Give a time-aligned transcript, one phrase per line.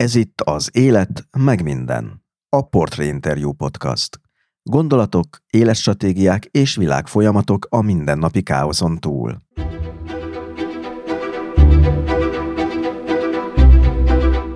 [0.00, 2.24] Ez itt az Élet, meg minden.
[2.48, 4.20] A Portré Interview Podcast.
[4.62, 9.36] Gondolatok, életstratégiák és világfolyamatok a mindennapi káoszon túl.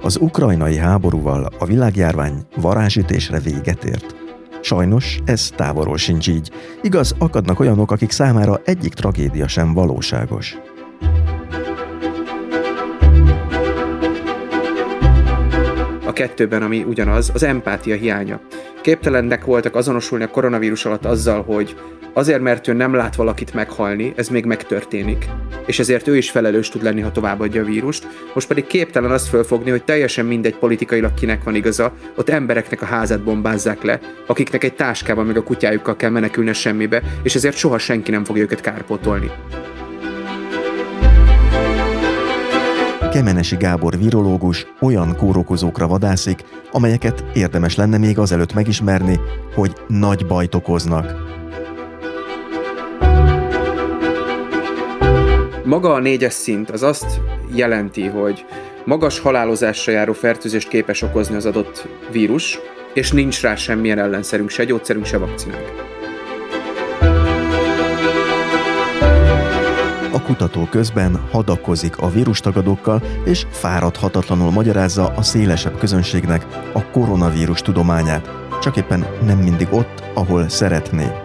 [0.03, 4.15] Az ukrajnai háborúval a világjárvány varázsütésre véget ért.
[4.61, 6.51] Sajnos ez távolról sincs így.
[6.83, 10.57] Igaz, akadnak olyanok, akik számára egyik tragédia sem valóságos.
[16.15, 18.41] Kettőben, ami ugyanaz, az empátia hiánya.
[18.83, 21.77] Képtelennek voltak azonosulni a koronavírus alatt azzal, hogy
[22.13, 25.29] azért, mert ő nem lát valakit meghalni, ez még megtörténik.
[25.67, 28.07] És ezért ő is felelős tud lenni, ha továbbadja a vírust.
[28.35, 32.87] Most pedig képtelen azt fölfogni, hogy teljesen mindegy politikailag kinek van igaza, ott embereknek a
[32.87, 37.79] házát bombázzák le, akiknek egy táskában meg a kutyájukkal kell menekülni semmibe, és ezért soha
[37.79, 39.31] senki nem fogja őket kárpótolni.
[43.15, 49.21] Kemenesi Gábor virológus olyan kórokozókra vadászik, amelyeket érdemes lenne még azelőtt megismerni,
[49.55, 51.13] hogy nagy bajt okoznak.
[55.65, 57.21] Maga a négyes szint az azt
[57.53, 58.45] jelenti, hogy
[58.85, 62.59] magas halálozásra járó fertőzést képes okozni az adott vírus,
[62.95, 65.73] és nincs rá semmilyen ellenszerünk, se gyógyszerünk, se vakcinánk.
[70.25, 78.31] Kutató közben hadakozik a vírustagadókkal, és fáradhatatlanul magyarázza a szélesebb közönségnek a koronavírus tudományát,
[78.61, 81.24] csak éppen nem mindig ott, ahol szeretné.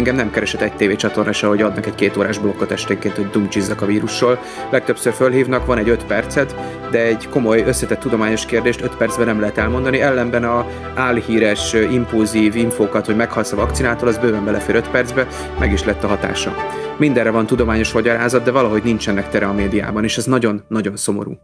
[0.00, 3.82] Engem nem keresett egy tévécsatorna se, hogy adnak egy két órás blokkot esténként, hogy dumcsizzak
[3.82, 4.38] a vírussal.
[4.70, 6.54] Legtöbbször fölhívnak, van egy öt percet,
[6.90, 10.00] de egy komoly, összetett tudományos kérdést öt percben nem lehet elmondani.
[10.00, 15.26] Ellenben a álhíres, impulzív infókat, hogy meghalsz a vakcinától, az bőven belefér öt percbe,
[15.58, 16.54] meg is lett a hatása.
[16.96, 21.38] Mindenre van tudományos magyarázat, de valahogy nincsenek tere a médiában, és ez nagyon-nagyon szomorú.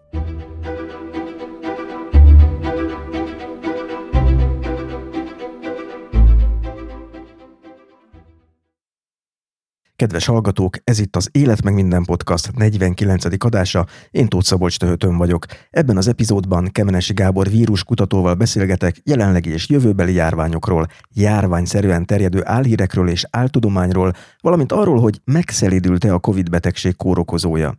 [9.96, 13.44] Kedves hallgatók, ez itt az Élet meg minden podcast 49.
[13.44, 15.46] adása, én Tóth Szabolcs Töhötön vagyok.
[15.70, 23.26] Ebben az epizódban Kemenesi Gábor víruskutatóval beszélgetek jelenlegi és jövőbeli járványokról, járványszerűen terjedő álhírekről és
[23.30, 27.78] áltudományról, valamint arról, hogy megszelidült-e a Covid betegség kórokozója.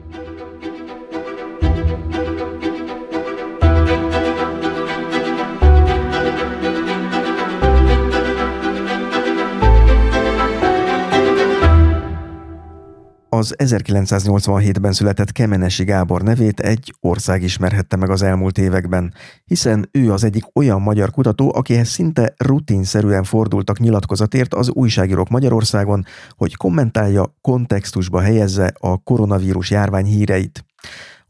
[13.33, 19.13] Az 1987-ben született Kemenesi Gábor nevét egy ország ismerhette meg az elmúlt években,
[19.45, 26.05] hiszen ő az egyik olyan magyar kutató, akihez szinte rutinszerűen fordultak nyilatkozatért az újságírók Magyarországon,
[26.29, 30.65] hogy kommentálja, kontextusba helyezze a koronavírus járvány híreit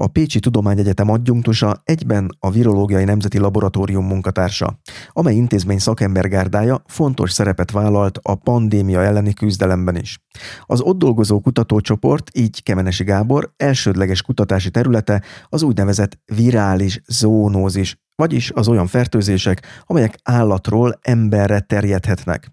[0.01, 4.79] a Pécsi Tudományegyetem adjunktusa egyben a Virológiai Nemzeti Laboratórium munkatársa,
[5.09, 10.19] amely intézmény szakembergárdája fontos szerepet vállalt a pandémia elleni küzdelemben is.
[10.65, 18.51] Az ott dolgozó kutatócsoport, így Kemenesi Gábor elsődleges kutatási területe az úgynevezett virális zónózis, vagyis
[18.51, 22.51] az olyan fertőzések, amelyek állatról emberre terjedhetnek.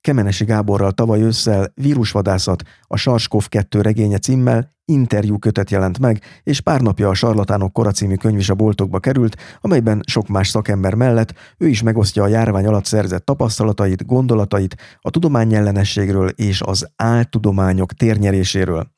[0.00, 6.80] Kemenesi Gáborral tavaly ősszel Vírusvadászat, a SARS-CoV-2 regénye címmel interjú kötet jelent meg, és pár
[6.80, 11.34] napja a Sarlatánok kora című könyv is a boltokba került, amelyben sok más szakember mellett
[11.58, 18.94] ő is megosztja a járvány alatt szerzett tapasztalatait, gondolatait a tudományellenességről és az áltudományok térnyeréséről.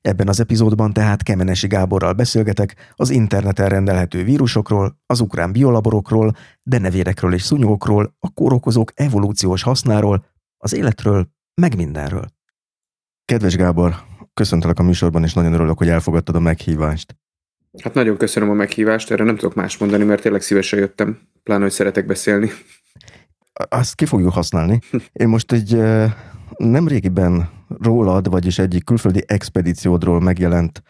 [0.00, 7.34] Ebben az epizódban tehát Kemenesi Gáborral beszélgetek az interneten rendelhető vírusokról, az ukrán biolaborokról, denevérekről
[7.34, 10.24] és szúnyogokról, a kórokozók evolúciós hasznáról,
[10.56, 12.26] az életről, meg mindenről.
[13.24, 14.09] Kedves Gábor,
[14.40, 17.16] köszöntelek a műsorban, és nagyon örülök, hogy elfogadtad a meghívást.
[17.82, 21.62] Hát nagyon köszönöm a meghívást, erre nem tudok más mondani, mert tényleg szívesen jöttem, pláne,
[21.62, 22.50] hogy szeretek beszélni.
[23.68, 24.78] Azt ki fogjuk használni.
[25.12, 25.82] Én most egy
[26.56, 27.50] nemrégiben
[27.82, 30.82] rólad, vagyis egyik külföldi expedíciódról megjelent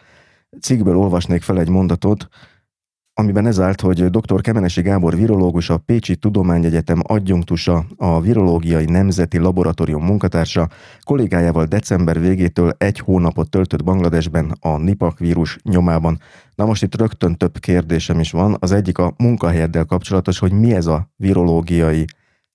[0.60, 2.28] cikkből olvasnék fel egy mondatot,
[3.14, 4.40] amiben ez állt, hogy dr.
[4.40, 10.68] Kemenesi Gábor virológus, a Pécsi Tudományegyetem adjunktusa, a Virológiai Nemzeti Laboratórium munkatársa,
[11.02, 16.20] kollégájával december végétől egy hónapot töltött Bangladesben a Nipak vírus nyomában.
[16.54, 18.56] Na most itt rögtön több kérdésem is van.
[18.58, 22.04] Az egyik a munkahelyeddel kapcsolatos, hogy mi ez a Virológiai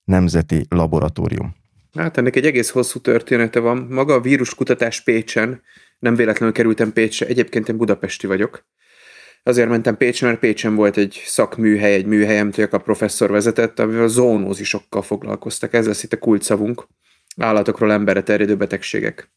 [0.04, 1.54] Nemzeti Laboratórium.
[1.94, 3.86] Hát ennek egy egész hosszú története van.
[3.90, 5.62] Maga a víruskutatás Pécsen,
[5.98, 8.64] nem véletlenül kerültem Pécsre, egyébként én budapesti vagyok.
[9.46, 14.02] Azért mentem Pécsen, mert Pécsen volt egy szakműhely, egy műhely, amit a professzor vezetett, amivel
[14.02, 15.74] a zónózisokkal foglalkoztak.
[15.74, 16.86] Ez lesz itt a kulcsszavunk.
[17.36, 19.30] Állatokról emberre terjedő betegségek.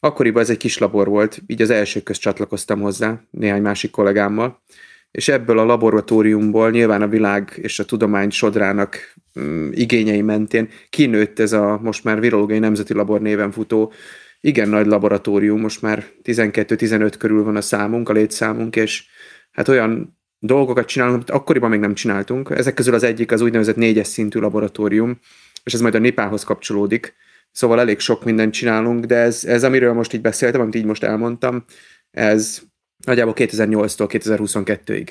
[0.00, 4.62] Akkoriban ez egy kis labor volt, így az első közt csatlakoztam hozzá, néhány másik kollégámmal,
[5.10, 11.38] és ebből a laboratóriumból nyilván a világ és a tudomány sodrának mm, igényei mentén kinőtt
[11.38, 13.92] ez a most már virológiai nemzeti labor néven futó
[14.40, 19.06] igen nagy laboratórium, most már 12-15 körül van a számunk, a létszámunk, és
[19.50, 22.50] hát olyan dolgokat csinálunk, amit akkoriban még nem csináltunk.
[22.50, 25.18] Ezek közül az egyik az úgynevezett négyes szintű laboratórium,
[25.64, 27.14] és ez majd a NIPA-hoz kapcsolódik.
[27.52, 31.02] Szóval elég sok mindent csinálunk, de ez, ez amiről most így beszéltem, amit így most
[31.02, 31.64] elmondtam,
[32.10, 32.60] ez
[33.04, 35.08] nagyjából 2008-tól 2022-ig.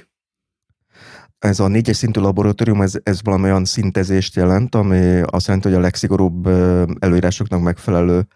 [1.40, 5.78] Ez a négyes szintű laboratórium, ez, ez valami olyan szintezést jelent, ami azt jelenti, hogy
[5.78, 6.48] a legszigorúbb
[7.00, 8.28] előírásoknak megfelelő,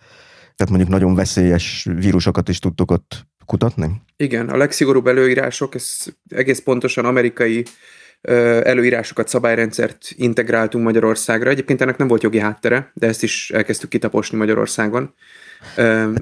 [0.56, 4.02] tehát mondjuk nagyon veszélyes vírusokat is tudtok ott kutatni?
[4.18, 5.98] Igen, a legszigorúbb előírások, ez
[6.30, 7.66] egész pontosan amerikai
[8.64, 11.50] előírásokat, szabályrendszert integráltunk Magyarországra.
[11.50, 15.14] Egyébként ennek nem volt jogi háttere, de ezt is elkezdtük kitaposni Magyarországon.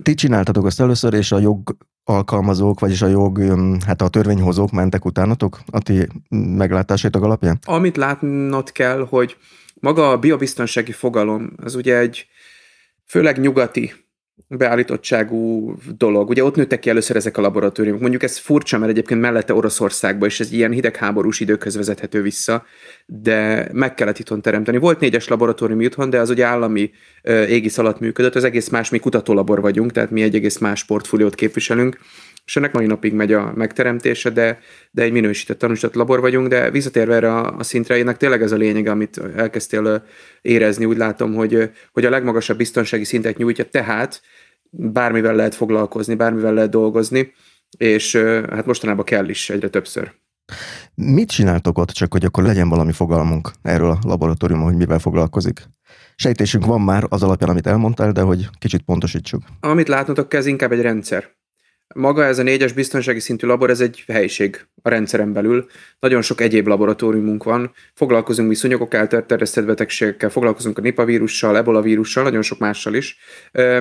[0.04, 3.42] Ti csináltatok azt először, és a jog alkalmazók, vagyis a jog,
[3.86, 7.60] hát a törvényhozók mentek utánatok a ti meglátásaitok alapján?
[7.66, 9.38] Amit látnod kell, hogy
[9.74, 12.28] maga a biobiztonsági fogalom, az ugye egy
[13.06, 13.94] főleg nyugati
[14.52, 16.30] beállítottságú dolog.
[16.30, 18.02] Ugye ott nőttek ki először ezek a laboratóriumok.
[18.02, 22.66] Mondjuk ez furcsa, mert egyébként mellette Oroszországba, és ez ilyen hidegháborús időkhöz vezethető vissza,
[23.06, 24.78] de meg kellett itthon teremteni.
[24.78, 26.92] Volt négyes laboratórium itthon, de az ugye állami
[27.48, 31.36] égisz alatt működött, az egész más, mi kutatólabor vagyunk, tehát mi egy egész más portfóliót
[31.36, 31.98] képviselünk,
[32.50, 34.60] és ennek mai napig megy a megteremtése, de,
[34.92, 38.52] de egy minősített tanúsított labor vagyunk, de visszatérve erre a, a szintre, ennek tényleg ez
[38.52, 40.04] a lényeg, amit elkezdtél
[40.42, 44.22] érezni, úgy látom, hogy, hogy a legmagasabb biztonsági szintet nyújtja, tehát
[44.70, 47.34] bármivel lehet foglalkozni, bármivel lehet dolgozni,
[47.78, 48.16] és
[48.50, 50.12] hát mostanában kell is egyre többször.
[50.96, 55.68] Mit csináltok ott, csak hogy akkor legyen valami fogalmunk erről a laboratóriumon, hogy mivel foglalkozik?
[56.16, 59.42] Sejtésünk van már az alapján, amit elmondtál, de hogy kicsit pontosítsuk.
[59.60, 61.38] Amit látnotok ez inkább egy rendszer.
[61.96, 65.66] Maga ez a négyes biztonsági szintű labor, ez egy helyiség a rendszeren belül.
[66.00, 67.72] Nagyon sok egyéb laboratóriumunk van.
[67.94, 72.94] Foglalkozunk mi szúnyogok által terjesztett betegségekkel, foglalkozunk a Nipah vírussal, ebola vírussal, nagyon sok mással
[72.94, 73.18] is.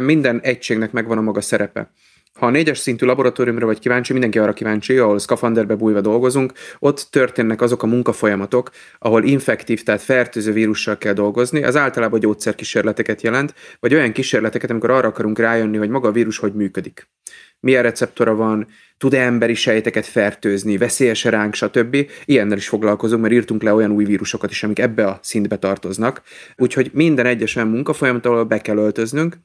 [0.00, 1.90] Minden egységnek megvan a maga szerepe.
[2.38, 7.08] Ha a négyes szintű laboratóriumra vagy kíváncsi, mindenki arra kíváncsi, ahol szkafanderbe bújva dolgozunk, ott
[7.10, 11.62] történnek azok a munkafolyamatok, ahol infektív, tehát fertőző vírussal kell dolgozni.
[11.62, 16.38] Az általában gyógyszerkísérleteket jelent, vagy olyan kísérleteket, amikor arra akarunk rájönni, hogy maga a vírus
[16.38, 17.08] hogy működik
[17.60, 18.66] milyen receptora van,
[18.98, 21.96] tud-e emberi sejteket fertőzni, veszélyes ránk, stb.
[22.24, 26.22] Ilyennel is foglalkozunk, mert írtunk le olyan új vírusokat is, amik ebbe a szintbe tartoznak.
[26.56, 29.36] Úgyhogy minden egyes olyan munkafolyamat, ahol be kell öltöznünk,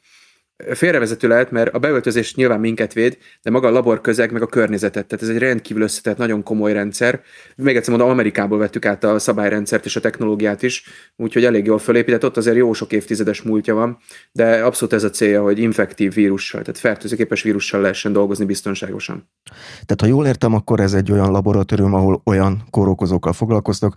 [0.73, 4.47] félrevezető lehet, mert a beöltözés nyilván minket véd, de maga a labor közeg, meg a
[4.47, 5.07] környezetet.
[5.07, 7.21] Tehát ez egy rendkívül összetett, nagyon komoly rendszer.
[7.55, 10.83] Még egyszer mondom, Amerikából vettük át a szabályrendszert és a technológiát is,
[11.15, 12.25] úgyhogy elég jól fölépített.
[12.25, 13.97] Ott azért jó sok évtizedes múltja van,
[14.31, 19.29] de abszolút ez a célja, hogy infektív vírussal, tehát fertőzőképes vírussal lehessen dolgozni biztonságosan.
[19.71, 23.95] Tehát ha jól értem, akkor ez egy olyan laboratórium, ahol olyan kórokozókkal foglalkoztak,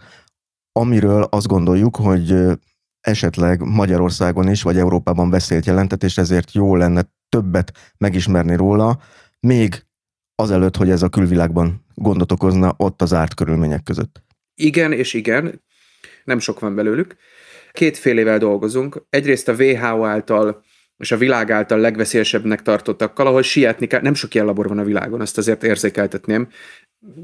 [0.72, 2.34] amiről azt gondoljuk, hogy
[3.06, 9.00] esetleg Magyarországon is, vagy Európában veszélyt jelentett, és ezért jó lenne többet megismerni róla,
[9.40, 9.84] még
[10.34, 14.22] azelőtt, hogy ez a külvilágban gondot okozna ott az árt körülmények között.
[14.54, 15.62] Igen és igen,
[16.24, 17.16] nem sok van belőlük.
[17.72, 19.06] Kétfélével dolgozunk.
[19.10, 20.64] Egyrészt a WHO által
[20.98, 24.00] és a világ által legveszélyesebbnek tartottakkal, ahol sietni kell.
[24.00, 26.48] Nem sok ilyen labor van a világon, azt azért érzékeltetném.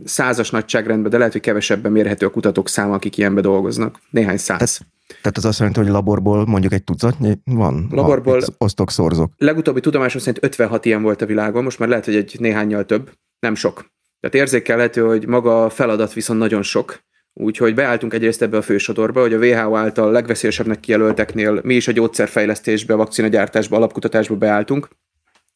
[0.04, 3.98] Százas nagyságrendben, de lehet, hogy kevesebben mérhető a kutatók száma, akik ilyenbe dolgoznak.
[4.10, 4.58] Néhány száz.
[4.58, 7.88] Tehát tehát az azt jelenti, hogy laborból mondjuk egy tucatnyi van?
[7.90, 9.32] Laborból osztok, szorzok.
[9.36, 13.10] Legutóbbi tudomásom szerint 56 ilyen volt a világon, most már lehet, hogy egy néhányal több.
[13.38, 13.90] Nem sok.
[14.20, 17.00] Tehát érzékelhető, hogy maga a feladat viszont nagyon sok.
[17.32, 21.92] Úgyhogy beálltunk egyrészt ebbe a fősodorba, hogy a WHO által legveszélyesebbnek kijelölteknél mi is a
[21.92, 24.88] gyógyszerfejlesztésbe, a vakcinagyártásba, alapkutatásba beálltunk.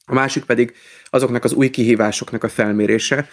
[0.04, 0.72] A másik pedig
[1.04, 3.28] azoknak az új kihívásoknak a felmérése,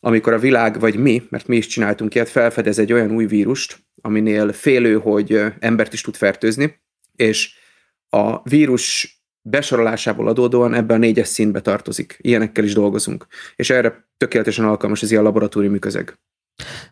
[0.00, 3.78] amikor a világ, vagy mi, mert mi is csináltunk ilyet, felfedez egy olyan új vírust,
[4.00, 6.80] aminél félő, hogy embert is tud fertőzni,
[7.16, 7.54] és
[8.08, 12.16] a vírus besorolásából adódóan ebbe a négyes szintbe tartozik.
[12.20, 13.26] Ilyenekkel is dolgozunk.
[13.56, 16.18] És erre tökéletesen alkalmas az ilyen laboratóriumi közeg.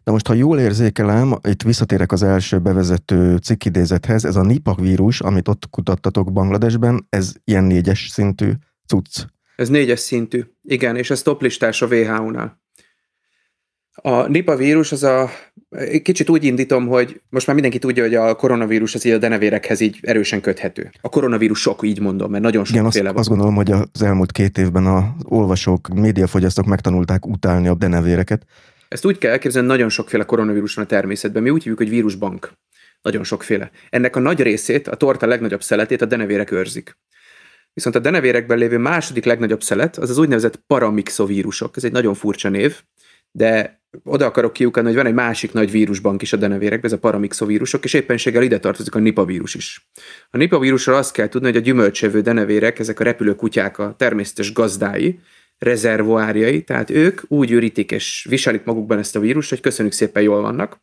[0.04, 5.20] Na most, ha jól érzékelem, itt visszatérek az első bevezető cikkidézethez, ez a Nipah vírus,
[5.20, 8.50] amit ott kutattatok Bangladesben, ez ilyen négyes szintű
[8.86, 9.24] cucc.
[9.56, 12.62] Ez négyes szintű, igen, és ez toplistás a WHO-nál.
[14.02, 15.30] A Nipah vírus az a,
[16.02, 19.80] kicsit úgy indítom, hogy most már mindenki tudja, hogy a koronavírus az így a denevérekhez
[19.80, 20.90] így erősen köthető.
[21.00, 23.18] A koronavírus sok, így mondom, mert nagyon Igen, sokféle azt, van.
[23.18, 28.42] azt gondolom, hogy az elmúlt két évben az olvasók, médiafogyasztók megtanulták utálni a denevéreket.
[28.88, 31.42] Ezt úgy kell elképzelni, nagyon sokféle koronavírus van a természetben.
[31.42, 32.52] Mi úgy hívjuk, hogy vírusbank.
[33.02, 33.70] Nagyon sokféle.
[33.90, 36.98] Ennek a nagy részét, a torta legnagyobb szeletét a denevérek őrzik.
[37.72, 41.76] Viszont a denevérekben lévő második legnagyobb szelet az az úgynevezett paramixovírusok.
[41.76, 42.82] Ez egy nagyon furcsa név,
[43.30, 46.98] de oda akarok kiukadni, hogy van egy másik nagy vírusbank is a denevérekben, ez a
[46.98, 49.88] paramixovírusok, és éppenséggel ide tartozik a Nipah vírus is.
[50.30, 53.94] A Nipah vírusról azt kell tudni, hogy a gyümölcsevő denevérek, ezek a repülő kutyák a
[53.98, 55.20] természetes gazdái,
[55.58, 60.40] rezervoárjai, tehát ők úgy ürítik és viselik magukban ezt a vírust, hogy köszönjük szépen jól
[60.40, 60.80] vannak,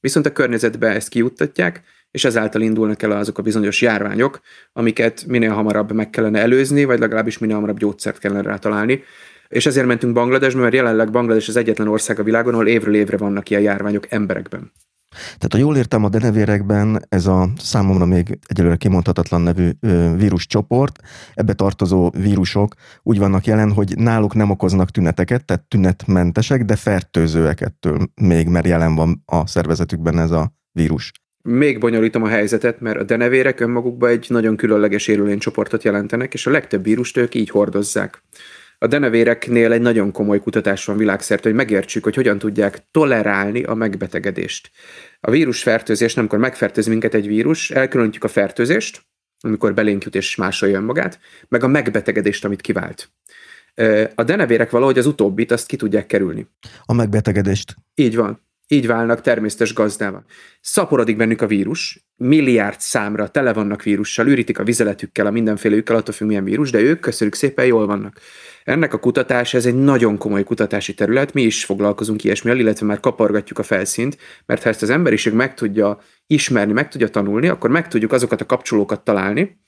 [0.00, 4.40] viszont a környezetbe ezt kijuttatják, és ezáltal indulnak el azok a bizonyos járványok,
[4.72, 9.02] amiket minél hamarabb meg kellene előzni, vagy legalábbis minél hamarabb gyógyszert kellene rá találni.
[9.48, 13.16] És ezért mentünk Bangladesbe, mert jelenleg Banglades az egyetlen ország a világon, ahol évről évre
[13.16, 14.72] vannak ilyen járványok emberekben.
[15.10, 19.70] Tehát, ha jól értem, a denevérekben ez a számomra még egyelőre kimondhatatlan nevű
[20.16, 21.00] víruscsoport,
[21.34, 27.60] ebbe tartozó vírusok úgy vannak jelen, hogy náluk nem okoznak tüneteket, tehát tünetmentesek, de fertőzőek
[27.60, 31.12] ettől még, mert jelen van a szervezetükben ez a vírus.
[31.42, 36.50] Még bonyolítom a helyzetet, mert a denevérek önmagukban egy nagyon különleges élőlénycsoportot jelentenek, és a
[36.50, 38.22] legtöbb vírust ők így hordozzák.
[38.80, 43.74] A denevéreknél egy nagyon komoly kutatás van világszerte, hogy megértsük, hogy hogyan tudják tolerálni a
[43.74, 44.70] megbetegedést.
[45.20, 49.06] A vírusfertőzés, amikor megfertőz minket egy vírus, elkülönítjük a fertőzést,
[49.40, 51.18] amikor belénk jut és másolja önmagát,
[51.48, 53.10] meg a megbetegedést, amit kivált.
[54.14, 56.46] A denevérek valahogy az utóbbit, azt ki tudják kerülni.
[56.84, 57.74] A megbetegedést.
[57.94, 58.46] Így van.
[58.68, 60.24] Így válnak természetes gazdával.
[60.60, 66.14] Szaporodik bennük a vírus, milliárd számra tele vannak vírussal, ürítik a vizeletükkel, a mindenféleükkel, attól
[66.14, 68.20] függ milyen vírus, de ők köszönjük szépen jól vannak.
[68.68, 73.00] Ennek a kutatása, ez egy nagyon komoly kutatási terület, mi is foglalkozunk ilyesmivel, illetve már
[73.00, 77.70] kapargatjuk a felszínt, mert ha ezt az emberiség meg tudja ismerni, meg tudja tanulni, akkor
[77.70, 79.60] meg tudjuk azokat a kapcsolókat találni,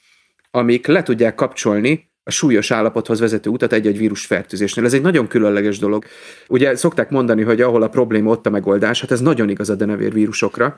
[0.50, 4.84] amik le tudják kapcsolni a súlyos állapothoz vezető utat egy-egy vírusfertőzésnél.
[4.84, 6.04] Ez egy nagyon különleges dolog.
[6.48, 9.74] Ugye szokták mondani, hogy ahol a probléma, ott a megoldás, hát ez nagyon igaz a
[9.74, 10.76] denevér vírusokra.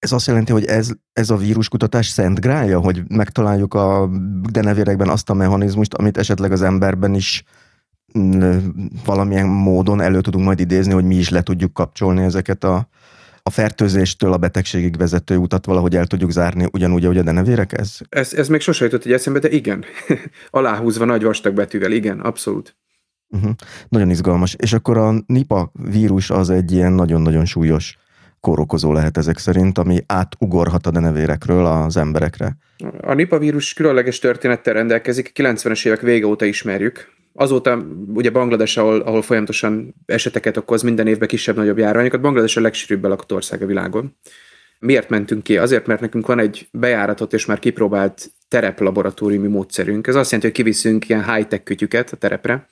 [0.00, 4.10] Ez azt jelenti, hogy ez, ez a víruskutatás szent grálja, hogy megtaláljuk a
[4.50, 7.44] denevérekben azt a mechanizmust, amit esetleg az emberben is
[8.18, 8.58] mm,
[9.04, 12.88] valamilyen módon elő tudunk majd idézni, hogy mi is le tudjuk kapcsolni ezeket a,
[13.42, 17.96] a fertőzéstől a betegségig vezető utat valahogy el tudjuk zárni, ugyanúgy, ahogy a denevérek ez?
[18.08, 19.84] Ez, ez még sose jutott egy eszembe, de igen.
[20.50, 22.76] Aláhúzva nagy vastag betűvel, igen, abszolút.
[23.28, 23.50] Uh-huh.
[23.88, 24.54] Nagyon izgalmas.
[24.58, 27.98] És akkor a Nipa vírus az egy ilyen nagyon-nagyon súlyos
[28.40, 32.56] kórokozó lehet ezek szerint, ami átugorhat a denevérekről az emberekre.
[33.00, 37.12] A Nipa vírus különleges történettel rendelkezik, 90-es évek vége óta ismerjük.
[37.32, 43.04] Azóta ugye Banglades, ahol, ahol folyamatosan eseteket okoz, minden évben kisebb-nagyobb járványokat, Banglades a legsűrűbb
[43.04, 44.16] lakott ország a világon.
[44.78, 45.58] Miért mentünk ki?
[45.58, 50.06] Azért, mert nekünk van egy bejáratot és már kipróbált tereplaboratóriumi módszerünk.
[50.06, 52.66] Ez azt jelenti, hogy kiviszünk ilyen high-tech kütyüket a terepre,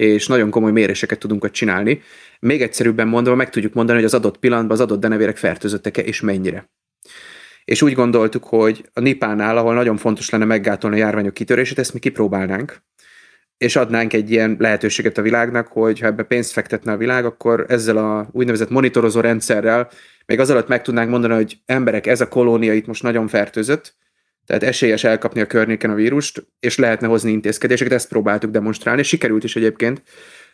[0.00, 2.00] és nagyon komoly méréseket tudunk ott csinálni.
[2.40, 6.20] Még egyszerűbben mondva, meg tudjuk mondani, hogy az adott pillanatban az adott denevérek fertőzöttek-e és
[6.20, 6.70] mennyire.
[7.64, 11.92] És úgy gondoltuk, hogy a Nipánál, ahol nagyon fontos lenne meggátolni a járványok kitörését, ezt
[11.92, 12.82] mi kipróbálnánk,
[13.56, 17.64] és adnánk egy ilyen lehetőséget a világnak, hogy ha ebbe pénzt fektetne a világ, akkor
[17.68, 19.88] ezzel a úgynevezett monitorozó rendszerrel
[20.26, 23.94] még az alatt meg tudnánk mondani, hogy emberek, ez a kolónia itt most nagyon fertőzött,
[24.50, 29.08] tehát esélyes elkapni a környéken a vírust, és lehetne hozni intézkedéseket, ezt próbáltuk demonstrálni, és
[29.08, 30.02] sikerült is egyébként.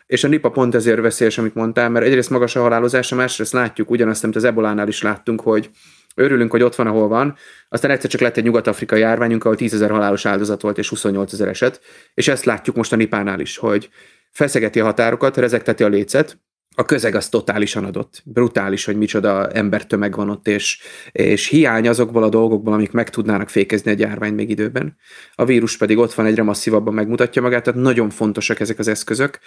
[0.05, 3.89] És a NIPA pont ezért veszélyes, amit mondtál, mert egyrészt magas a halálozása, másrészt látjuk
[3.89, 5.69] ugyanazt, amit az ebolánál is láttunk, hogy
[6.15, 7.35] örülünk, hogy ott van, ahol van,
[7.69, 11.33] aztán egyszer csak lett egy nyugat-afrikai járványunk, ahol 10 ezer halálos áldozat volt és 28
[11.33, 11.81] ezer eset,
[12.13, 13.89] és ezt látjuk most a Nipánál is, hogy
[14.31, 16.37] feszegeti a határokat, rezekteti a lécet,
[16.79, 18.21] a közeg az totálisan adott.
[18.25, 20.81] Brutális, hogy micsoda embertömeg van ott, és,
[21.11, 24.97] és hiány azokból a dolgokból, amik meg tudnának fékezni egy járvány még időben.
[25.35, 29.39] A vírus pedig ott van, egyre masszívabban megmutatja magát, tehát nagyon fontosak ezek az eszközök,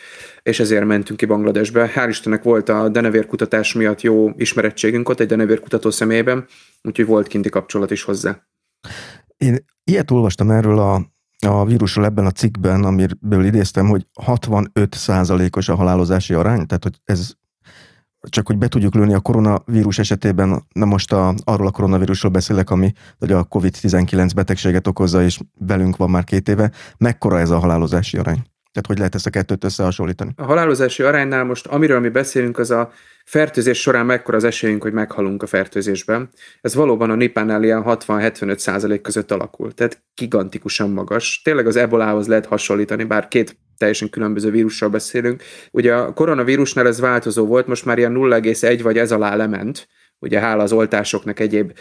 [0.43, 1.93] és ezért mentünk ki Bangladesbe.
[1.95, 6.47] Hál' Istennek volt a denevér kutatás miatt jó ismerettségünk ott, egy denevér kutató személyében,
[6.83, 8.47] úgyhogy volt kinti kapcsolat is hozzá.
[9.37, 11.11] Én ilyet olvastam erről a
[11.47, 17.01] a vírusról ebben a cikkben, amiből idéztem, hogy 65 százalékos a halálozási arány, tehát hogy
[17.05, 17.33] ez
[18.29, 22.71] csak hogy be tudjuk lőni a koronavírus esetében, nem most a, arról a koronavírusról beszélek,
[22.71, 27.59] ami hogy a COVID-19 betegséget okozza, és velünk van már két éve, mekkora ez a
[27.59, 28.43] halálozási arány?
[28.73, 30.33] Tehát hogy lehet ezt a kettőt összehasonlítani?
[30.37, 32.93] A halálozási aránynál most, amiről mi beszélünk, az a
[33.25, 36.29] fertőzés során mekkora az esélyünk, hogy meghalunk a fertőzésben.
[36.61, 41.41] Ez valóban a nipánál ilyen 60-75 százalék között alakul, tehát gigantikusan magas.
[41.45, 45.43] Tényleg az ebolához lehet hasonlítani, bár két teljesen különböző vírusról beszélünk.
[45.71, 50.41] Ugye a koronavírusnál ez változó volt, most már ilyen 0,1 vagy ez alá lement, ugye
[50.41, 51.73] hála az oltásoknak egyéb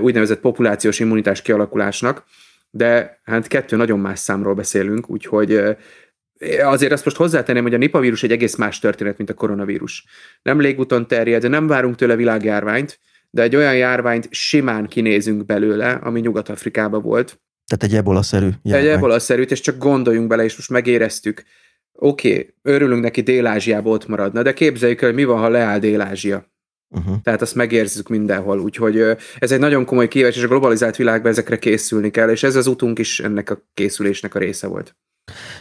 [0.00, 2.24] úgynevezett populációs immunitás kialakulásnak,
[2.70, 5.76] de hát kettő nagyon más számról beszélünk, úgyhogy
[6.62, 10.04] azért azt most hozzátenném, hogy a Nipah vírus egy egész más történet, mint a koronavírus.
[10.42, 12.98] Nem légúton terjed, nem várunk tőle világjárványt,
[13.30, 17.40] de egy olyan járványt simán kinézünk belőle, ami Nyugat-Afrikában volt.
[17.66, 18.86] Tehát egy ebola-szerű járvány.
[18.86, 21.44] Egy ebola-szerűt, és csak gondoljunk bele, és most megéreztük.
[21.92, 26.52] Oké, okay, örülünk neki Dél-Ázsiába ott maradna, de képzeljük el, mi van, ha leáll Dél-Ázsia.
[26.88, 27.16] Uh-huh.
[27.22, 28.98] Tehát azt megérzzük mindenhol, úgyhogy
[29.38, 32.66] ez egy nagyon komoly kihívás, és a globalizált világban ezekre készülni kell, és ez az
[32.66, 34.96] utunk is ennek a készülésnek a része volt.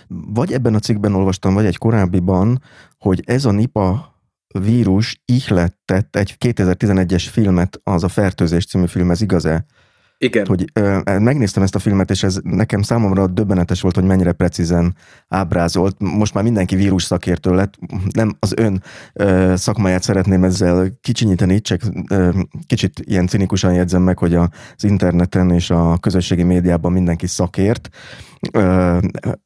[0.07, 2.61] Vagy ebben a cikkben olvastam, vagy egy korábbiban,
[2.97, 4.13] hogy ez a NIPA
[4.59, 9.65] vírus ihlettett egy 2011-es filmet, az a Fertőzés című film, ez igaz-e?
[10.23, 10.45] Igen.
[10.45, 14.95] Hogy ö, megnéztem ezt a filmet, és ez nekem számomra döbbenetes volt, hogy mennyire precízen
[15.27, 15.95] ábrázolt.
[15.99, 17.73] Most már mindenki vírus szakértő lett.
[18.11, 22.29] Nem az ön ö, szakmáját szeretném ezzel kicsinyíteni, csak ö,
[22.67, 27.89] kicsit ilyen cinikusan jegyzem meg, hogy az interneten és a közösségi médiában mindenki szakért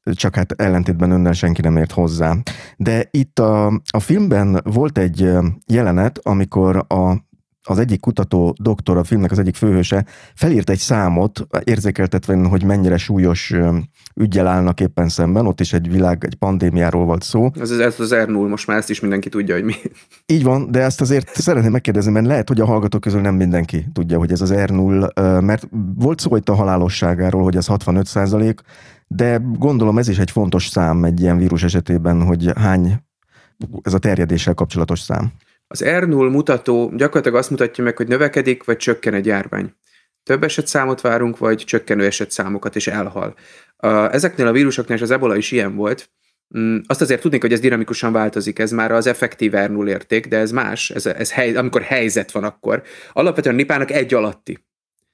[0.04, 2.36] csak hát ellentétben önnel senki nem ért hozzá.
[2.78, 5.30] De itt a, a filmben volt egy
[5.66, 7.27] jelenet, amikor a
[7.68, 10.06] az egyik kutató doktor, a filmnek az egyik főhőse
[10.36, 13.54] felírt egy számot, érzékeltetve, hogy mennyire súlyos
[14.16, 17.52] ügyel állnak éppen szemben, ott is egy világ, egy pandémiáról volt szó.
[17.60, 19.74] Ez, ez az R0, most már ezt is mindenki tudja, hogy mi.
[20.26, 23.86] Így van, de ezt azért szeretném megkérdezni, mert lehet, hogy a hallgatók közül nem mindenki
[23.94, 28.62] tudja, hogy ez az R0, mert volt szó itt a halálosságáról, hogy ez 65 százalék,
[29.08, 33.02] de gondolom ez is egy fontos szám egy ilyen vírus esetében, hogy hány
[33.82, 35.32] ez a terjedéssel kapcsolatos szám.
[35.68, 39.74] Az R0 mutató gyakorlatilag azt mutatja meg, hogy növekedik vagy csökken egy járvány.
[40.24, 43.36] Több eset számot várunk, vagy csökkenő eset számokat, és elhal.
[44.12, 46.10] Ezeknél a vírusoknál, és az ebola is ilyen volt,
[46.58, 50.38] mm, azt azért tudni, hogy ez dinamikusan változik, ez már az effektív R0 érték, de
[50.38, 52.84] ez más, ez, ez hely, amikor helyzet van akkor.
[53.14, 54.66] Alapvetően a nipának egy alatti.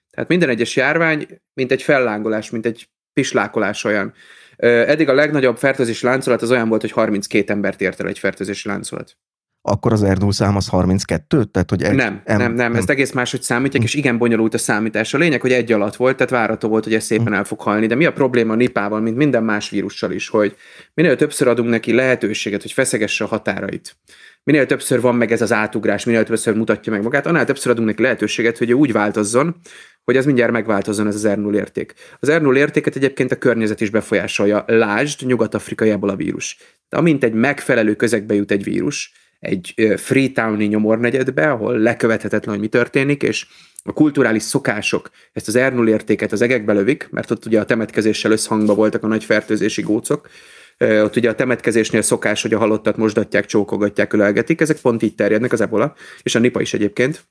[0.09, 4.13] Tehát minden egyes járvány, mint egy fellángolás, mint egy pislákolás olyan.
[4.57, 8.67] Eddig a legnagyobb fertőzési láncolat az olyan volt, hogy 32 embert ért el egy fertőzési
[8.67, 9.17] láncolat
[9.65, 11.43] akkor az r szám az 32?
[11.43, 14.57] Tehát, hogy egy, nem, nem, nem, nem, ezt egész máshogy számítják, és igen bonyolult a
[14.57, 15.13] számítás.
[15.13, 17.87] A lényeg, hogy egy alatt volt, tehát várható volt, hogy ez szépen el fog halni.
[17.87, 20.55] De mi a probléma a nipával, mint minden más vírussal is, hogy
[20.93, 23.97] minél többször adunk neki lehetőséget, hogy feszegesse a határait,
[24.43, 27.87] minél többször van meg ez az átugrás, minél többször mutatja meg magát, annál többször adunk
[27.87, 29.55] neki lehetőséget, hogy ő úgy változzon,
[30.03, 31.93] hogy ez mindjárt megváltozzon ez az R0 érték.
[32.19, 34.63] Az R0 értéket egyébként a környezet is befolyásolja.
[34.67, 36.57] Lásd, nyugat-afrikai a vírus.
[36.89, 39.11] De amint egy megfelelő közegbe jut egy vírus,
[39.43, 43.45] egy Freetowni nyomornegyedbe, ahol lekövethetetlen, hogy mi történik, és
[43.83, 48.31] a kulturális szokások ezt az r értéket az egekbe lövik, mert ott ugye a temetkezéssel
[48.31, 50.29] összhangban voltak a nagy fertőzési gócok,
[50.77, 55.51] ott ugye a temetkezésnél szokás, hogy a halottat mosdatják, csókogatják, ölelgetik, ezek pont így terjednek
[55.51, 57.23] az ebola, és a nipa is egyébként.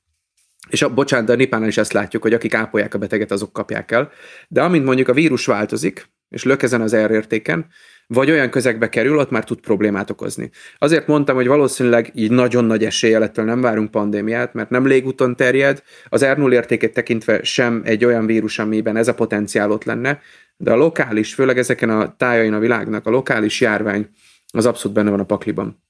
[0.69, 3.53] És a, bocsánat, de a nipánál is ezt látjuk, hogy akik ápolják a beteget, azok
[3.53, 4.11] kapják el.
[4.49, 7.67] De amint mondjuk a vírus változik, és lök ezen az R értéken,
[8.07, 10.51] vagy olyan közegbe kerül, ott már tud problémát okozni.
[10.79, 15.37] Azért mondtam, hogy valószínűleg így nagyon nagy esélye ettől nem várunk pandémiát, mert nem légúton
[15.37, 20.21] terjed, az R0 értéket tekintve sem egy olyan vírus, amiben ez a potenciál ott lenne,
[20.57, 24.09] de a lokális, főleg ezeken a tájain a világnak, a lokális járvány
[24.53, 25.83] az abszolút benne van a pakliban.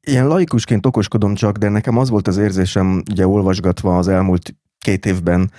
[0.00, 5.06] Ilyen laikusként okoskodom csak, de nekem az volt az érzésem, ugye olvasgatva az elmúlt két
[5.06, 5.50] évben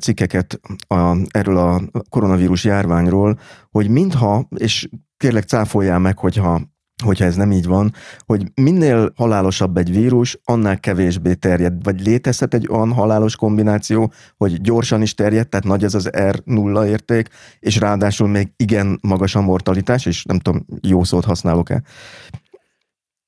[0.00, 3.38] cikkeket a, erről a koronavírus járványról,
[3.70, 4.88] hogy mintha, és
[5.20, 6.60] kérlek cáfoljál meg, hogyha
[7.04, 7.94] hogyha ez nem így van,
[8.26, 11.82] hogy minél halálosabb egy vírus, annál kevésbé terjed.
[11.82, 16.86] Vagy létezhet egy olyan halálos kombináció, hogy gyorsan is terjed, tehát nagy ez az R0
[16.86, 17.28] érték,
[17.58, 21.82] és ráadásul még igen magas a mortalitás, és nem tudom, jó szót használok-e.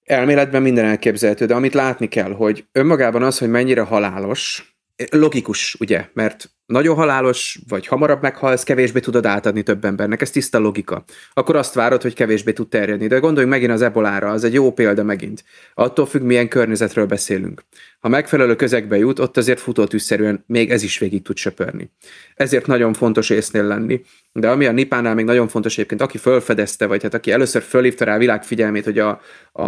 [0.04, 4.74] Elméletben minden elképzelhető, de amit látni kell, hogy önmagában az, hogy mennyire halálos,
[5.10, 10.20] logikus, ugye, mert nagyon halálos, vagy hamarabb meghalsz, kevésbé tudod átadni több embernek.
[10.20, 11.04] Ez tiszta logika.
[11.32, 13.06] Akkor azt várod, hogy kevésbé tud terjedni.
[13.06, 15.44] De gondoljunk megint az ebolára, az egy jó példa megint.
[15.74, 17.62] Attól függ, milyen környezetről beszélünk.
[18.00, 21.90] Ha megfelelő közegbe jut, ott azért futótűszerűen még ez is végig tud söpörni.
[22.34, 24.02] Ezért nagyon fontos észnél lenni.
[24.32, 28.04] De ami a Nipánál még nagyon fontos egyébként, aki fölfedezte, vagy hát aki először fölhívta
[28.04, 29.20] rá a világ figyelmét, hogy a,
[29.52, 29.62] a,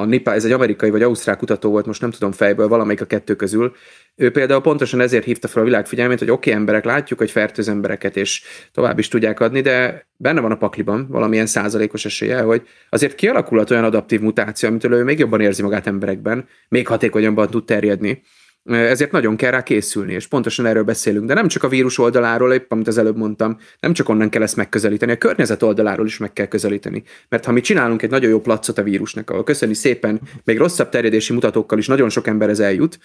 [0.00, 3.04] a Nipá, ez egy amerikai vagy ausztrál kutató volt, most nem tudom fejből, valamelyik a
[3.04, 3.72] kettő közül,
[4.16, 7.30] ő például pontosan ezért hívta fel a világ figyelmét, hogy oké, okay, emberek, látjuk, hogy
[7.30, 12.40] fertőz embereket, és tovább is tudják adni, de benne van a pakliban valamilyen százalékos esélye,
[12.40, 17.50] hogy azért kialakulhat olyan adaptív mutáció, amitől ő még jobban érzi magát emberekben, még hatékonyabban
[17.50, 18.22] tud terjedni
[18.64, 21.26] ezért nagyon kell rá készülni, és pontosan erről beszélünk.
[21.26, 24.42] De nem csak a vírus oldaláról, épp amit az előbb mondtam, nem csak onnan kell
[24.42, 27.02] ezt megközelíteni, a környezet oldaláról is meg kell közelíteni.
[27.28, 30.88] Mert ha mi csinálunk egy nagyon jó placot a vírusnak, ahol köszöni szépen, még rosszabb
[30.88, 32.98] terjedési mutatókkal is nagyon sok emberhez eljut,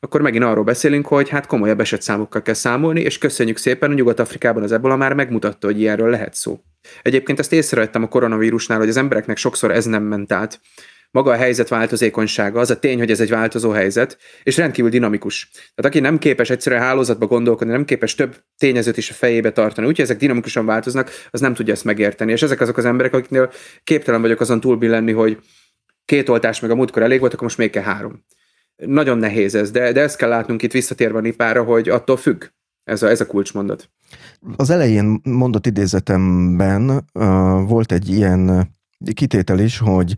[0.00, 4.62] akkor megint arról beszélünk, hogy hát komolyabb esetszámokkal kell számolni, és köszönjük szépen, a Nyugat-Afrikában
[4.62, 6.60] az ebola már megmutatta, hogy ilyenről lehet szó.
[7.02, 10.60] Egyébként ezt észrevettem a koronavírusnál, hogy az embereknek sokszor ez nem ment át
[11.10, 15.50] maga a helyzet változékonysága, az a tény, hogy ez egy változó helyzet, és rendkívül dinamikus.
[15.52, 19.86] Tehát aki nem képes egyszerűen hálózatba gondolkodni, nem képes több tényezőt is a fejébe tartani,
[19.86, 22.32] úgyhogy ezek dinamikusan változnak, az nem tudja ezt megérteni.
[22.32, 23.50] És ezek azok az emberek, akiknél
[23.84, 25.38] képtelen vagyok azon túlbillenni, hogy
[26.04, 28.24] két oltás meg a múltkor elég volt, akkor most még kell három.
[28.76, 32.44] Nagyon nehéz ez, de, de ezt kell látnunk itt visszatérve a nipára, hogy attól függ.
[32.84, 33.90] Ez a, ez a kulcsmondat.
[34.56, 37.02] Az elején mondott idézetemben uh,
[37.68, 38.70] volt egy ilyen
[39.14, 40.14] kitétel is, hogy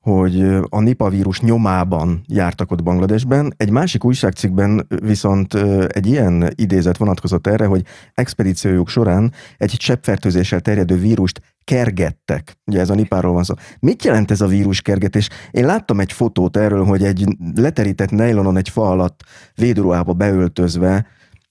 [0.00, 3.54] hogy a Nipah vírus nyomában jártak ott Bangladesben.
[3.56, 5.54] Egy másik újságcikkben viszont
[5.88, 7.82] egy ilyen idézet vonatkozott erre, hogy
[8.14, 12.58] expedíciójuk során egy cseppfertőzéssel terjedő vírust kergettek.
[12.64, 13.54] Ugye ez a nipáról van szó.
[13.80, 15.28] Mit jelent ez a víruskergetés?
[15.50, 19.22] Én láttam egy fotót erről, hogy egy leterített nejlonon egy fa alatt
[19.54, 21.06] védőruhába beöltözve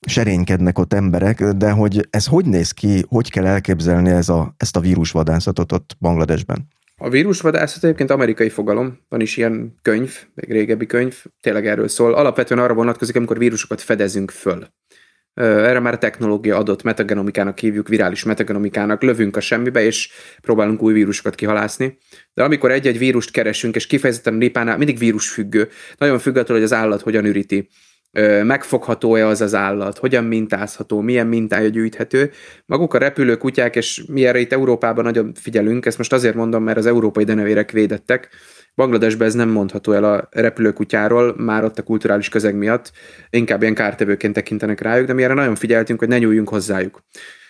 [0.07, 4.75] serénykednek ott emberek, de hogy ez hogy néz ki, hogy kell elképzelni ez a, ezt
[4.75, 6.67] a vírusvadászatot ott Bangladesben?
[7.01, 12.13] A vírusvadászat egyébként amerikai fogalom, van is ilyen könyv, egy régebbi könyv, tényleg erről szól.
[12.13, 14.67] Alapvetően arra vonatkozik, amikor vírusokat fedezünk föl.
[15.33, 20.09] Erre már a technológia adott metagenomikának hívjuk, virális metagenomikának, lövünk a semmibe, és
[20.41, 21.97] próbálunk új vírusokat kihalászni.
[22.33, 26.65] De amikor egy-egy vírust keresünk, és kifejezetten a népánál mindig vírusfüggő, nagyon függ attól, hogy
[26.65, 27.69] az állat hogyan üríti
[28.43, 32.31] megfogható-e az az állat, hogyan mintázható, milyen mintája gyűjthető.
[32.65, 36.63] Maguk a repülő kutyák, és mi erre itt Európában nagyon figyelünk, ezt most azért mondom,
[36.63, 38.29] mert az európai denevérek védettek,
[38.77, 42.91] Bangladesben ez nem mondható el a repülőkutyáról, már ott a kulturális közeg miatt,
[43.29, 47.03] inkább ilyen kártevőként tekintenek rájuk, de mi erre nagyon figyeltünk, hogy ne nyúljunk hozzájuk.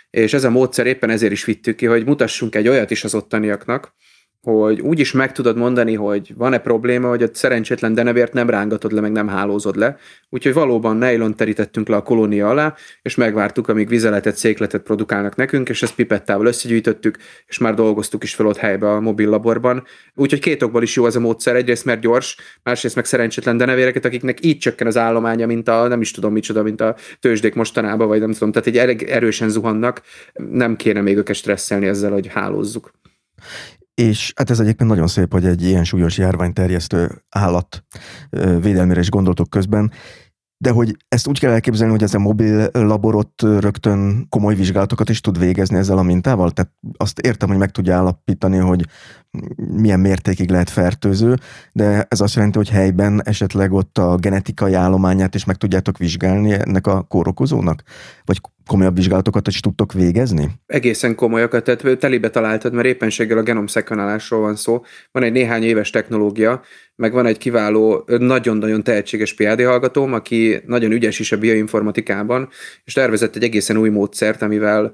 [0.10, 3.15] És ez a módszer éppen ezért is vittük ki, hogy mutassunk egy olyat is az
[3.15, 3.93] ottaniaknak,
[4.41, 8.91] hogy úgy is meg tudod mondani, hogy van-e probléma, hogy a szerencsétlen denevért nem rángatod
[8.91, 9.97] le, meg nem hálózod le.
[10.30, 15.69] Úgyhogy valóban nejlon terítettünk le a kolónia alá, és megvártuk, amíg vizeletet, székletet produkálnak nekünk,
[15.69, 19.84] és ezt pipettával összegyűjtöttük, és már dolgoztuk is fel ott helybe a mobil laborban.
[20.15, 21.56] Úgyhogy két okból is jó ez a módszer.
[21.56, 26.02] Egyrészt mert gyors, másrészt meg szerencsétlen denevéreket, akiknek így csökken az állománya, mint a nem
[26.02, 30.02] is tudom micsoda, mint a tőzsdék mostanában, vagy nem tudom, tehát egy elég erősen zuhannak.
[30.34, 32.91] Nem kéne még őket stresszelni ezzel, hogy hálózzuk.
[34.02, 37.84] És hát ez egyébként nagyon szép, hogy egy ilyen súlyos járványterjesztő állat
[38.62, 39.92] védelmére is gondoltok közben,
[40.58, 45.22] de hogy ezt úgy kell elképzelni, hogy ez a mobil laborot rögtön komoly vizsgálatokat is
[45.22, 46.52] tud végezni ezzel a mintával?
[46.52, 48.86] Tehát azt értem, hogy meg tudja állapítani, hogy
[49.58, 51.36] milyen mértékig lehet fertőző,
[51.72, 56.54] de ez azt jelenti, hogy helyben esetleg ott a genetikai állományát is meg tudjátok vizsgálni
[56.54, 57.84] ennek a kórokozónak?
[58.26, 60.50] Vagy komolyabb vizsgálatokat is tudtok végezni?
[60.66, 64.84] Egészen komolyakat, tehát telibe találtad, mert éppenséggel a genomszekvenálásról van szó.
[65.12, 66.62] Van egy néhány éves technológia,
[66.96, 72.50] meg van egy kiváló, nagyon-nagyon tehetséges PhD hallgatóm, aki nagyon ügyes is a bioinformatikában,
[72.84, 74.94] és tervezett egy egészen új módszert, amivel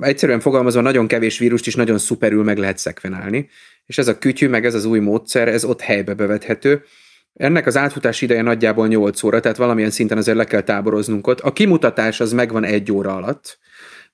[0.00, 3.48] egyszerűen fogalmazva nagyon kevés vírust is nagyon szuperül meg lehet szekvenálni,
[3.86, 6.82] és ez a kütyű, meg ez az új módszer, ez ott helybe bevethető.
[7.34, 11.40] Ennek az átfutás ideje nagyjából 8 óra, tehát valamilyen szinten azért le kell táboroznunk ott.
[11.40, 13.58] A kimutatás az megvan egy óra alatt,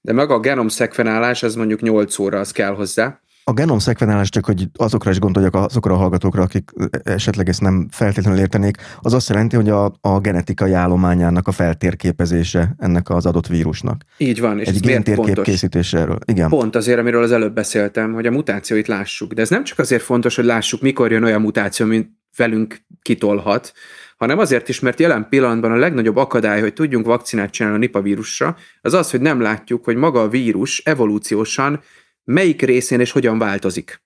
[0.01, 3.21] de maga a genom szekvenálás az mondjuk 8 óra, az kell hozzá.
[3.45, 6.71] A genom szekvenálás, csak hogy azokra is gondoljak, azokra a hallgatókra, akik
[7.03, 12.75] esetleg ezt nem feltétlenül értenék, az azt jelenti, hogy a, a genetikai állományának a feltérképezése
[12.79, 14.03] ennek az adott vírusnak.
[14.17, 14.59] Így van.
[14.59, 16.19] És Egy géntérkép készítéséről.
[16.25, 16.49] Igen.
[16.49, 19.33] Pont azért, amiről az előbb beszéltem, hogy a mutációit lássuk.
[19.33, 23.73] De ez nem csak azért fontos, hogy lássuk, mikor jön olyan mutáció, mint velünk kitolhat,
[24.17, 28.03] hanem azért is, mert jelen pillanatban a legnagyobb akadály, hogy tudjunk vakcinát csinálni a Nipah
[28.03, 31.83] vírusra, az az, hogy nem látjuk, hogy maga a vírus evolúciósan
[32.25, 34.03] melyik részén és hogyan változik.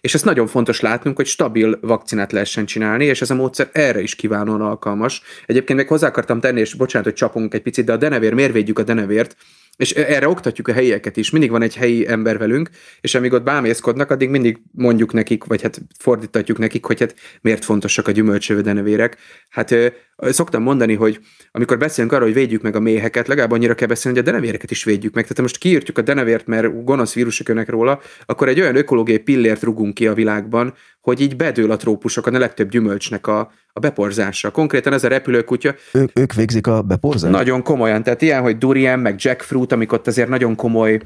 [0.00, 4.00] És ezt nagyon fontos látnunk, hogy stabil vakcinát lehessen csinálni, és ez a módszer erre
[4.00, 5.22] is kiválóan alkalmas.
[5.46, 8.52] Egyébként még hozzá akartam tenni, és bocsánat, hogy csapunk egy picit, de a denevér, miért
[8.52, 9.36] védjük a denevért?
[9.76, 11.30] És erre oktatjuk a helyieket is.
[11.30, 15.62] Mindig van egy helyi ember velünk, és amíg ott bámészkodnak, addig mindig mondjuk nekik, vagy
[15.62, 19.16] hát fordítatjuk nekik, hogy hát miért fontosak a gyümölcsövő denevérek.
[19.48, 19.74] Hát
[20.16, 21.20] szoktam mondani, hogy
[21.52, 24.70] amikor beszélünk arról, hogy védjük meg a méheket, legalább annyira kell beszélni, hogy a denevéreket
[24.70, 25.22] is védjük meg.
[25.22, 29.62] Tehát most kiírtjuk a denevért, mert gonosz vírusok jönnek róla, akkor egy olyan ökológiai pillért
[29.62, 34.50] rugunk ki a világban, hogy így bedől a trópusokon a legtöbb gyümölcsnek a, a beporzása.
[34.50, 35.74] Konkrétan ez a repülőkutya.
[35.92, 37.32] Ő, ők végzik a beporzást?
[37.32, 38.02] Nagyon komolyan.
[38.02, 41.00] Tehát ilyen, hogy durian, meg jackfruit, amik ott azért nagyon komoly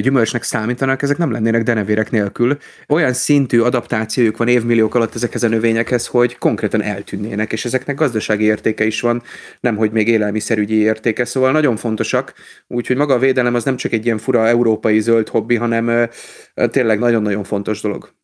[0.00, 2.58] gyümölcsnek számítanak, ezek nem lennének denevérek nélkül.
[2.88, 8.44] Olyan szintű adaptációjuk van évmilliók alatt ezekhez a növényekhez, hogy konkrétan eltűnnének, és ezeknek gazdasági
[8.44, 9.22] értéke is van,
[9.60, 12.34] nem hogy még élelmiszerügyi értéke, szóval nagyon fontosak.
[12.66, 16.08] Úgyhogy maga a védelem az nem csak egy ilyen fura európai zöld hobbi, hanem
[16.54, 18.14] tényleg nagyon-nagyon fontos dolog.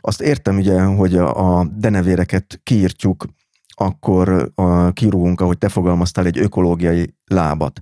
[0.00, 3.24] Azt értem ugye, hogy a denevéreket kiírtjuk,
[3.74, 7.80] akkor a, kirúgunk, ahogy te fogalmaztál, egy ökológiai lábat,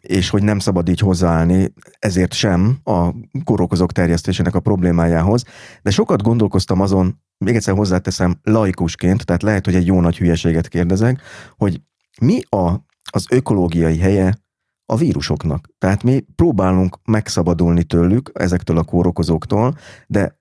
[0.00, 3.10] és hogy nem szabad így hozzáállni, ezért sem a
[3.44, 5.44] kórokozók terjesztésének a problémájához,
[5.82, 10.68] de sokat gondolkoztam azon, még egyszer hozzáteszem, laikusként, tehát lehet, hogy egy jó nagy hülyeséget
[10.68, 11.22] kérdezek,
[11.56, 11.80] hogy
[12.20, 12.70] mi a,
[13.10, 14.34] az ökológiai helye
[14.86, 15.68] a vírusoknak.
[15.78, 19.76] Tehát mi próbálunk megszabadulni tőlük, ezektől a kórokozóktól,
[20.06, 20.38] de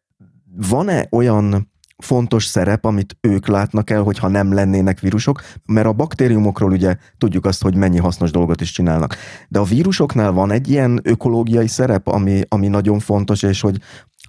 [0.69, 6.71] van-e olyan fontos szerep, amit ők látnak el, hogyha nem lennének vírusok, mert a baktériumokról
[6.71, 9.15] ugye tudjuk azt, hogy mennyi hasznos dolgot is csinálnak.
[9.47, 13.77] De a vírusoknál van egy ilyen ökológiai szerep, ami, ami nagyon fontos, és hogy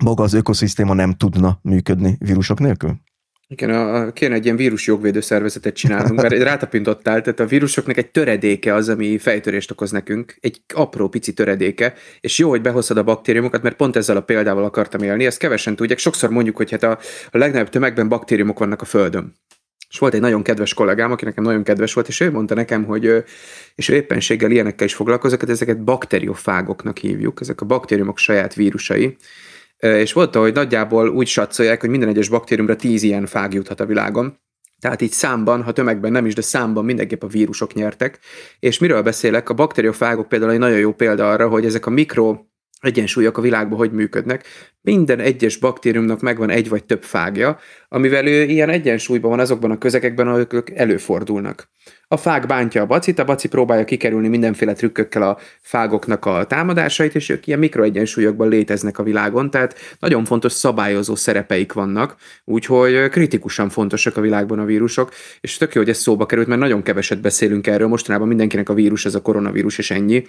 [0.04, 3.00] maga az ökoszisztéma nem tudna működni vírusok nélkül?
[3.52, 8.74] Igen, a, kéne egy ilyen vírus szervezetet csinálnunk, mert rátapintottál, tehát a vírusoknak egy töredéke
[8.74, 13.62] az, ami fejtörést okoz nekünk, egy apró pici töredéke, és jó, hogy behozod a baktériumokat,
[13.62, 16.98] mert pont ezzel a példával akartam élni, ezt kevesen tudják, sokszor mondjuk, hogy hát a,
[17.30, 19.34] a legnagyobb tömegben baktériumok vannak a Földön.
[19.90, 22.84] És volt egy nagyon kedves kollégám, aki nekem nagyon kedves volt, és ő mondta nekem,
[22.84, 23.24] hogy,
[23.74, 29.16] és ő éppenséggel ilyenekkel is foglalkozik, ezeket bakteriofágoknak hívjuk, ezek a baktériumok saját vírusai,
[29.80, 33.86] és volt, hogy nagyjából úgy satszolják, hogy minden egyes baktériumra tíz ilyen fág juthat a
[33.86, 34.38] világon.
[34.80, 38.18] Tehát így számban, ha tömegben nem is, de számban mindenképp a vírusok nyertek.
[38.58, 39.48] És miről beszélek?
[39.48, 42.38] A bakteriofágok például egy nagyon jó példa arra, hogy ezek a mikro
[42.80, 44.44] egyensúlyok a világban hogy működnek.
[44.80, 49.78] Minden egyes baktériumnak megvan egy vagy több fágja, amivel ő ilyen egyensúlyban van azokban a
[49.78, 51.68] közegekben, ahol ők előfordulnak.
[52.12, 57.14] A fág bántja a bacit, a baci próbálja kikerülni mindenféle trükkökkel a fágoknak a támadásait,
[57.14, 63.68] és ők ilyen mikroegyensúlyokban léteznek a világon, tehát nagyon fontos szabályozó szerepeik vannak, úgyhogy kritikusan
[63.68, 67.20] fontosak a világban a vírusok, és tök jó, hogy ez szóba került, mert nagyon keveset
[67.20, 70.26] beszélünk erről, mostanában mindenkinek a vírus, ez a koronavírus, és ennyi.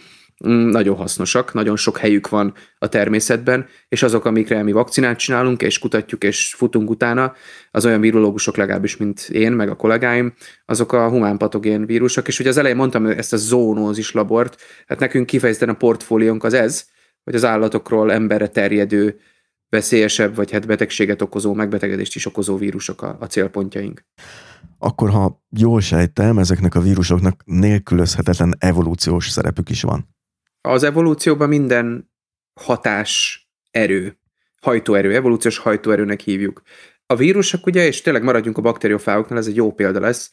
[0.48, 5.62] Mm, nagyon hasznosak, nagyon sok helyük van a természetben, és azok, amikre mi vakcinát csinálunk,
[5.62, 7.34] és kutatjuk, és futunk utána,
[7.72, 10.34] az olyan virológusok legalábbis, mint én, meg a kollégáim,
[10.66, 15.00] azok a humán patogén vírusok, és ugye az elején mondtam ezt a zoonózis labort, hát
[15.00, 16.86] nekünk kifejezetten a portfóliónk az ez,
[17.24, 19.20] hogy az állatokról emberre terjedő,
[19.70, 24.06] veszélyesebb, vagy hát betegséget okozó, megbetegedést is okozó vírusok a, a célpontjaink.
[24.78, 30.08] Akkor, ha jól sejtem, ezeknek a vírusoknak nélkülözhetetlen evolúciós szerepük is van.
[30.62, 32.12] Az evolúcióban minden
[32.60, 34.20] hatás erő,
[34.62, 36.62] hajtóerő, evolúciós hajtóerőnek hívjuk.
[37.12, 40.32] A vírusok ugye, és tényleg maradjunk a bakteriofágoknál, ez egy jó példa lesz,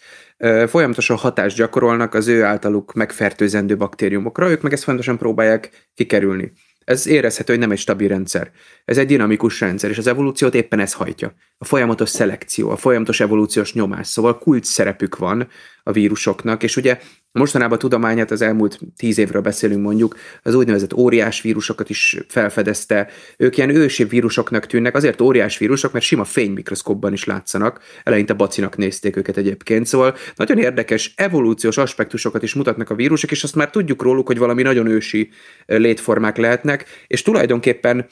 [0.66, 6.52] folyamatosan hatást gyakorolnak az ő általuk megfertőzendő baktériumokra, ők meg ezt folyamatosan próbálják kikerülni.
[6.84, 8.50] Ez érezhető, hogy nem egy stabil rendszer.
[8.88, 11.32] Ez egy dinamikus rendszer, és az evolúciót éppen ez hajtja.
[11.58, 15.48] A folyamatos szelekció, a folyamatos evolúciós nyomás, szóval kult szerepük van
[15.82, 16.98] a vírusoknak, és ugye
[17.32, 23.08] Mostanában a tudományát az elmúlt tíz évről beszélünk mondjuk, az úgynevezett óriás vírusokat is felfedezte.
[23.36, 27.80] Ők ilyen ősi vírusoknak tűnnek, azért óriás vírusok, mert sima fénymikroszkópban is látszanak.
[28.02, 29.86] Eleinte bacinak nézték őket egyébként.
[29.86, 34.38] Szóval nagyon érdekes evolúciós aspektusokat is mutatnak a vírusok, és azt már tudjuk róluk, hogy
[34.38, 35.30] valami nagyon ősi
[35.66, 38.06] létformák lehetnek, és tulajdonképpen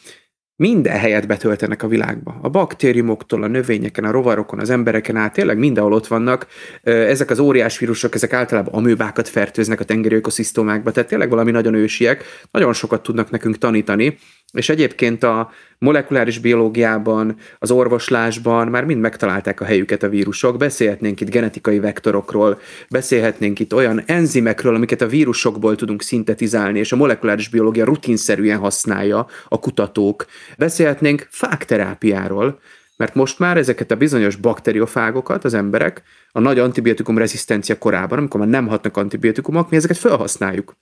[0.57, 2.39] minden helyet betöltenek a világba.
[2.43, 6.47] A baktériumoktól, a növényeken, a rovarokon, az embereken át, tényleg mindenhol ott vannak.
[6.83, 11.75] Ezek az óriás vírusok, ezek általában amőbákat fertőznek a tengeri ökoszisztémákba, tehát tényleg valami nagyon
[11.75, 14.19] ősiek, nagyon sokat tudnak nekünk tanítani,
[14.53, 20.57] és egyébként a molekuláris biológiában, az orvoslásban már mind megtalálták a helyüket a vírusok.
[20.57, 26.97] Beszélhetnénk itt genetikai vektorokról, beszélhetnénk itt olyan enzimekről, amiket a vírusokból tudunk szintetizálni, és a
[26.97, 30.27] molekuláris biológia rutinszerűen használja a kutatók.
[30.59, 32.61] Beszélhetnénk fákterápiáról,
[32.97, 38.41] mert most már ezeket a bizonyos bakteriofágokat az emberek a nagy antibiotikum rezisztencia korában, amikor
[38.41, 40.77] már nem hatnak antibiotikumok, mi ezeket felhasználjuk.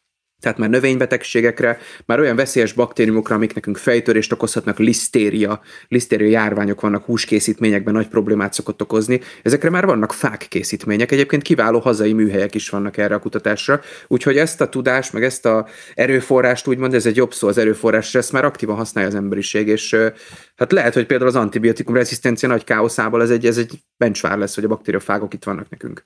[0.45, 7.05] Tehát már növénybetegségekre, már olyan veszélyes baktériumokra, amik nekünk fejtörést okozhatnak, lisztéria, lisztéria járványok vannak
[7.05, 9.21] húskészítményekben, nagy problémát szokott okozni.
[9.43, 14.37] Ezekre már vannak fák készítmények, egyébként kiváló hazai műhelyek is vannak erre a kutatásra, úgyhogy
[14.37, 18.33] ezt a tudást, meg ezt a erőforrást, úgymond, ez egy jobb szó az erőforrás, ezt
[18.33, 19.97] már aktívan használja az emberiség, és
[20.57, 24.55] hát lehet, hogy például az antibiotikum rezisztencia nagy káoszából ez egy, ez egy benchvár lesz,
[24.55, 26.05] hogy a baktériofágok itt vannak nekünk.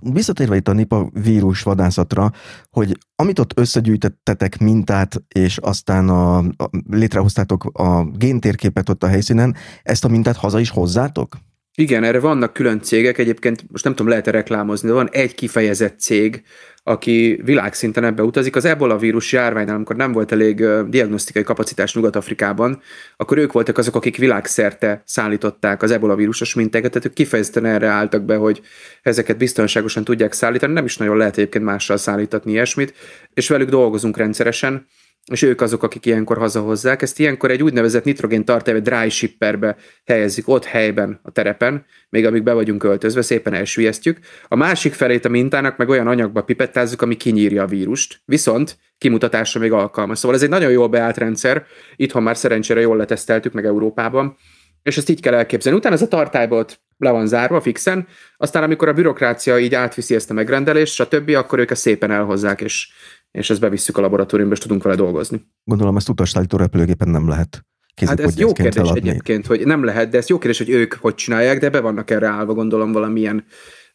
[0.00, 2.32] Visszatérve itt a Nipa vírus vadászatra,
[2.70, 9.56] hogy amit ott összegyűjtettetek mintát, és aztán a, a, létrehoztátok a géntérképet ott a helyszínen,
[9.82, 11.36] ezt a mintát haza is hozzátok?
[11.74, 15.98] Igen, erre vannak külön cégek, egyébként most nem tudom, lehet-e reklámozni, de van egy kifejezett
[15.98, 16.42] cég,
[16.88, 18.56] aki világszinten ebbe utazik.
[18.56, 22.80] Az ebola vírus járványnál, amikor nem volt elég diagnosztikai kapacitás Nyugat-Afrikában,
[23.16, 27.86] akkor ők voltak azok, akik világszerte szállították az ebola vírusos mintákat, tehát ők kifejezetten erre
[27.86, 28.60] álltak be, hogy
[29.02, 32.94] ezeket biztonságosan tudják szállítani, nem is nagyon lehet egyébként mással szállítatni ilyesmit,
[33.34, 34.86] és velük dolgozunk rendszeresen
[35.32, 37.02] és ők azok, akik ilyenkor hazahozzák.
[37.02, 42.42] Ezt ilyenkor egy úgynevezett nitrogén tartályba, dry shipperbe helyezik ott helyben a terepen, még amíg
[42.42, 44.18] be vagyunk öltözve, szépen elsüllyesztjük.
[44.48, 49.60] A másik felét a mintának meg olyan anyagba pipettázzuk, ami kinyírja a vírust, viszont kimutatásra
[49.60, 50.18] még alkalmas.
[50.18, 51.64] Szóval ez egy nagyon jól beállt rendszer,
[51.96, 54.36] itthon már szerencsére jól leteszteltük meg Európában,
[54.82, 55.78] és ezt így kell elképzelni.
[55.78, 60.14] Utána ez a tartályba ott le van zárva fixen, aztán amikor a bürokrácia így átviszi
[60.14, 62.88] ezt a megrendelést, stb., akkor ők ezt szépen elhozzák, és
[63.30, 65.46] és ezt bevisszük a laboratóriumba, és tudunk vele dolgozni.
[65.64, 67.66] Gondolom ezt utasszállító repülőgépen nem lehet.
[68.06, 69.08] Hát ez jó kérdés eladni.
[69.08, 72.10] egyébként, hogy nem lehet, de ez jó kérdés, hogy ők hogy csinálják, de be vannak
[72.10, 73.44] erre állva, gondolom valamilyen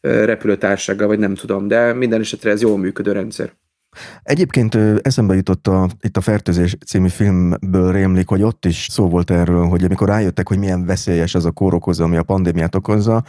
[0.00, 3.52] repülőtársággal, vagy nem tudom, de minden esetre ez jól működő rendszer.
[4.22, 9.30] Egyébként eszembe jutott a, itt a Fertőzés című filmből rémlik, hogy ott is szó volt
[9.30, 13.24] erről, hogy amikor rájöttek, hogy milyen veszélyes ez a kórokozó, ami a pandémiát okozza,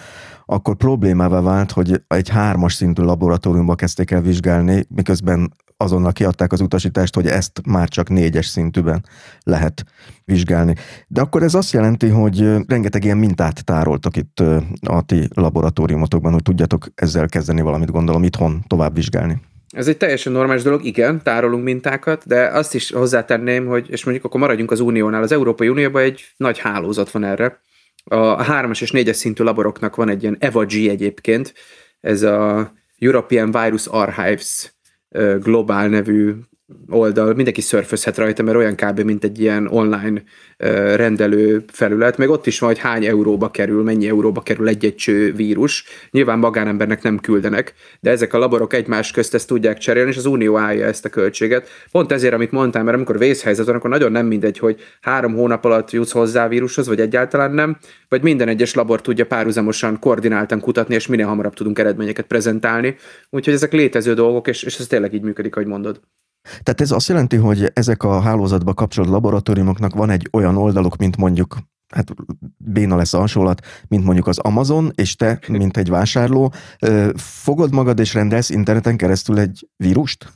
[0.45, 6.62] akkor problémává vált, hogy egy hármas szintű laboratóriumba kezdték el vizsgálni, miközben azonnal kiadták az
[6.62, 9.05] utasítást, hogy ezt már csak négyes szintűben
[9.43, 9.83] lehet
[10.25, 10.75] vizsgálni.
[11.07, 14.39] De akkor ez azt jelenti, hogy rengeteg ilyen mintát tároltak itt
[14.81, 19.41] a ti laboratóriumotokban, hogy tudjatok ezzel kezdeni valamit, gondolom, itthon tovább vizsgálni.
[19.69, 24.25] Ez egy teljesen normális dolog, igen, tárolunk mintákat, de azt is hozzátenném, hogy, és mondjuk
[24.25, 27.62] akkor maradjunk az Uniónál, az Európai Unióban egy nagy hálózat van erre.
[28.03, 31.53] A hármas és négyes szintű laboroknak van egy ilyen EVA-G egyébként,
[31.99, 34.73] ez a European Virus Archives
[35.39, 36.34] globál nevű
[36.89, 38.99] oldal, mindenki szörfözhet rajta, mert olyan kb.
[38.99, 40.23] mint egy ilyen online
[40.95, 45.33] rendelő felület, meg ott is van, hogy hány euróba kerül, mennyi euróba kerül egy-egy cső
[45.33, 45.86] vírus.
[46.12, 50.25] Nyilván magánembernek nem küldenek, de ezek a laborok egymás közt ezt tudják cserélni, és az
[50.25, 51.69] Unió állja ezt a költséget.
[51.91, 55.65] Pont ezért, amit mondtam, mert amikor vészhelyzet van, akkor nagyon nem mindegy, hogy három hónap
[55.65, 57.77] alatt jutsz hozzá a vírushoz, vagy egyáltalán nem,
[58.09, 62.95] vagy minden egyes labor tudja párhuzamosan koordináltan kutatni, és minél hamarabb tudunk eredményeket prezentálni.
[63.29, 66.01] Úgyhogy ezek létező dolgok, és, és ez tényleg így működik, ahogy mondod.
[66.43, 71.17] Tehát ez azt jelenti, hogy ezek a hálózatba kapcsolt laboratóriumoknak van egy olyan oldaluk, mint
[71.17, 71.58] mondjuk
[71.93, 72.13] hát
[72.58, 76.53] béna lesz a hasonlat, mint mondjuk az Amazon, és te, mint egy vásárló,
[77.15, 80.34] fogod magad és rendelsz interneten keresztül egy vírust?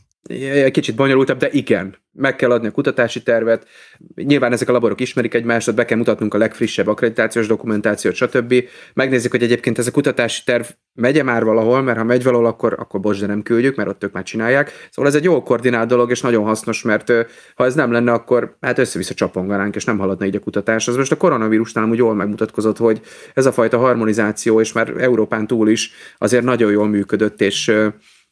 [0.72, 3.68] Kicsit bonyolultabb, de igen meg kell adni a kutatási tervet,
[4.16, 8.54] nyilván ezek a laborok ismerik egymást, be kell mutatnunk a legfrissebb akkreditációs dokumentációt, stb.
[8.94, 12.76] Megnézzük, hogy egyébként ez a kutatási terv megye már valahol, mert ha megy valahol, akkor,
[12.80, 14.72] akkor bocs, de nem küldjük, mert ott ők már csinálják.
[14.92, 17.12] Szóval ez egy jó koordinált dolog, és nagyon hasznos, mert
[17.56, 20.88] ha ez nem lenne, akkor hát össze-vissza csaponganánk, és nem haladna így a kutatás.
[20.88, 23.02] Az most a koronavírusnál úgy jól megmutatkozott, hogy
[23.34, 27.72] ez a fajta harmonizáció, és már Európán túl is azért nagyon jól működött, és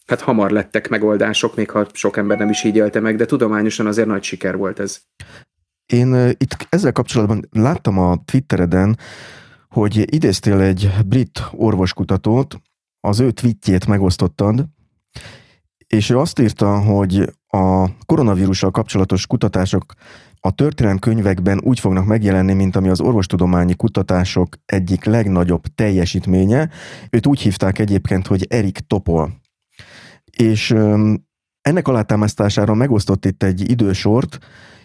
[0.05, 3.87] hát hamar lettek megoldások, még ha sok ember nem is így élte meg, de tudományosan
[3.87, 5.01] azért nagy siker volt ez.
[5.85, 8.97] Én itt ezzel kapcsolatban láttam a Twittereden,
[9.69, 12.55] hogy idéztél egy brit orvoskutatót,
[12.99, 14.65] az ő tweetjét megosztottad,
[15.87, 19.93] és ő azt írta, hogy a koronavírussal kapcsolatos kutatások
[20.39, 26.69] a történelem könyvekben úgy fognak megjelenni, mint ami az orvostudományi kutatások egyik legnagyobb teljesítménye.
[27.09, 29.43] Őt úgy hívták egyébként, hogy Erik Topol
[30.37, 30.75] és
[31.61, 34.37] ennek alátámasztására megosztott itt egy idősort,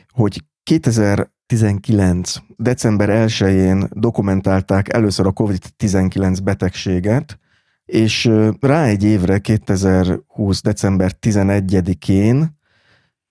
[0.08, 2.34] hogy 2019.
[2.56, 7.38] december 1-én dokumentálták először a COVID-19 betegséget,
[7.84, 10.62] és rá egy évre 2020.
[10.62, 12.58] december 11-én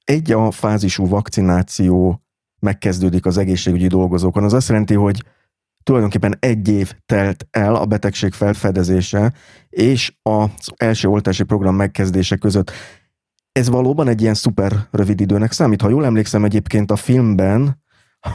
[0.03, 2.23] egy a fázisú vakcináció
[2.59, 4.43] megkezdődik az egészségügyi dolgozókon.
[4.43, 5.23] Az azt jelenti, hogy
[5.83, 9.33] tulajdonképpen egy év telt el a betegség felfedezése
[9.69, 12.71] és az első oltási program megkezdése között.
[13.51, 15.81] Ez valóban egy ilyen szuper rövid időnek számít.
[15.81, 17.81] Ha jól emlékszem egyébként a filmben,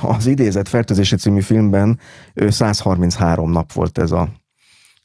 [0.03, 1.99] az idézett fertőzési című filmben
[2.35, 4.29] 133 nap volt ez a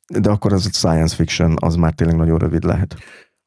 [0.10, 2.96] de akkor az science fiction, az már tényleg nagyon rövid lehet.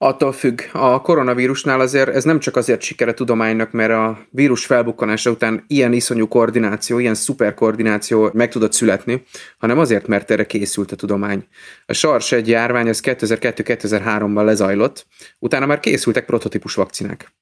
[0.05, 0.61] Attól függ.
[0.73, 5.92] A koronavírusnál azért ez nem csak azért sikere tudománynak, mert a vírus felbukkanása után ilyen
[5.92, 9.23] iszonyú koordináció, ilyen szuper koordináció meg tudott születni,
[9.59, 11.46] hanem azért, mert erre készült a tudomány.
[11.87, 15.07] A SARS egy járvány, az 2002-2003-ban lezajlott,
[15.38, 17.35] utána már készültek prototípus vakcinák.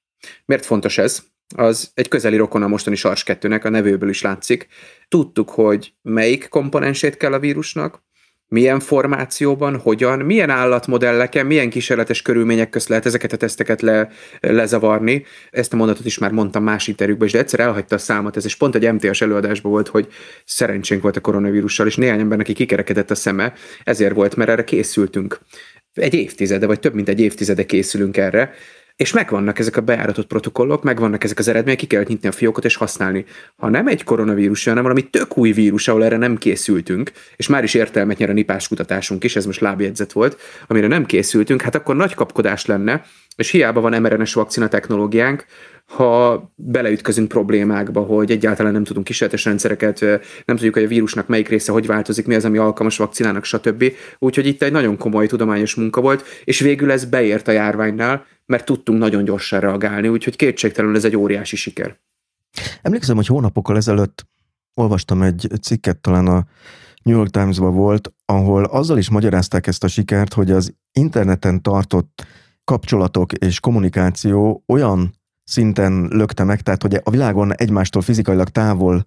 [0.44, 1.22] Miért fontos ez?
[1.56, 4.66] Az egy közeli rokon a mostani SARS 2-nek, a nevőből is látszik.
[5.08, 8.02] Tudtuk, hogy melyik komponensét kell a vírusnak,
[8.51, 14.09] milyen formációban, hogyan, milyen állatmodelleken, milyen kísérletes körülmények közt lehet ezeket a teszteket le,
[14.40, 15.24] lezavarni.
[15.51, 18.44] Ezt a mondatot is már mondtam más interjúkban is, de egyszer elhagyta a számot, ez
[18.44, 20.09] is pont egy MTS előadásban volt, hogy
[20.44, 23.53] szerencsénk volt a koronavírussal, és néhány embernek neki kikerekedett a szeme,
[23.84, 25.40] ezért volt, mert erre készültünk.
[25.94, 28.53] Egy évtizede, vagy több mint egy évtizede készülünk erre,
[29.01, 32.64] és megvannak ezek a bejáratott protokollok, megvannak ezek az eredmények, ki kell nyitni a fiókot
[32.64, 33.24] és használni.
[33.57, 37.62] Ha nem egy koronavírus, hanem valami tök új vírus, ahol erre nem készültünk, és már
[37.64, 41.74] is értelmet nyer a nipás kutatásunk is, ez most lábjegyzet volt, amire nem készültünk, hát
[41.74, 43.05] akkor nagy kapkodás lenne,
[43.36, 45.44] és hiába van mRNS vakcina technológiánk,
[45.91, 50.01] ha beleütközünk problémákba, hogy egyáltalán nem tudunk kísérletes rendszereket,
[50.45, 53.93] nem tudjuk, hogy a vírusnak melyik része hogy változik, mi az, ami alkalmas vakcinának, stb.
[54.18, 58.64] Úgyhogy itt egy nagyon komoly tudományos munka volt, és végül ez beért a járványnál, mert
[58.64, 61.99] tudtunk nagyon gyorsan reagálni, úgyhogy kétségtelenül ez egy óriási siker.
[62.82, 64.26] Emlékszem, hogy hónapokkal ezelőtt
[64.74, 66.47] olvastam egy cikket, talán a
[67.03, 72.26] New York Times-ban volt, ahol azzal is magyarázták ezt a sikert, hogy az interneten tartott
[72.64, 75.18] kapcsolatok és kommunikáció olyan
[75.51, 79.07] szinten lökte meg, tehát hogy a világon egymástól fizikailag távol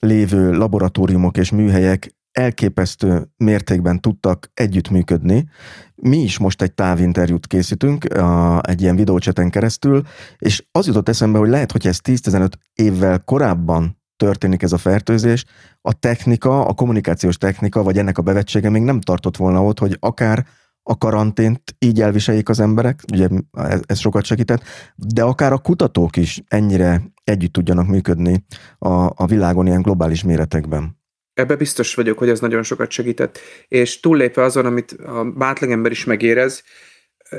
[0.00, 5.48] lévő laboratóriumok és műhelyek elképesztő mértékben tudtak együttműködni.
[5.94, 10.02] Mi is most egy távinterjút készítünk a, egy ilyen videócseten keresztül,
[10.38, 15.44] és az jutott eszembe, hogy lehet, hogy ez 10-15 évvel korábban történik ez a fertőzés,
[15.80, 19.96] a technika, a kommunikációs technika, vagy ennek a bevetsége még nem tartott volna ott, hogy
[20.00, 20.46] akár
[20.88, 24.62] a karantént így elviseljék az emberek, ugye ez, ez sokat segített,
[24.94, 28.44] de akár a kutatók is ennyire együtt tudjanak működni
[28.78, 30.98] a, a világon ilyen globális méretekben.
[31.34, 33.38] Ebbe biztos vagyok, hogy ez nagyon sokat segített.
[33.68, 36.62] És túllépve azon, amit a bátlagember is megérez,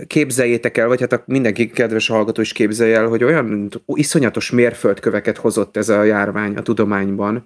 [0.08, 5.38] képzeljétek el, vagy hát a mindenki kedves hallgató is képzelje el, hogy olyan iszonyatos mérföldköveket
[5.38, 7.46] hozott ez a járvány a tudományban,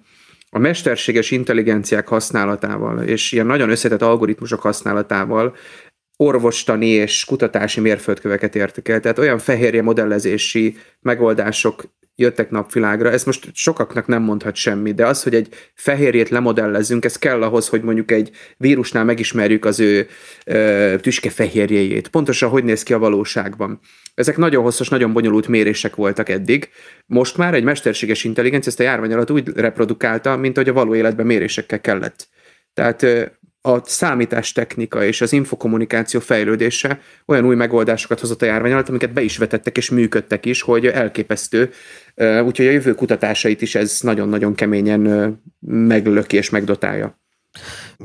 [0.54, 5.56] a mesterséges intelligenciák használatával és ilyen nagyon összetett algoritmusok használatával
[6.22, 9.00] orvostani és kutatási mérföldköveket értek el.
[9.00, 15.22] Tehát olyan fehérje modellezési megoldások jöttek napvilágra, ez most sokaknak nem mondhat semmi, de az,
[15.22, 20.06] hogy egy fehérjét lemodellezzünk, ez kell ahhoz, hogy mondjuk egy vírusnál megismerjük az ő
[20.46, 22.08] ö, tüske fehérjéjét.
[22.08, 23.80] Pontosan hogy néz ki a valóságban.
[24.14, 26.68] Ezek nagyon hosszas, nagyon bonyolult mérések voltak eddig.
[27.06, 30.94] Most már egy mesterséges intelligencia ezt a járvány alatt úgy reprodukálta, mint hogy a való
[30.94, 32.28] életben mérésekkel kellett.
[32.74, 33.06] Tehát
[33.62, 39.22] a számítástechnika és az infokommunikáció fejlődése olyan új megoldásokat hozott a járvány alatt, amiket be
[39.22, 41.70] is vetettek és működtek is, hogy elképesztő.
[42.44, 45.00] Úgyhogy a jövő kutatásait is ez nagyon-nagyon keményen
[45.60, 47.20] meglöki és megdotálja.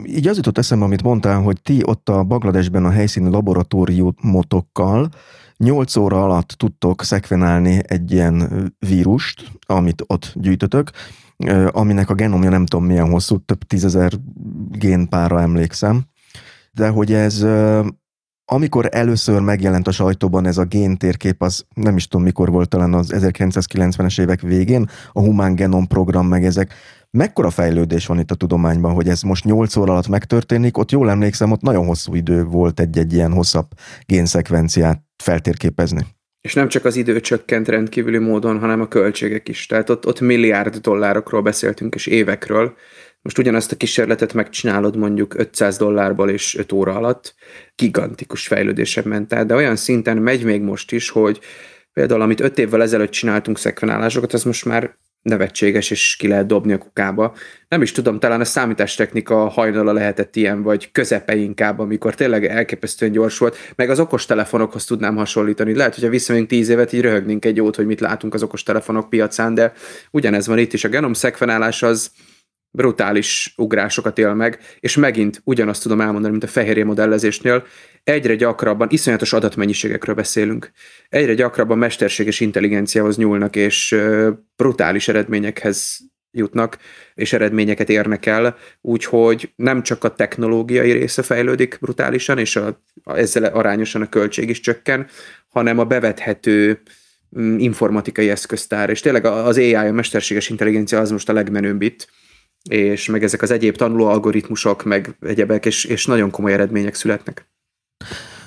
[0.05, 5.09] Így az jutott eszembe, amit mondtál, hogy ti ott a Bagladesben a helyszíni laboratóriumotokkal
[5.57, 8.49] 8 óra alatt tudtok szekvenálni egy ilyen
[8.79, 10.89] vírust, amit ott gyűjtötök,
[11.71, 14.11] aminek a genomja nem tudom milyen hosszú, több tízezer
[14.71, 16.03] génpára emlékszem,
[16.71, 17.45] de hogy ez
[18.51, 22.93] amikor először megjelent a sajtóban ez a géntérkép, az nem is tudom mikor volt, talán
[22.93, 26.73] az 1990-es évek végén, a Human Genom program meg ezek.
[27.11, 30.77] Mekkora fejlődés van itt a tudományban, hogy ez most 8 óra alatt megtörténik?
[30.77, 33.67] Ott jól emlékszem, ott nagyon hosszú idő volt egy-egy ilyen hosszabb
[34.05, 36.16] génszekvenciát feltérképezni.
[36.47, 39.65] És nem csak az idő csökkent rendkívüli módon, hanem a költségek is.
[39.65, 42.75] Tehát ott, ott milliárd dollárokról beszéltünk, és évekről.
[43.21, 47.35] Most ugyanazt a kísérletet megcsinálod mondjuk 500 dollárból és 5 óra alatt,
[47.75, 51.39] gigantikus fejlődésem ment el, de olyan szinten megy még most is, hogy
[51.93, 56.73] például amit 5 évvel ezelőtt csináltunk szekvenálásokat, az most már nevetséges, és ki lehet dobni
[56.73, 57.35] a kukába.
[57.67, 63.11] Nem is tudom, talán a számítástechnika hajnala lehetett ilyen, vagy közepe inkább, amikor tényleg elképesztően
[63.11, 65.75] gyors volt, meg az okostelefonokhoz tudnám hasonlítani.
[65.75, 69.53] Lehet, hogyha visszamegyünk tíz évet, így röhögnénk egy jót, hogy mit látunk az okostelefonok piacán,
[69.53, 69.73] de
[70.11, 70.83] ugyanez van itt is.
[70.83, 72.11] A genom szekvenálás az
[72.71, 77.65] brutális ugrásokat él meg, és megint ugyanazt tudom elmondani, mint a fehérje modellezésnél,
[78.07, 80.71] egyre gyakrabban, iszonyatos adatmennyiségekről beszélünk,
[81.09, 83.95] egyre gyakrabban mesterséges intelligenciához nyúlnak, és
[84.55, 85.99] brutális eredményekhez
[86.31, 86.77] jutnak,
[87.13, 93.15] és eredményeket érnek el, úgyhogy nem csak a technológiai része fejlődik brutálisan, és a, a,
[93.15, 95.07] ezzel arányosan a költség is csökken,
[95.47, 96.81] hanem a bevethető
[97.39, 102.07] mm, informatikai eszköztár, és tényleg az AI, a mesterséges intelligencia az most a legmenőbb itt,
[102.69, 107.47] és meg ezek az egyéb tanuló algoritmusok, meg egyebek, és, és nagyon komoly eredmények születnek.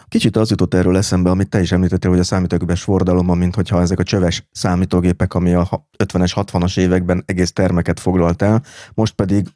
[0.08, 3.80] Kicsit az jutott erről eszembe, amit te is említettél, hogy a számítógépes forradalomban, mint hogyha
[3.80, 8.62] ezek a csöves számítógépek, ami a 50-es, 60-as években egész termeket foglalt el,
[8.94, 9.48] most pedig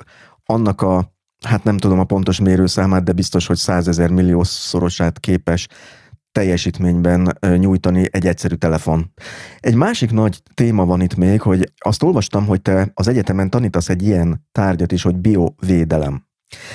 [0.45, 1.14] annak a,
[1.47, 5.68] hát nem tudom a pontos mérőszámát, de biztos, hogy százezer milliószorosát képes
[6.32, 9.12] teljesítményben nyújtani egy egyszerű telefon.
[9.59, 13.88] Egy másik nagy téma van itt még, hogy azt olvastam, hogy te az egyetemen tanítasz
[13.88, 16.23] egy ilyen tárgyat is, hogy biovédelem.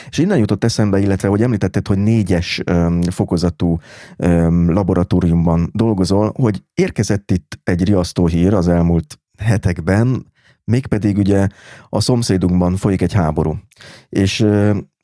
[0.10, 3.80] És innen jutott eszembe, illetve hogy említetted, hogy négyes öm, fokozatú
[4.18, 10.26] öm, laboratóriumban dolgozol, hogy érkezett itt egy riasztó hír az elmúlt hetekben,
[10.64, 11.48] mégpedig ugye
[11.90, 13.58] a szomszédunkban folyik egy háború.
[14.10, 14.40] És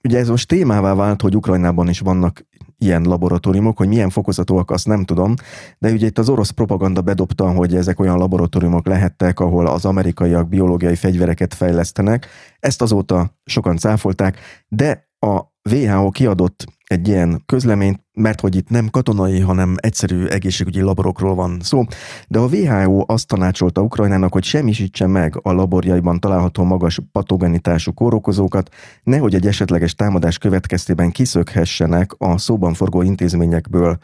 [0.03, 2.45] ugye ez most témává vált, hogy Ukrajnában is vannak
[2.85, 5.33] ilyen laboratóriumok, hogy milyen fokozatúak, azt nem tudom,
[5.77, 10.49] de ugye itt az orosz propaganda bedobta, hogy ezek olyan laboratóriumok lehettek, ahol az amerikaiak
[10.49, 12.27] biológiai fegyvereket fejlesztenek.
[12.59, 18.89] Ezt azóta sokan cáfolták, de a WHO kiadott egy ilyen közleményt, mert hogy itt nem
[18.89, 21.83] katonai, hanem egyszerű egészségügyi laborokról van szó,
[22.27, 28.69] de a WHO azt tanácsolta Ukrajnának, hogy semmisítse meg a laborjaiban található magas patogenitású kórokozókat,
[29.03, 33.97] nehogy egy esetleges támadás következtében kiszökhessenek a szóban forgó intézményekből.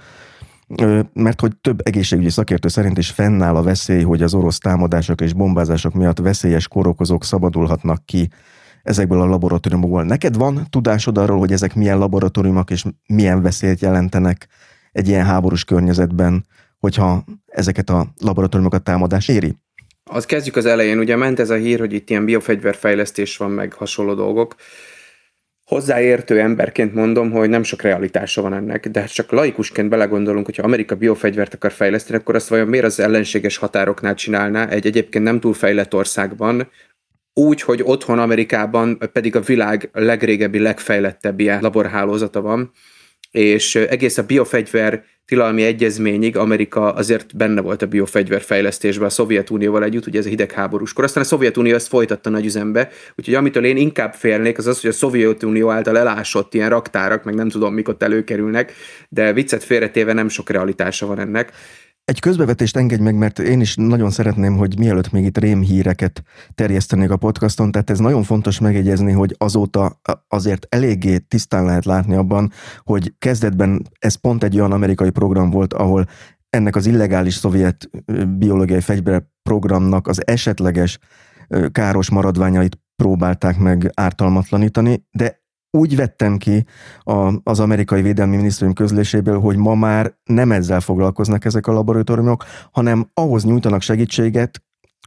[1.14, 5.34] Mert hogy több egészségügyi szakértő szerint is fennáll a veszély, hogy az orosz támadások és
[5.34, 8.30] bombázások miatt veszélyes kórokozók szabadulhatnak ki
[8.84, 10.04] ezekből a laboratóriumokból.
[10.04, 14.48] Neked van tudásod arról, hogy ezek milyen laboratóriumok és milyen veszélyt jelentenek
[14.92, 16.46] egy ilyen háborús környezetben,
[16.80, 19.56] hogyha ezeket a laboratóriumokat támadás éri?
[20.04, 23.74] Az kezdjük az elején, ugye ment ez a hír, hogy itt ilyen biofegyverfejlesztés van, meg
[23.74, 24.56] hasonló dolgok.
[25.66, 30.64] Hozzáértő emberként mondom, hogy nem sok realitása van ennek, de hát csak laikusként belegondolunk, hogyha
[30.64, 35.40] Amerika biofegyvert akar fejleszteni, akkor azt vajon miért az ellenséges határoknál csinálná egy egyébként nem
[35.40, 36.68] túl fejlett országban,
[37.34, 42.72] úgy, hogy otthon Amerikában pedig a világ legrégebbi, legfejlettebb ilyen laborhálózata van,
[43.32, 49.84] és egész a biofegyver tilalmi egyezményig Amerika azért benne volt a biofegyver fejlesztésben a Szovjetunióval
[49.84, 51.04] együtt, ugye ez a hidegháborúskor.
[51.04, 54.90] Aztán a Szovjetunió ezt folytatta nagy üzembe, úgyhogy amitől én inkább félnék, az az, hogy
[54.90, 58.74] a Szovjetunió által elásott ilyen raktárak, meg nem tudom, mik ott előkerülnek,
[59.10, 61.52] de viccet félretéve nem sok realitása van ennek.
[62.12, 66.24] Egy közbevetést engedj meg, mert én is nagyon szeretném, hogy mielőtt még itt rémhíreket
[66.56, 72.16] terjesztenék a podcaston, tehát ez nagyon fontos megjegyezni, hogy azóta azért eléggé tisztán lehet látni
[72.16, 72.52] abban,
[72.84, 76.06] hogy kezdetben ez pont egy olyan amerikai program volt, ahol
[76.50, 77.90] ennek az illegális szovjet
[78.38, 81.00] biológiai fegyver programnak az esetleges
[81.72, 85.41] káros maradványait próbálták meg ártalmatlanítani, de
[85.72, 86.66] úgy vettem ki
[87.00, 92.46] a, az amerikai védelmi minisztérium közléséből, hogy ma már nem ezzel foglalkoznak ezek a laboratóriumok,
[92.72, 94.64] hanem ahhoz nyújtanak segítséget,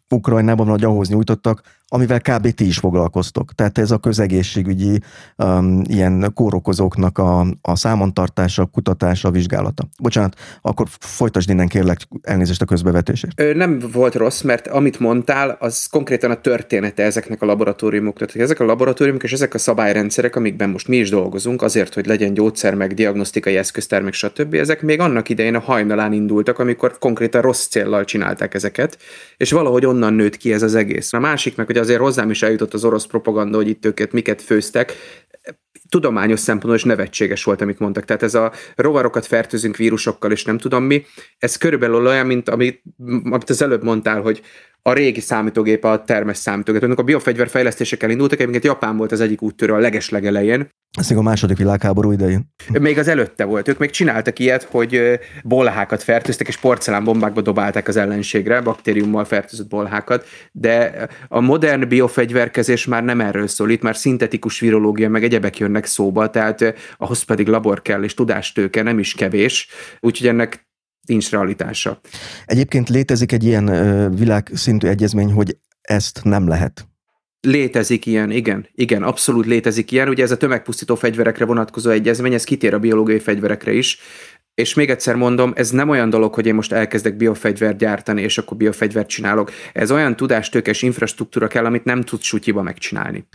[0.09, 2.49] Ukrajnában, vagy ahhoz nyújtottak, amivel kb.
[2.49, 3.53] ti is foglalkoztok.
[3.55, 5.01] Tehát ez a közegészségügyi
[5.37, 9.87] um, ilyen kórokozóknak a, a számontartása, kutatása, vizsgálata.
[9.99, 13.41] Bocsánat, akkor folytasd innen kérlek elnézést a közbevetésért.
[13.41, 18.31] Ö, nem volt rossz, mert amit mondtál, az konkrétan a története ezeknek a laboratóriumoknak.
[18.31, 22.07] Tehát ezek a laboratóriumok és ezek a szabályrendszerek, amikben most mi is dolgozunk, azért, hogy
[22.07, 24.55] legyen gyógyszer, meg diagnosztikai eszköztár, meg stb.
[24.55, 28.99] Ezek még annak idején a hajnalán indultak, amikor konkrétan rossz céllal csinálták ezeket,
[29.37, 31.13] és valahogy onnan nőtt ki ez az egész.
[31.13, 34.43] A másik meg, hogy azért hozzám is eljutott az orosz propaganda, hogy itt őket miket
[34.43, 34.93] főztek,
[35.89, 38.05] tudományos szempontból is nevetséges volt, amit mondtak.
[38.05, 41.05] Tehát ez a rovarokat fertőzünk vírusokkal, és nem tudom mi,
[41.39, 42.83] ez körülbelül olyan, mint amit,
[43.25, 44.43] amit az előbb mondtál, hogy
[44.89, 46.83] a régi számítógép, a termes számítógép.
[46.83, 50.69] Amikor a biofegyver fejlesztésekkel indultak, egyébként Japán volt az egyik úttörő a legeslegelején.
[50.99, 52.53] Ez még a második világháború idején.
[52.73, 53.69] Még az előtte volt.
[53.69, 60.27] Ők még csináltak ilyet, hogy bolhákat fertőztek, és porcelánbombákba dobálták az ellenségre, baktériummal fertőzött bolhákat,
[60.53, 65.87] de a modern biofegyverkezés már nem erről szól, itt már szintetikus virológia, meg egyebek jönnek
[65.87, 69.69] szóba, tehát ahhoz pedig labor kell, és tudástőke nem is kevés,
[70.01, 70.64] úgyhogy ennek
[71.07, 72.01] nincs realitása.
[72.47, 73.67] Egyébként létezik egy ilyen
[74.17, 76.89] világszintű egyezmény, hogy ezt nem lehet.
[77.41, 80.09] Létezik ilyen, igen, igen, abszolút létezik ilyen.
[80.09, 83.99] Ugye ez a tömegpusztító fegyverekre vonatkozó egyezmény, ez kitér a biológiai fegyverekre is,
[84.55, 88.39] és még egyszer mondom, ez nem olyan dolog, hogy én most elkezdek biofegyvert gyártani, és
[88.39, 89.51] akkor biofegyvert csinálok.
[89.73, 93.27] Ez olyan tudástőkes infrastruktúra kell, amit nem tudsz sutyiba megcsinálni.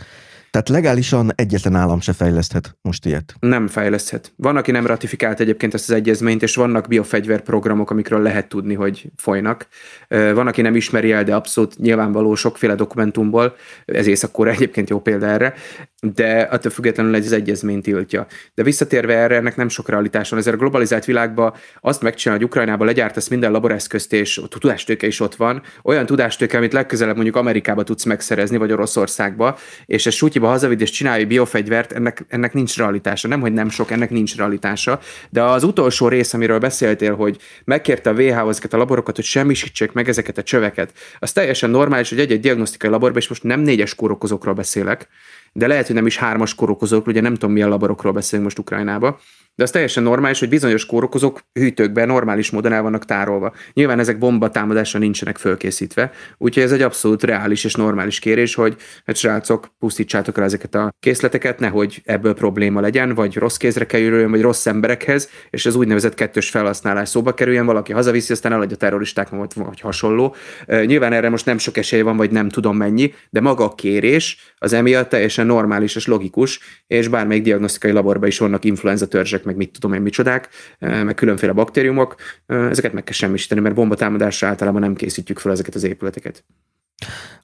[0.50, 3.34] Tehát legálisan egyetlen állam se fejleszthet most ilyet.
[3.40, 4.32] Nem fejleszthet.
[4.36, 9.10] Van, aki nem ratifikált egyébként ezt az egyezményt, és vannak biofegyverprogramok, amikről lehet tudni, hogy
[9.16, 9.66] folynak.
[10.08, 15.26] Van, aki nem ismeri el, de abszolút nyilvánvaló sokféle dokumentumból, ez észak egyébként jó példa
[15.26, 15.54] erre,
[16.00, 18.26] de attól függetlenül ez az egyezmény tiltja.
[18.54, 20.38] De visszatérve erre, ennek nem sok realitás van.
[20.38, 25.34] Ezért a globalizált világban azt megcsinál, hogy Ukrajnában legyártasz minden laboreszközt, és tudástőke is ott
[25.34, 30.80] van, olyan tudástőke, amit legközelebb mondjuk Amerikába tudsz megszerezni, vagy Oroszországba, és ez Tokyoba hazavidd
[30.80, 33.28] és csinálj biofegyvert, ennek, ennek nincs realitása.
[33.28, 35.00] Nem, hogy nem sok, ennek nincs realitása.
[35.30, 39.92] De az utolsó rész, amiről beszéltél, hogy megkérte a WHO ezeket a laborokat, hogy semmisítsék
[39.92, 43.94] meg ezeket a csöveket, az teljesen normális, hogy egy-egy diagnosztikai laborban, és most nem négyes
[43.94, 45.08] kórokozókról beszélek,
[45.52, 49.20] de lehet, hogy nem is hármas kórokozók, ugye nem tudom milyen laborokról beszélünk most Ukrajnába,
[49.54, 53.52] de az teljesen normális, hogy bizonyos kórokozók hűtőkben normális módon el vannak tárolva.
[53.72, 58.76] Nyilván ezek bomba támadásra nincsenek fölkészítve, úgyhogy ez egy abszolút reális és normális kérés, hogy
[59.04, 64.30] hát srácok, pusztítsátok el ezeket a készleteket, nehogy ebből probléma legyen, vagy rossz kézre kerüljön,
[64.30, 69.28] vagy rossz emberekhez, és az úgynevezett kettős felhasználás szóba kerüljen, valaki hazaviszi, aztán eladja terroristák,
[69.54, 70.34] vagy hasonló.
[70.66, 74.54] Nyilván erre most nem sok esély van, vagy nem tudom mennyi, de maga a kérés
[74.58, 79.56] az emiatt teljesen normális és logikus, és bármelyik diagnosztikai laborban is vannak influenza törzsek, meg
[79.56, 82.14] mit tudom én micsodák, meg különféle baktériumok,
[82.46, 86.44] ezeket meg kell semmisíteni, mert bombatámadásra általában nem készítjük fel ezeket az épületeket.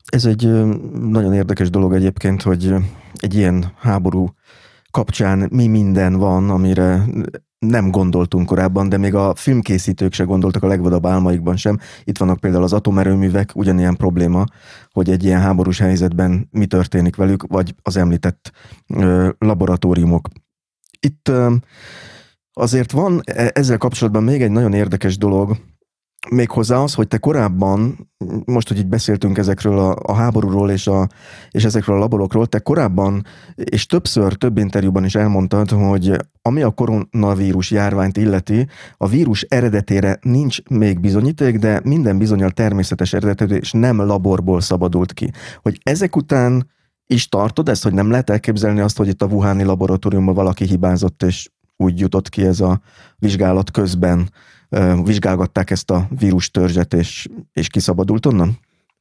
[0.06, 0.50] Ez egy
[1.00, 2.74] nagyon érdekes dolog egyébként, hogy
[3.14, 4.34] egy ilyen háború
[4.90, 7.04] kapcsán mi minden van, amire
[7.58, 11.78] nem gondoltunk korábban, de még a filmkészítők se gondoltak a legvadabb álmaikban sem.
[12.04, 14.44] Itt vannak például az atomerőművek, ugyanilyen probléma,
[14.90, 18.52] hogy egy ilyen háborús helyzetben mi történik velük, vagy az említett
[18.94, 20.28] ö, laboratóriumok.
[21.06, 21.32] Itt
[22.52, 25.56] azért van e, ezzel kapcsolatban még egy nagyon érdekes dolog,
[26.30, 28.10] Méghozzá az, hogy te korábban,
[28.44, 31.08] most, hogy így beszéltünk ezekről a, a háborúról és, a,
[31.50, 36.70] és ezekről a laborokról, te korábban és többször, több interjúban is elmondtad, hogy ami a
[36.70, 43.72] koronavírus járványt illeti, a vírus eredetére nincs még bizonyíték, de minden bizonyal természetes eredetű és
[43.72, 45.30] nem laborból szabadult ki.
[45.62, 46.74] Hogy ezek után
[47.06, 51.22] is tartod ezt, hogy nem lehet elképzelni azt, hogy itt a Wuhani laboratóriumban valaki hibázott,
[51.22, 52.80] és úgy jutott ki ez a
[53.18, 54.30] vizsgálat közben,
[55.04, 58.58] vizsgálgatták ezt a vírus törzset, és, és kiszabadult onnan?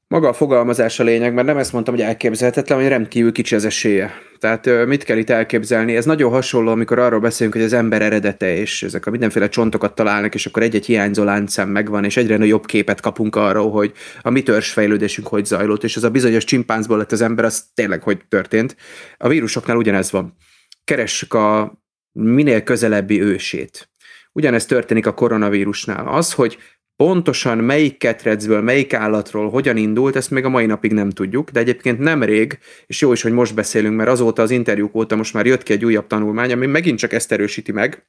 [0.07, 3.65] Maga a fogalmazás a lényeg, mert nem ezt mondtam, hogy elképzelhetetlen, hogy rendkívül kicsi az
[3.65, 4.11] esélye.
[4.45, 5.95] Tehát mit kell itt elképzelni?
[5.95, 9.95] Ez nagyon hasonló, amikor arról beszélünk, hogy az ember eredete, és ezek a mindenféle csontokat
[9.95, 13.91] találnak, és akkor egy-egy hiányzó láncszem megvan, és egyre jobb képet kapunk arról, hogy
[14.21, 18.03] a mi törzsfejlődésünk hogy zajlott, és az a bizonyos csimpánzból lett az ember, az tényleg
[18.03, 18.75] hogy történt.
[19.17, 20.35] A vírusoknál ugyanez van.
[20.83, 21.79] Keressük a
[22.11, 23.89] minél közelebbi ősét.
[24.31, 26.07] Ugyanezt történik a koronavírusnál.
[26.07, 26.57] Az, hogy
[26.95, 31.59] pontosan melyik ketrecből, melyik állatról hogyan indult, ezt még a mai napig nem tudjuk, de
[31.59, 35.45] egyébként nemrég, és jó is, hogy most beszélünk, mert azóta az interjúk óta most már
[35.45, 38.05] jött ki egy újabb tanulmány, ami megint csak ezt erősíti meg,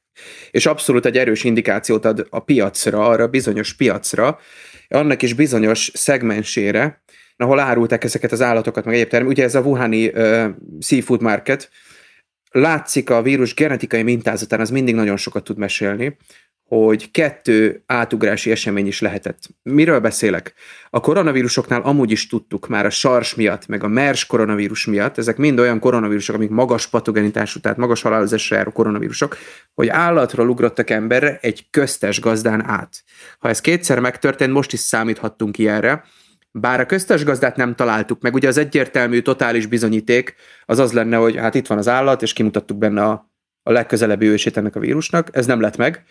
[0.51, 4.39] és abszolút egy erős indikációt ad a piacra, arra bizonyos piacra,
[4.87, 7.01] annak is bizonyos szegmensére,
[7.37, 9.31] ahol árulták ezeket az állatokat, meg egyéb termék.
[9.31, 10.45] Ugye ez a Wuhani uh,
[10.79, 11.69] Seafood Market,
[12.51, 16.17] látszik a vírus genetikai mintázatán, az mindig nagyon sokat tud mesélni,
[16.67, 19.39] hogy kettő átugrási esemény is lehetett.
[19.63, 20.53] Miről beszélek?
[20.89, 25.37] A koronavírusoknál amúgy is tudtuk már a SARS miatt, meg a MERS koronavírus miatt, ezek
[25.37, 29.37] mind olyan koronavírusok, amik magas patogenitású, tehát magas halálozásra járó koronavírusok,
[29.73, 33.03] hogy állatról ugrottak emberre egy köztes gazdán át.
[33.39, 36.03] Ha ez kétszer megtörtént, most is számíthattunk ilyenre,
[36.51, 41.17] bár a köztes gazdát nem találtuk meg, ugye az egyértelmű totális bizonyíték az az lenne,
[41.17, 43.31] hogy hát itt van az állat, és kimutattuk benne a,
[43.63, 46.05] a legközelebbi ősét ennek a vírusnak, ez nem lett meg.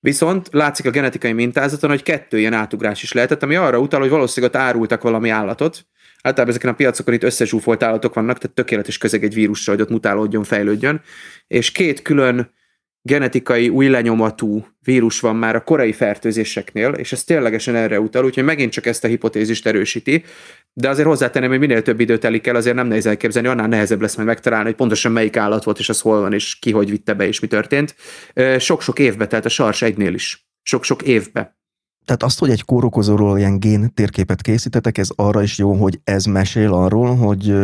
[0.00, 4.08] Viszont látszik a genetikai mintázaton, hogy kettő ilyen átugrás is lehetett, ami arra utal, hogy
[4.08, 5.86] valószínűleg ott árultak valami állatot.
[6.22, 9.88] Általában ezeken a piacokon itt összezsúfolt állatok vannak, tehát tökéletes közeg egy vírusra, hogy ott
[9.88, 11.00] mutálódjon, fejlődjön.
[11.46, 12.54] És két külön
[13.06, 18.44] genetikai új lenyomatú vírus van már a korai fertőzéseknél, és ez ténylegesen erre utal, úgyhogy
[18.44, 20.24] megint csak ezt a hipotézist erősíti,
[20.72, 24.00] de azért hozzátenném, hogy minél több idő telik el, azért nem nehéz elképzelni, annál nehezebb
[24.00, 26.90] lesz majd megtalálni, hogy pontosan melyik állat volt, és az hol van, és ki hogy
[26.90, 27.94] vitte be, és mi történt.
[28.58, 30.48] Sok-sok évbe, tehát a sars egynél is.
[30.62, 31.58] Sok-sok évbe.
[32.04, 36.24] Tehát azt, hogy egy kórokozóról ilyen gén térképet készítetek, ez arra is jó, hogy ez
[36.24, 37.54] mesél arról, hogy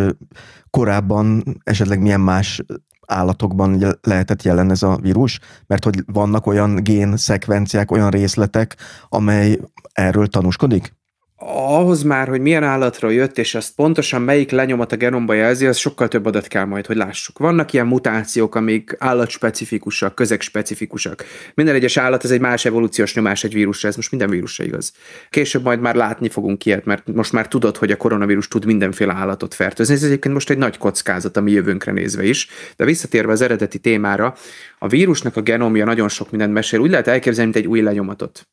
[0.71, 2.63] korábban esetleg milyen más
[3.07, 8.77] állatokban lehetett jelen ez a vírus, mert hogy vannak olyan gén szekvenciák, olyan részletek,
[9.09, 9.61] amely
[9.93, 11.01] erről tanúskodik?
[11.45, 15.77] Ahhoz már, hogy milyen állatról jött, és azt pontosan melyik lenyomat a genomba jelzi, az
[15.77, 17.39] sokkal több adat kell majd, hogy lássuk.
[17.39, 21.25] Vannak ilyen mutációk, amik állatspecifikusak, közegspecifikusak.
[21.55, 24.93] Minden egyes állat, ez egy más evolúciós nyomás egy vírusra, ez most minden vírusra igaz.
[25.31, 29.13] Később majd már látni fogunk ilyet, mert most már tudod, hogy a koronavírus tud mindenféle
[29.13, 29.95] állatot fertőzni.
[29.95, 32.49] Ez egyébként most egy nagy kockázat a mi jövőnkre nézve is.
[32.77, 34.35] De visszatérve az eredeti témára,
[34.79, 36.81] a vírusnak a genomja nagyon sok mindent mesél.
[36.81, 38.47] Úgy lehet elképzelni, mint egy új lenyomatot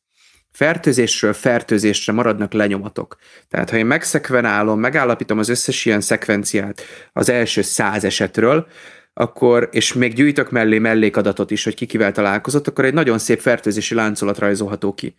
[0.50, 3.16] fertőzésről fertőzésre maradnak lenyomatok.
[3.48, 6.82] Tehát ha én megszekvenálom, megállapítom az összes ilyen szekvenciát
[7.12, 8.66] az első száz esetről,
[9.12, 13.40] akkor, és még gyűjtök mellé mellékadatot is, hogy ki kivel találkozott, akkor egy nagyon szép
[13.40, 15.16] fertőzési láncolat rajzolható ki.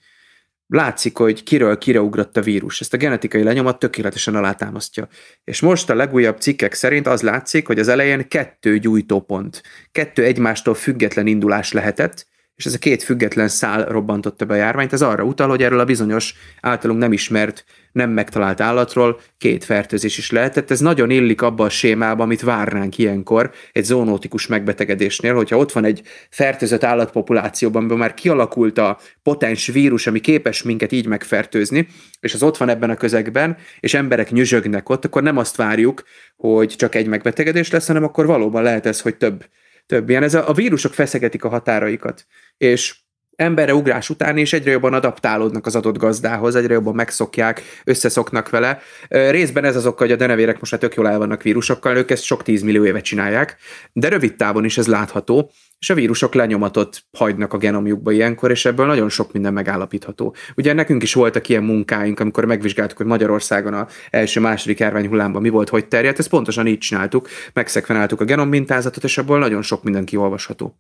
[0.68, 2.82] látszik, hogy kiről kire ugrott a vírus.
[2.82, 5.08] Ezt a genetikai lenyomat tökéletesen alátámasztja.
[5.44, 10.74] És most a legújabb cikkek szerint az látszik, hogy az elején kettő gyújtópont, kettő egymástól
[10.74, 12.26] független indulás lehetett,
[12.62, 15.80] és ez a két független szál robbantotta be a járványt, ez arra utal, hogy erről
[15.80, 20.72] a bizonyos általunk nem ismert, nem megtalált állatról két fertőzés is lehetett.
[20.72, 25.86] Ez nagyon illik abba a sémába, amit várnánk ilyenkor egy zoonótikus megbetegedésnél, hogyha ott van
[25.86, 31.88] egy fertőzött állatpopulációban, amiben már kialakult a potens vírus, ami képes minket így megfertőzni,
[32.20, 36.04] és az ott van ebben a közegben, és emberek nyüzsögnek ott, akkor nem azt várjuk,
[36.38, 39.46] hogy csak egy megbetegedés lesz, hanem akkor valóban lehet ez, hogy több
[39.92, 40.24] több ilyen.
[40.24, 42.26] Ez a, a vírusok feszegetik a határaikat,
[42.58, 42.96] és
[43.36, 48.80] emberre ugrás után is egyre jobban adaptálódnak az adott gazdához, egyre jobban megszokják, összeszoknak vele.
[49.08, 52.12] Részben ez az oka, hogy a denevérek most már tök jól el vannak vírusokkal, ők
[52.12, 53.58] ezt sok tízmillió éve csinálják,
[53.94, 55.52] de rövid távon is ez látható,
[55.82, 60.36] és a vírusok lenyomatot hagynak a genomjukba ilyenkor, és ebből nagyon sok minden megállapítható.
[60.56, 65.50] Ugye nekünk is voltak ilyen munkáink, amikor megvizsgáltuk, hogy Magyarországon a első-második járvány hullámban mi
[65.50, 70.06] volt, hogy terjedt, ezt pontosan így csináltuk, megszekvenáltuk a genommintázatot, és ebből nagyon sok minden
[70.06, 70.76] kiolvasható.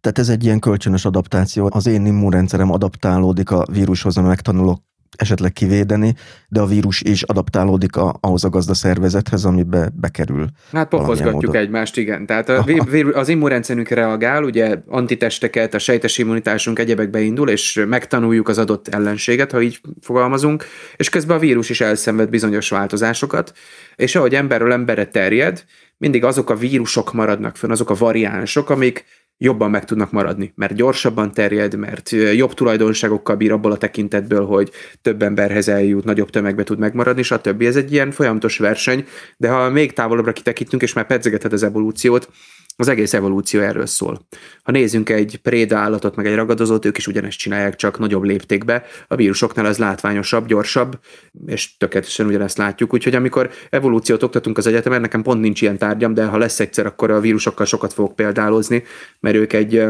[0.00, 1.70] Tehát ez egy ilyen kölcsönös adaptáció.
[1.72, 4.82] Az én immunrendszerem adaptálódik a vírushoz, ami megtanulok
[5.16, 6.14] esetleg kivédeni,
[6.48, 10.46] de a vírus is adaptálódik a, ahhoz a gazdaszervezethez, amibe bekerül.
[10.72, 12.26] Hát pofozgatjuk egymást, igen.
[12.26, 12.66] Tehát a,
[13.12, 19.52] az immunrendszerünk reagál, ugye antitesteket, a sejtes immunitásunk egyebek beindul, és megtanuljuk az adott ellenséget,
[19.52, 20.64] ha így fogalmazunk,
[20.96, 23.52] és közben a vírus is elszenved bizonyos változásokat,
[23.96, 25.64] és ahogy emberről emberre terjed,
[25.96, 29.04] mindig azok a vírusok maradnak fönn, azok a variánsok, amik
[29.38, 34.70] jobban meg tudnak maradni, mert gyorsabban terjed, mert jobb tulajdonságokkal bír abból a tekintetből, hogy
[35.02, 37.62] több emberhez eljut, nagyobb tömegbe tud megmaradni, stb.
[37.62, 39.06] Ez egy ilyen folyamatos verseny,
[39.36, 42.28] de ha még távolabbra kitekintünk, és már pedzegeted az evolúciót,
[42.76, 44.26] az egész evolúció erről szól.
[44.62, 48.84] Ha nézzünk egy préda állatot, meg egy ragadozót, ők is ugyanezt csinálják, csak nagyobb léptékbe.
[49.08, 50.98] A vírusoknál az látványosabb, gyorsabb,
[51.46, 52.92] és tökéletesen ugyanezt látjuk.
[52.92, 56.86] Úgyhogy amikor evolúciót oktatunk az egyetemen, nekem pont nincs ilyen tárgyam, de ha lesz egyszer,
[56.86, 58.82] akkor a vírusokkal sokat fogok példálozni,
[59.20, 59.84] mert ők egy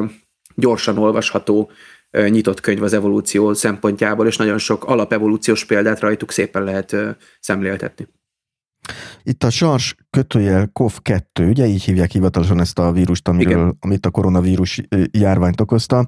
[0.55, 1.70] gyorsan olvasható,
[2.28, 6.97] nyitott könyv az evolúció szempontjából, és nagyon sok alapevolúciós példát rajtuk szépen lehet
[7.41, 8.09] szemléltetni.
[9.22, 14.11] Itt a SARS kötőjel COV-2, ugye így hívják hivatalosan ezt a vírust, amiről, amit a
[14.11, 14.80] koronavírus
[15.11, 16.07] járványt okozta.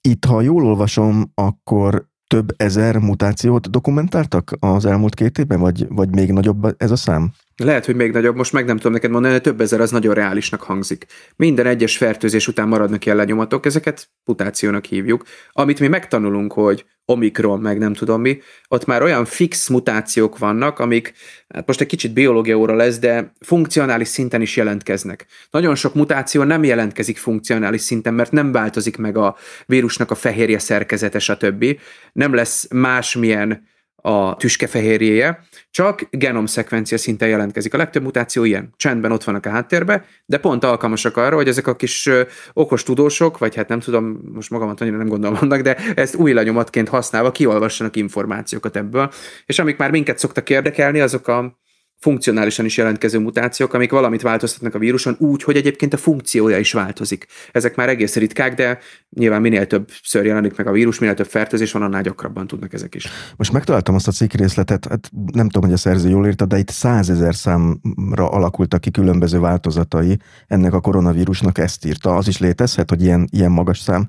[0.00, 6.14] Itt, ha jól olvasom, akkor több ezer mutációt dokumentáltak az elmúlt két évben, vagy, vagy
[6.14, 7.32] még nagyobb ez a szám?
[7.64, 10.14] Lehet, hogy még nagyobb, most meg nem tudom neked mondani, de több ezer az nagyon
[10.14, 11.06] reálisnak hangzik.
[11.36, 15.24] Minden egyes fertőzés után maradnak ilyen lenyomatok, ezeket mutációnak hívjuk.
[15.52, 20.78] Amit mi megtanulunk, hogy omikron, meg nem tudom mi, ott már olyan fix mutációk vannak,
[20.78, 21.12] amik,
[21.48, 25.26] hát most egy kicsit biológia óra lesz, de funkcionális szinten is jelentkeznek.
[25.50, 29.36] Nagyon sok mutáció nem jelentkezik funkcionális szinten, mert nem változik meg a
[29.66, 31.78] vírusnak a fehérje szerkezete, stb.
[32.12, 33.66] Nem lesz másmilyen
[34.06, 35.40] a tüskefehérjéje,
[35.70, 37.74] csak genomszekvencia szinten jelentkezik.
[37.74, 41.66] A legtöbb mutáció ilyen, csendben ott vannak a háttérbe, de pont alkalmasak arra, hogy ezek
[41.66, 42.08] a kis
[42.52, 46.32] okos tudósok, vagy hát nem tudom, most magamat annyira nem gondolom annak, de ezt új
[46.32, 49.12] lenyomatként használva kiolvassanak információkat ebből.
[49.46, 51.58] És amik már minket szoktak érdekelni, azok a
[51.98, 56.72] funkcionálisan is jelentkező mutációk, amik valamit változtatnak a víruson úgy, hogy egyébként a funkciója is
[56.72, 57.26] változik.
[57.52, 58.78] Ezek már egész ritkák, de
[59.10, 62.94] nyilván minél többször jelenik meg a vírus, minél több fertőzés van, annál gyakrabban tudnak ezek
[62.94, 63.08] is.
[63.36, 66.58] Most megtaláltam azt a cikk részletet, hát nem tudom, hogy a szerző jól írta, de
[66.58, 72.16] itt százezer számra alakultak ki különböző változatai ennek a koronavírusnak, ezt írta.
[72.16, 74.08] Az is létezhet, hogy ilyen, ilyen magas szám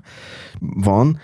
[0.58, 1.18] van.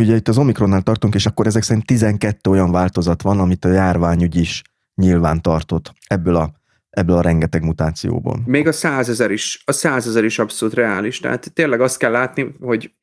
[0.00, 3.72] Ugye itt az Omikronnál tartunk, és akkor ezek szerint 12 olyan változat van, amit a
[3.72, 4.62] járványügy is
[4.96, 6.52] nyilván tartott ebből a,
[6.90, 8.42] ebből a rengeteg mutációból.
[8.44, 11.20] Még a százezer is, a százezer is abszolút reális.
[11.20, 12.94] Tehát tényleg azt kell látni, hogy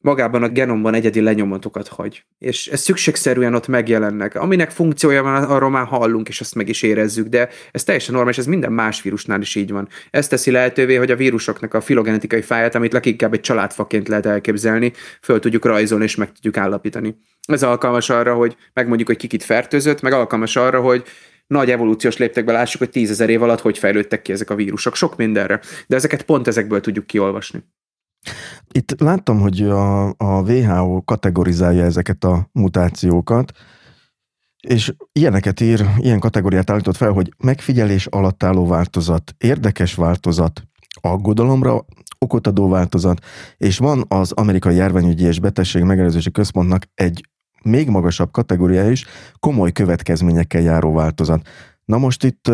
[0.00, 2.24] magában a genomban egyedi lenyomatokat hagy.
[2.38, 4.34] És ez szükségszerűen ott megjelennek.
[4.34, 8.38] Aminek funkciója van, arról már hallunk, és azt meg is érezzük, de ez teljesen normális,
[8.38, 9.88] ez minden más vírusnál is így van.
[10.10, 14.92] Ez teszi lehetővé, hogy a vírusoknak a filogenetikai fáját, amit leginkább egy családfaként lehet elképzelni,
[15.22, 17.16] föl tudjuk rajzolni és meg tudjuk állapítani.
[17.48, 21.02] Ez alkalmas arra, hogy megmondjuk, hogy kikit fertőzött, meg alkalmas arra, hogy
[21.46, 24.94] nagy evolúciós léptekben lássuk, hogy tízezer év alatt hogy fejlődtek ki ezek a vírusok.
[24.94, 25.60] Sok mindenre.
[25.86, 27.62] De ezeket pont ezekből tudjuk kiolvasni.
[28.72, 33.52] Itt láttam, hogy a, a WHO kategorizálja ezeket a mutációkat,
[34.68, 40.62] és ilyeneket ír, ilyen kategóriát állított fel, hogy megfigyelés alatt álló változat, érdekes változat,
[41.00, 41.84] aggodalomra
[42.18, 43.24] okot adó változat,
[43.56, 47.28] és van az Amerikai Járványügyi és Betegség Megelőzési Központnak egy
[47.62, 49.06] még magasabb kategória is,
[49.38, 51.48] komoly következményekkel járó változat.
[51.84, 52.50] Na most itt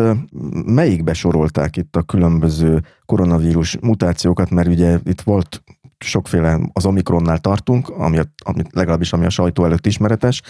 [0.65, 5.63] melyikbe sorolták itt a különböző koronavírus mutációkat, mert ugye itt volt
[6.05, 10.41] sokféle az Omikronnál tartunk, ami, ami legalábbis ami a sajtó előtt ismeretes,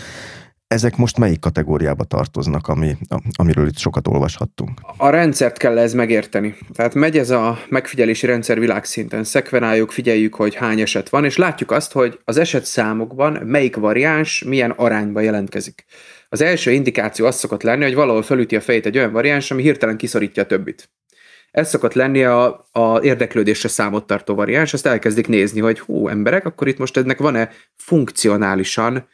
[0.68, 2.98] ezek most melyik kategóriába tartoznak, ami,
[3.32, 4.80] amiről itt sokat olvashattunk?
[4.98, 6.56] A rendszert kell ez megérteni.
[6.74, 11.72] Tehát megy ez a megfigyelési rendszer világszinten, szekvenáljuk, figyeljük, hogy hány eset van, és látjuk
[11.72, 15.86] azt, hogy az eset számokban melyik variáns milyen arányba jelentkezik.
[16.30, 19.62] Az első indikáció az szokott lenni, hogy valahol felüti a fejét egy olyan variáns, ami
[19.62, 20.90] hirtelen kiszorítja a többit.
[21.56, 26.46] Ez szokott lenni a, a érdeklődésre számot tartó variáns, azt elkezdik nézni, hogy hú, emberek,
[26.46, 29.08] akkor itt most ennek van-e funkcionálisan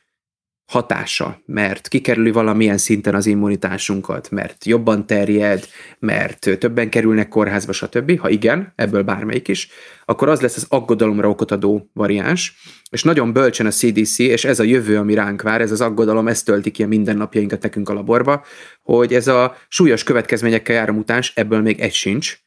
[0.72, 5.68] hatása, mert kikerüli valamilyen szinten az immunitásunkat, mert jobban terjed,
[6.00, 8.20] mert többen kerülnek kórházba, stb.
[8.20, 9.70] Ha igen, ebből bármelyik is,
[10.06, 12.56] akkor az lesz az aggodalomra okot adó variáns,
[12.90, 16.28] és nagyon bölcsen a CDC, és ez a jövő, ami ránk vár, ez az aggodalom,
[16.28, 18.44] ezt tölti ki a mindennapjainkat nekünk a laborba,
[18.82, 22.38] hogy ez a súlyos következményekkel jár a mutáns, ebből még egy sincs,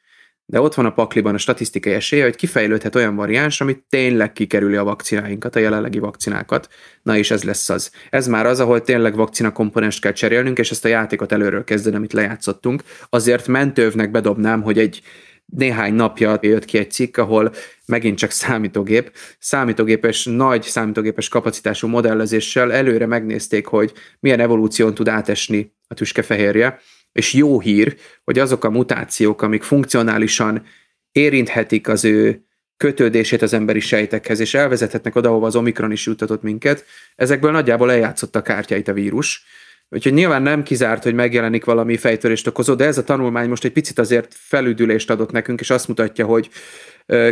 [0.47, 4.77] de ott van a pakliban a statisztikai esélye, hogy kifejlődhet olyan variáns, ami tényleg kikerüli
[4.77, 6.69] a vakcináinkat, a jelenlegi vakcinákat.
[7.03, 7.91] Na és ez lesz az.
[8.11, 11.97] Ez már az, ahol tényleg vakcina komponens kell cserélnünk, és ezt a játékot előről kezdeni,
[11.97, 12.83] amit lejátszottunk.
[13.09, 15.03] Azért mentővnek bedobnám, hogy egy
[15.47, 17.53] néhány napja jött ki egy cikk, ahol
[17.87, 25.75] megint csak számítógép, számítógépes, nagy számítógépes kapacitású modellezéssel előre megnézték, hogy milyen evolúción tud átesni
[25.89, 26.79] a tüskefehérje,
[27.15, 30.67] és jó hír, hogy azok a mutációk, amik funkcionálisan
[31.13, 32.45] érinthetik az ő
[32.77, 36.85] kötődését az emberi sejtekhez, és elvezethetnek oda, ahova az Omikron is juttatott minket,
[37.17, 39.45] ezekből nagyjából eljátszott a kártyáit a vírus.
[39.89, 43.73] Úgyhogy nyilván nem kizárt, hogy megjelenik valami fejtörést okozó, de ez a tanulmány most egy
[43.73, 46.51] picit azért felüdülést adott nekünk, és azt mutatja, hogy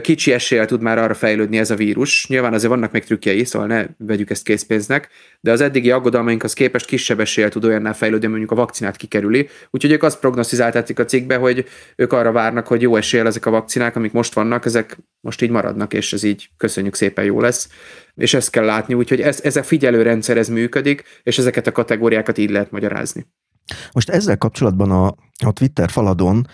[0.00, 2.26] kicsi eséllyel tud már arra fejlődni ez a vírus.
[2.28, 5.08] Nyilván azért vannak még trükkjei, szóval ne vegyük ezt készpénznek,
[5.40, 9.48] de az eddigi aggodalmainkhoz képest kisebb eséllyel tud olyanná fejlődni, mondjuk a vakcinát kikerüli.
[9.70, 11.64] Úgyhogy ők azt prognosztizálták a cikkbe, hogy
[11.96, 15.50] ők arra várnak, hogy jó eséllyel ezek a vakcinák, amik most vannak, ezek most így
[15.50, 17.68] maradnak, és ez így köszönjük szépen jó lesz.
[18.14, 22.38] És ezt kell látni, úgyhogy ez, ez a figyelőrendszer ez működik, és ezeket a kategóriákat
[22.38, 23.26] így lehet magyarázni.
[23.92, 25.06] Most ezzel kapcsolatban a,
[25.46, 26.46] a Twitter faladon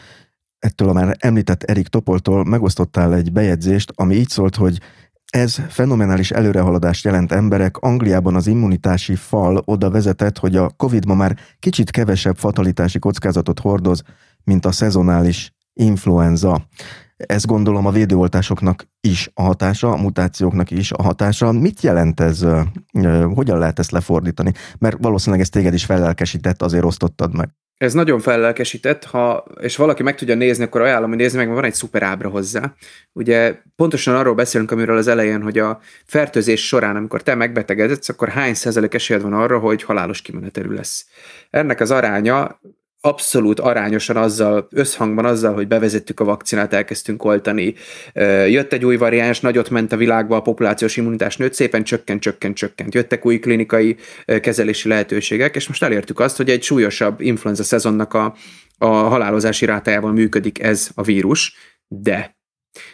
[0.59, 4.81] ettől a már említett Erik Topoltól megosztottál egy bejegyzést, ami így szólt, hogy
[5.33, 7.77] ez fenomenális előrehaladást jelent emberek.
[7.77, 13.61] Angliában az immunitási fal oda vezetett, hogy a COVID ma már kicsit kevesebb fatalitási kockázatot
[13.61, 14.03] hordoz,
[14.45, 16.67] mint a szezonális influenza.
[17.17, 21.53] Ez gondolom a védőoltásoknak is a hatása, a mutációknak is a hatása.
[21.53, 22.47] Mit jelent ez?
[23.35, 24.53] Hogyan lehet ezt lefordítani?
[24.79, 27.51] Mert valószínűleg ez téged is fellelkesített, azért osztottad meg.
[27.79, 31.59] Ez nagyon fellelkesített, ha, és valaki meg tudja nézni, akkor ajánlom, hogy nézze meg, mert
[31.59, 32.75] van egy szuper ábra hozzá.
[33.13, 38.29] Ugye pontosan arról beszélünk, amiről az elején, hogy a fertőzés során, amikor te megbetegedsz, akkor
[38.29, 41.07] hány százalék esélyed van arra, hogy halálos kimenetelű lesz.
[41.51, 42.61] Ennek az aránya
[43.09, 47.75] abszolút arányosan azzal, összhangban azzal, hogy bevezettük a vakcinát, elkezdtünk oltani.
[48.49, 52.57] Jött egy új variáns, nagyot ment a világba, a populációs immunitás nőtt, szépen csökkent, csökkent,
[52.57, 52.95] csökkent.
[52.95, 53.97] Jöttek új klinikai
[54.41, 58.35] kezelési lehetőségek, és most elértük azt, hogy egy súlyosabb influenza szezonnak a,
[58.79, 61.57] a halálozási rátájával működik ez a vírus,
[61.89, 62.37] de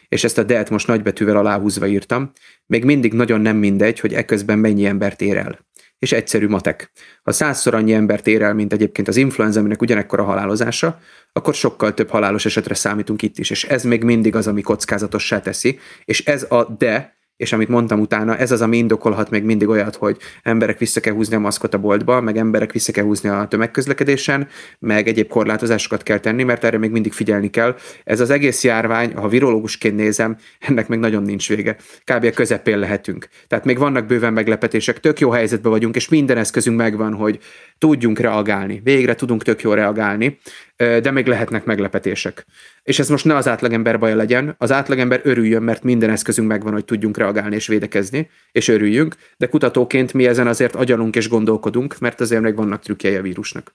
[0.09, 2.33] és ezt a de most nagybetűvel aláhúzva írtam,
[2.67, 5.67] még mindig nagyon nem mindegy, hogy eközben mennyi embert ér el
[5.99, 6.91] és egyszerű matek.
[7.23, 10.99] Ha százszor annyi embert ér el, mint egyébként az influenza, aminek ugyanekkor a halálozása,
[11.33, 15.41] akkor sokkal több halálos esetre számítunk itt is, és ez még mindig az, ami kockázatossá
[15.41, 19.69] teszi, és ez a de és amit mondtam utána, ez az, ami indokolhat még mindig
[19.69, 23.29] olyat, hogy emberek vissza kell húzni a maszkot a boltba, meg emberek vissza kell húzni
[23.29, 27.77] a tömegközlekedésen, meg egyéb korlátozásokat kell tenni, mert erre még mindig figyelni kell.
[28.05, 31.77] Ez az egész járvány, ha virológusként nézem, ennek még nagyon nincs vége.
[32.05, 32.25] Kb.
[32.25, 33.29] a közepén lehetünk.
[33.47, 37.39] Tehát még vannak bőven meglepetések, tök jó helyzetben vagyunk, és minden eszközünk megvan, hogy
[37.79, 38.81] tudjunk reagálni.
[38.85, 40.39] Végre tudunk tök jól reagálni,
[40.77, 42.47] de még lehetnek meglepetések.
[42.83, 46.73] És ez most ne az átlagember baja legyen, az átlagember örüljön, mert minden eszközünk megvan,
[46.73, 51.99] hogy tudjunk reagálni és védekezni, és örüljünk, de kutatóként mi ezen azért agyalunk és gondolkodunk,
[51.99, 53.75] mert azért még vannak trükkjei a vírusnak.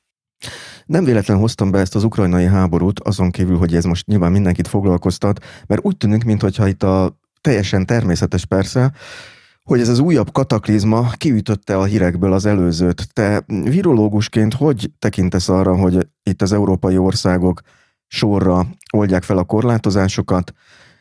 [0.85, 4.67] Nem véletlen hoztam be ezt az ukrajnai háborút, azon kívül, hogy ez most nyilván mindenkit
[4.67, 8.91] foglalkoztat, mert úgy tűnik, mintha itt a teljesen természetes persze,
[9.69, 13.13] hogy ez az újabb kataklizma kiütötte a hírekből az előzőt.
[13.13, 17.61] Te virológusként hogy tekintesz arra, hogy itt az európai országok
[18.07, 20.53] sorra oldják fel a korlátozásokat,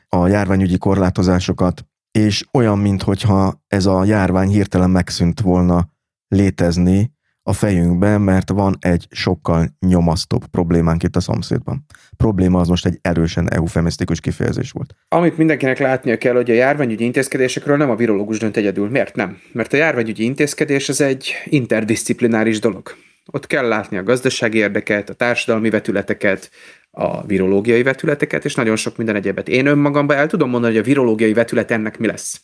[0.09, 5.89] a járványügyi korlátozásokat, és olyan, mintha ez a járvány hirtelen megszűnt volna
[6.29, 7.13] létezni,
[7.49, 11.85] a fejünkben, mert van egy sokkal nyomasztóbb problémánk itt a szomszédban.
[12.17, 14.95] Probléma az most egy erősen eufemisztikus kifejezés volt.
[15.09, 18.89] Amit mindenkinek látnia kell, hogy a járványügyi intézkedésekről nem a virológus dönt egyedül.
[18.89, 19.39] Miért nem?
[19.53, 22.97] Mert a járványügyi intézkedés az egy interdisziplináris dolog.
[23.33, 26.51] Ott kell látni a gazdasági érdeket, a társadalmi vetületeket,
[26.91, 29.49] a virológiai vetületeket, és nagyon sok minden egyebet.
[29.49, 32.41] Én önmagamban el tudom mondani, hogy a virológiai vetület ennek mi lesz.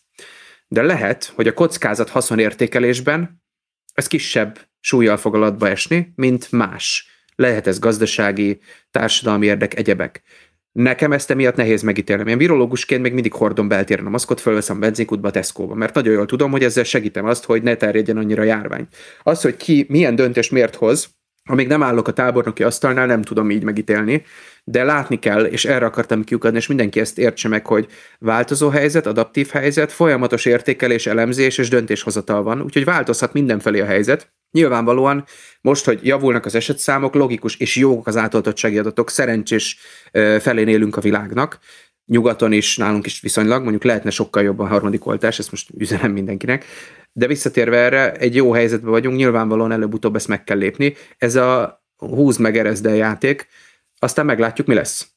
[0.68, 3.42] De lehet, hogy a kockázat haszonértékelésben
[3.94, 7.08] ez kisebb súlyjal fog alatba esni, mint más.
[7.36, 8.60] Lehet ez gazdasági,
[8.90, 10.22] társadalmi érdek, egyebek.
[10.72, 12.30] Nekem ezt emiatt nehéz megítélni.
[12.30, 16.50] Én virológusként még mindig hordom beltéren a maszkot, fölveszem benzinkútba, Tesco-ba, mert nagyon jól tudom,
[16.50, 18.86] hogy ezzel segítem azt, hogy ne terjedjen annyira a járvány.
[19.22, 21.08] Az, hogy ki milyen döntést miért hoz,
[21.44, 24.22] amíg nem állok a tábornoki asztalnál, nem tudom így megítélni,
[24.64, 27.86] de látni kell, és erre akartam kiukadni, és mindenki ezt értse meg, hogy
[28.18, 34.32] változó helyzet, adaptív helyzet, folyamatos értékelés, elemzés és döntéshozatal van, úgyhogy változhat mindenfelé a helyzet.
[34.50, 35.24] Nyilvánvalóan
[35.60, 39.78] most, hogy javulnak az esetszámok, logikus és jók az átoltottsági adatok, szerencsés
[40.38, 41.58] felén élünk a világnak,
[42.06, 46.12] nyugaton is, nálunk is viszonylag, mondjuk lehetne sokkal jobb a harmadik oltás, ezt most üzenem
[46.12, 46.64] mindenkinek,
[47.12, 50.94] de visszatérve erre, egy jó helyzetben vagyunk, nyilvánvalóan előbb-utóbb ezt meg kell lépni.
[51.18, 53.46] Ez a húz meg játék,
[54.04, 55.08] aztán meglátjuk, mi lesz.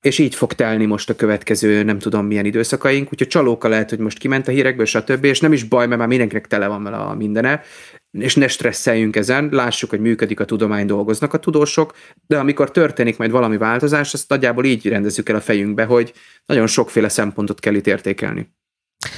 [0.00, 3.98] És így fog telni most a következő nem tudom milyen időszakaink, úgyhogy csalóka lehet, hogy
[3.98, 5.24] most kiment a hírekből, stb.
[5.24, 7.62] És nem is baj, mert már mindenkinek tele van vele a mindene,
[8.10, 11.94] és ne stresszeljünk ezen, lássuk, hogy működik a tudomány, dolgoznak a tudósok,
[12.26, 16.12] de amikor történik majd valami változás, azt nagyjából így rendezzük el a fejünkbe, hogy
[16.46, 18.56] nagyon sokféle szempontot kell itt értékelni.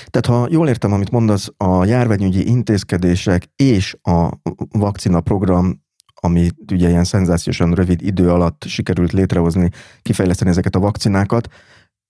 [0.06, 4.28] Tehát ha jól értem, amit mondasz, a járványügyi intézkedések és a
[4.68, 5.88] vakcina program
[6.20, 9.70] ami ugye ilyen szenzációsan rövid idő alatt sikerült létrehozni,
[10.02, 11.48] kifejleszteni ezeket a vakcinákat,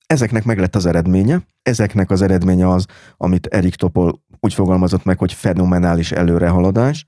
[0.06, 1.40] ezeknek meg lett az eredménye.
[1.62, 2.86] Ezeknek az eredménye az,
[3.16, 7.06] amit Erik Topol úgy fogalmazott meg, hogy fenomenális előrehaladás,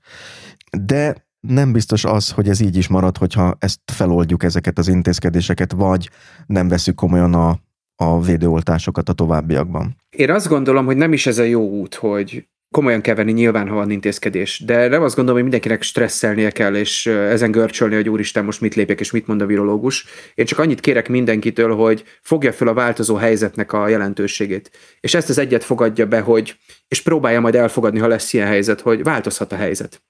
[0.77, 5.71] de nem biztos az, hogy ez így is marad, hogyha ezt feloldjuk ezeket az intézkedéseket,
[5.71, 6.09] vagy
[6.45, 7.59] nem veszük komolyan a,
[7.95, 9.95] a védőoltásokat a továbbiakban.
[10.09, 13.67] Én azt gondolom, hogy nem is ez a jó út, hogy komolyan kell venni nyilván,
[13.67, 14.63] ha van intézkedés.
[14.65, 18.75] De nem azt gondolom, hogy mindenkinek stresszelnie kell, és ezen görcsölni, hogy úristen, most mit
[18.75, 20.05] lépek, és mit mond a virológus.
[20.35, 24.71] Én csak annyit kérek mindenkitől, hogy fogja fel a változó helyzetnek a jelentőségét.
[24.99, 26.55] És ezt az egyet fogadja be, hogy,
[26.87, 30.01] és próbálja majd elfogadni, ha lesz ilyen helyzet, hogy változhat a helyzet.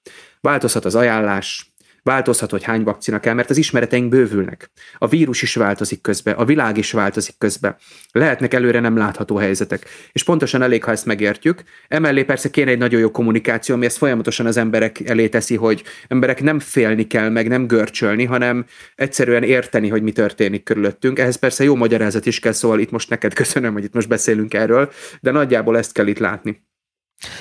[0.42, 1.73] Változhat az ajánlás,
[2.04, 4.72] Változhat, hogy hány vakcina kell, mert az ismereteink bővülnek.
[4.98, 7.78] A vírus is változik közbe, a világ is változik közbe.
[8.12, 9.86] Lehetnek előre nem látható helyzetek.
[10.12, 11.64] És pontosan elég, ha ezt megértjük.
[11.88, 15.84] Emellé persze kéne egy nagyon jó kommunikáció, ami ezt folyamatosan az emberek elé teszi, hogy
[16.08, 21.20] emberek nem félni kell, meg nem görcsölni, hanem egyszerűen érteni, hogy mi történik körülöttünk.
[21.20, 24.54] Ehhez persze jó magyarázat is kell, szóval itt most neked köszönöm, hogy itt most beszélünk
[24.54, 24.92] erről,
[25.22, 26.64] de nagyjából ezt kell itt látni.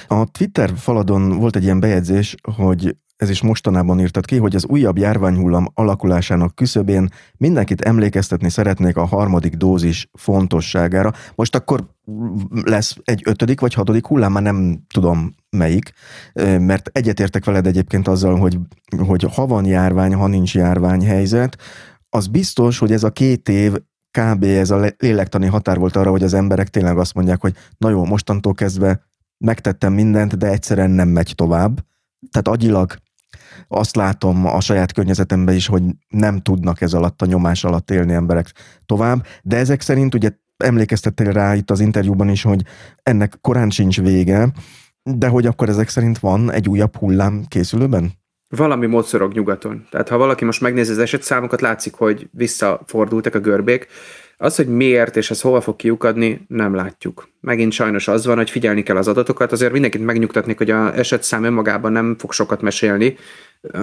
[0.07, 4.65] A Twitter faladon volt egy ilyen bejegyzés, hogy ez is mostanában írtad ki, hogy az
[4.65, 11.13] újabb járványhullam alakulásának küszöbén mindenkit emlékeztetni szeretnék a harmadik dózis fontosságára.
[11.35, 11.85] Most akkor
[12.65, 15.93] lesz egy ötödik vagy hatodik hullám, már nem tudom melyik,
[16.59, 18.59] mert egyetértek veled egyébként azzal, hogy,
[19.07, 21.59] hogy ha van járvány, ha nincs járványhelyzet,
[22.09, 23.73] az biztos, hogy ez a két év
[24.19, 24.45] kb.
[24.45, 28.05] ez a lélektani határ volt arra, hogy az emberek tényleg azt mondják, hogy na jó,
[28.05, 29.03] mostantól kezdve
[29.39, 31.85] megtettem mindent, de egyszerűen nem megy tovább.
[32.31, 32.97] Tehát agyilag
[33.73, 38.13] azt látom a saját környezetemben is, hogy nem tudnak ez alatt a nyomás alatt élni
[38.13, 38.53] emberek
[38.87, 42.63] tovább, de ezek szerint ugye emlékeztettél rá itt az interjúban is, hogy
[43.03, 44.53] ennek korán sincs vége,
[45.03, 48.13] de hogy akkor ezek szerint van egy újabb hullám készülőben?
[48.57, 49.87] Valami mocorog nyugaton.
[49.91, 53.87] Tehát ha valaki most megnézi az esetszámokat, látszik, hogy visszafordultak a görbék.
[54.43, 57.29] Az, hogy miért és ez hova fog kiukadni, nem látjuk.
[57.41, 61.45] Megint sajnos az van, hogy figyelni kell az adatokat, azért mindenkit megnyugtatnék, hogy a esetszám
[61.45, 63.17] önmagában nem fog sokat mesélni,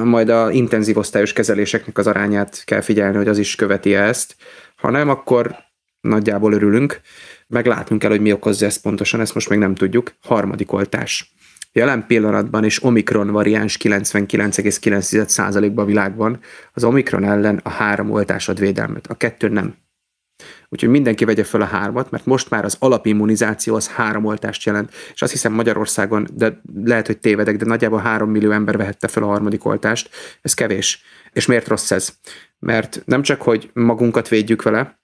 [0.03, 4.35] majd a intenzív osztályos kezeléseknek az arányát kell figyelni, hogy az is követi ezt.
[4.75, 5.55] Ha nem, akkor
[6.01, 7.01] nagyjából örülünk,
[7.47, 10.13] meglátnunk kell, hogy mi okozza ezt pontosan, ezt most még nem tudjuk.
[10.21, 11.33] Harmadik oltás.
[11.71, 16.39] Jelen pillanatban is Omikron variáns 99,9%-ban a világban.
[16.73, 19.75] Az Omikron ellen a három oltás ad védelmet, a kettő nem.
[20.69, 24.93] Úgyhogy mindenki vegye fel a hármat, mert most már az alapimmunizáció az három oltást jelent,
[25.13, 29.23] és azt hiszem Magyarországon, de lehet, hogy tévedek, de nagyjából három millió ember vehette fel
[29.23, 30.09] a harmadik oltást.
[30.41, 31.01] Ez kevés.
[31.33, 32.13] És miért rossz ez?
[32.59, 34.98] Mert nem csak, hogy magunkat védjük vele,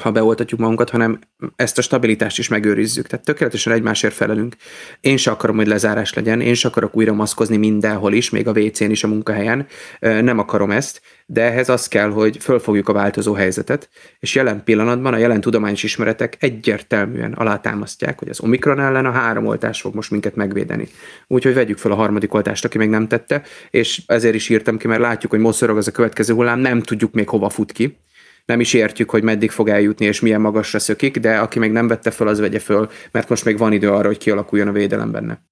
[0.00, 1.18] ha beoltatjuk magunkat, hanem
[1.56, 3.06] ezt a stabilitást is megőrizzük.
[3.06, 4.56] Tehát tökéletesen egymásért felelünk.
[5.00, 8.50] Én se akarom, hogy lezárás legyen, én se akarok újra maszkozni mindenhol is, még a
[8.50, 9.66] WC-n is a munkahelyen.
[10.00, 13.88] Nem akarom ezt, de ehhez az kell, hogy fölfogjuk a változó helyzetet,
[14.18, 19.46] és jelen pillanatban a jelen tudományos ismeretek egyértelműen alátámasztják, hogy az Omikron ellen a három
[19.46, 20.88] oltás fog most minket megvédeni.
[21.26, 24.86] Úgyhogy vegyük fel a harmadik oltást, aki még nem tette, és ezért is írtam ki,
[24.86, 27.98] mert látjuk, hogy moszorog az a következő hullám, nem tudjuk még hova fut ki,
[28.44, 31.88] nem is értjük, hogy meddig fog eljutni és milyen magasra szökik, de aki még nem
[31.88, 35.10] vette föl, az vegye föl, mert most még van idő arra, hogy kialakuljon a védelem
[35.10, 35.42] benne.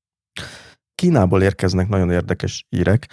[0.94, 3.08] Kínából érkeznek nagyon érdekes hírek,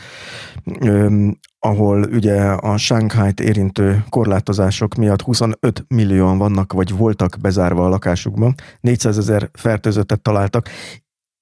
[1.60, 8.56] ahol ugye a Shanghai-t érintő korlátozások miatt 25 millióan vannak, vagy voltak bezárva a lakásukban,
[8.82, 10.70] 400 ezer fertőzöttet találtak.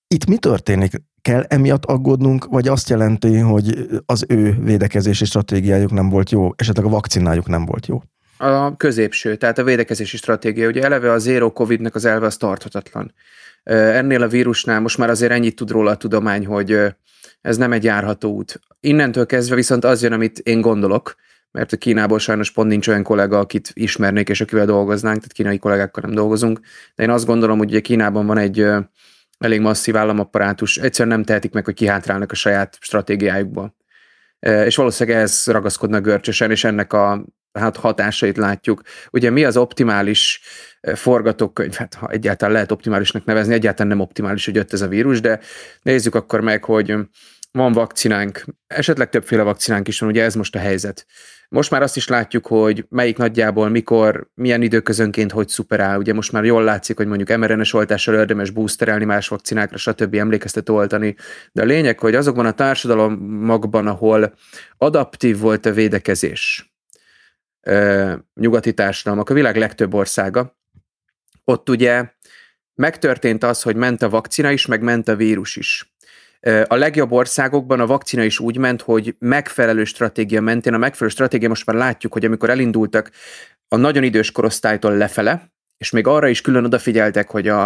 [0.08, 1.02] Itt mi történik?
[1.22, 6.86] Kell emiatt aggódnunk, vagy azt jelenti, hogy az ő védekezési stratégiájuk nem volt jó, esetleg
[6.86, 8.02] a vakcinájuk nem volt jó?
[8.38, 10.68] A középső, tehát a védekezési stratégia.
[10.68, 13.14] Ugye eleve a zero covid-nek az elve az tarthatatlan.
[13.64, 16.80] Ennél a vírusnál most már azért ennyit tud róla a tudomány, hogy
[17.42, 18.60] ez nem egy járható út.
[18.80, 21.16] Innentől kezdve viszont az jön, amit én gondolok,
[21.52, 25.58] mert a Kínából sajnos pont nincs olyan kollega, akit ismernék, és akivel dolgoznánk, tehát kínai
[25.58, 26.60] kollégákkal nem dolgozunk,
[26.96, 28.68] de én azt gondolom, hogy ugye Kínában van egy
[29.38, 33.76] elég masszív államapparátus, egyszerűen nem tehetik meg, hogy kihátrálnak a saját stratégiájukból.
[34.40, 37.26] És valószínűleg ez ragaszkodnak görcsösen, és ennek a
[37.58, 38.82] hát hatásait látjuk.
[39.12, 40.42] Ugye mi az optimális
[40.96, 45.22] forgatókönyv, hát ha egyáltalán lehet optimálisnak nevezni, egyáltalán nem optimális, hogy jött ez a vírus,
[45.22, 45.40] de
[45.82, 46.96] nézzük akkor meg, hogy
[47.52, 51.06] van vakcinánk, esetleg többféle vakcinánk is van, ugye ez most a helyzet.
[51.50, 55.98] Most már azt is látjuk, hogy melyik nagyjából, mikor, milyen időközönként hogy szuperál.
[55.98, 60.16] Ugye most már jól látszik, hogy mondjuk mRNA-s oltással érdemes boosterelni más vakcinákra, stb.
[60.16, 61.16] emlékeztető oltani.
[61.52, 64.34] De a lényeg, hogy azokban a társadalmakban, ahol
[64.78, 66.72] adaptív volt a védekezés,
[68.34, 70.58] nyugati társadalmak, a világ legtöbb országa,
[71.44, 72.06] ott ugye
[72.76, 75.92] megtörtént az, hogy ment a vakcina is, meg ment a vírus is.
[76.68, 81.48] A legjobb országokban a vakcina is úgy ment, hogy megfelelő stratégia mentén, a megfelelő stratégia
[81.50, 83.12] most már látjuk, hogy amikor elindultak
[83.68, 87.64] a nagyon idős korosztálytól lefele, és még arra is külön odafigyeltek, hogy a,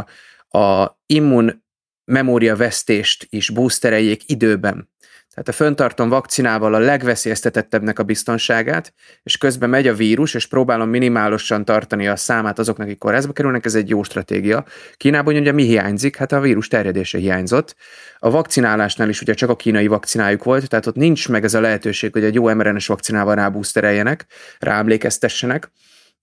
[0.57, 1.63] a immun
[2.05, 4.89] memória vesztést is boostereljék időben.
[5.34, 10.89] Tehát a föntartom vakcinával a legveszélyeztetettebbnek a biztonságát, és közben megy a vírus, és próbálom
[10.89, 14.65] minimálosan tartani a számát azoknak, akik kórházba kerülnek, ez egy jó stratégia.
[14.97, 16.15] Kínában ugye mi hiányzik?
[16.15, 17.75] Hát a vírus terjedése hiányzott.
[18.19, 21.61] A vakcinálásnál is ugye csak a kínai vakcinájuk volt, tehát ott nincs meg ez a
[21.61, 24.25] lehetőség, hogy egy jó mRNA-s vakcinával rábúsztereljenek,
[24.59, 25.71] ráemlékeztessenek,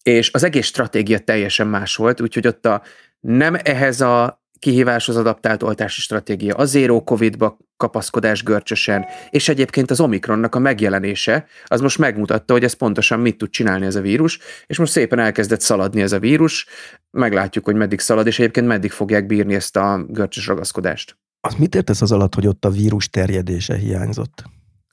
[0.02, 2.82] és az egész stratégia teljesen más volt, úgyhogy ott a
[3.20, 10.00] nem ehhez a kihíváshoz adaptált oltási stratégia, a zero COVID-ba kapaszkodás görcsösen, és egyébként az
[10.00, 14.38] Omikronnak a megjelenése, az most megmutatta, hogy ez pontosan mit tud csinálni ez a vírus,
[14.66, 16.66] és most szépen elkezdett szaladni ez a vírus,
[17.10, 21.16] meglátjuk, hogy meddig szalad, és egyébként meddig fogják bírni ezt a görcsös ragaszkodást.
[21.40, 24.44] Az mit értesz az alatt, hogy ott a vírus terjedése hiányzott?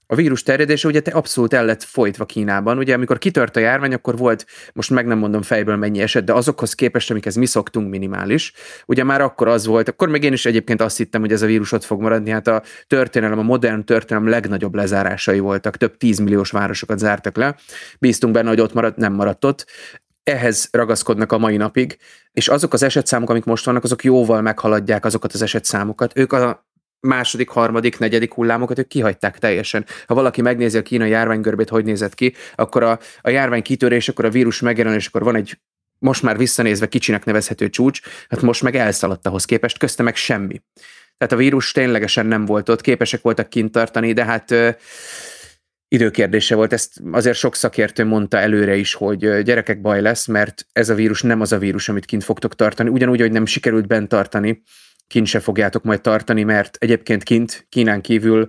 [0.08, 2.78] A vírus terjedése ugye abszolút el lett folytva Kínában.
[2.78, 6.34] Ugye amikor kitört a járvány, akkor volt, most meg nem mondom fejből mennyi eset, de
[6.34, 8.53] azokhoz képest, amikhez mi szoktunk minimális.
[8.86, 11.45] Ugye már akkor az volt, akkor még én is egyébként azt hittem, hogy ez a
[11.45, 12.30] vírus ott fog maradni.
[12.30, 15.78] Hát a történelem, a modern történelem legnagyobb lezárásai voltak.
[15.78, 17.56] Több tízmilliós városokat zártak le.
[17.99, 19.66] Bíztunk benne, hogy ott maradt, nem maradt ott
[20.26, 21.97] ehhez ragaszkodnak a mai napig,
[22.32, 26.18] és azok az esetszámok, amik most vannak, azok jóval meghaladják azokat az esetszámokat.
[26.18, 26.64] Ők a
[27.06, 29.86] második, harmadik, negyedik hullámokat ők kihagyták teljesen.
[30.08, 34.26] Ha valaki megnézi a kínai járványgörbét, hogy nézett ki, akkor a, a járvány kitörés, akkor
[34.26, 35.60] a vírus megjelenés, akkor van egy
[35.99, 37.99] most már visszanézve kicsinek nevezhető csúcs,
[38.30, 40.62] hát most meg elszaladt ahhoz képest, közte meg semmi.
[41.18, 44.70] Tehát a vírus ténylegesen nem volt ott, képesek voltak kint tartani, de hát ö,
[45.88, 46.74] időkérdése volt.
[46.74, 51.22] Ezt azért sok szakértő mondta előre is, hogy gyerekek baj lesz, mert ez a vírus
[51.22, 52.89] nem az a vírus, amit kint fogtok tartani.
[52.89, 54.62] Ugyanúgy, hogy nem sikerült bent tartani,
[55.08, 58.47] kint se fogjátok majd tartani, mert egyébként kint, Kínán kívül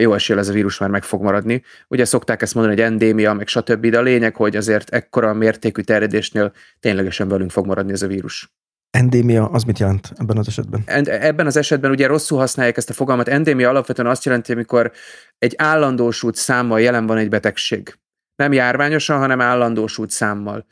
[0.00, 1.62] jó esélye ez a vírus már meg fog maradni.
[1.88, 5.82] Ugye szokták ezt mondani, hogy endémia, meg stb., de a lényeg, hogy azért ekkora mértékű
[5.82, 8.52] terjedésnél ténylegesen velünk fog maradni ez a vírus.
[8.90, 10.82] Endémia az mit jelent ebben az esetben?
[11.06, 13.28] Ebben az esetben ugye rosszul használják ezt a fogalmat.
[13.28, 14.92] Endémia alapvetően azt jelenti, amikor
[15.38, 17.94] egy állandósult számmal jelen van egy betegség
[18.42, 20.66] nem járványosan, hanem állandósult számmal.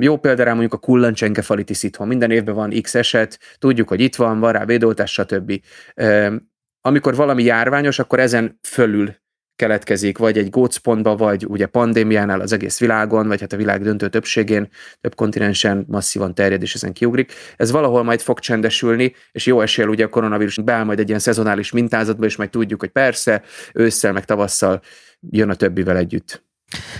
[0.00, 2.06] Jó példára mondjuk a kullancsenkefalitis itthon.
[2.06, 5.60] Minden évben van X eset, tudjuk, hogy itt van, van rá védoltás, stb.
[6.80, 9.14] Amikor valami járványos, akkor ezen fölül
[9.56, 14.08] keletkezik, vagy egy gócpontba, vagy ugye pandémiánál az egész világon, vagy hát a világ döntő
[14.08, 14.68] többségén,
[15.00, 17.32] több kontinensen masszívan terjed, és ezen kiugrik.
[17.56, 21.20] Ez valahol majd fog csendesülni, és jó esél ugye a koronavírus beáll majd egy ilyen
[21.20, 23.42] szezonális mintázatba, és majd tudjuk, hogy persze,
[23.74, 24.82] ősszel meg tavasszal
[25.30, 26.45] jön a többivel együtt.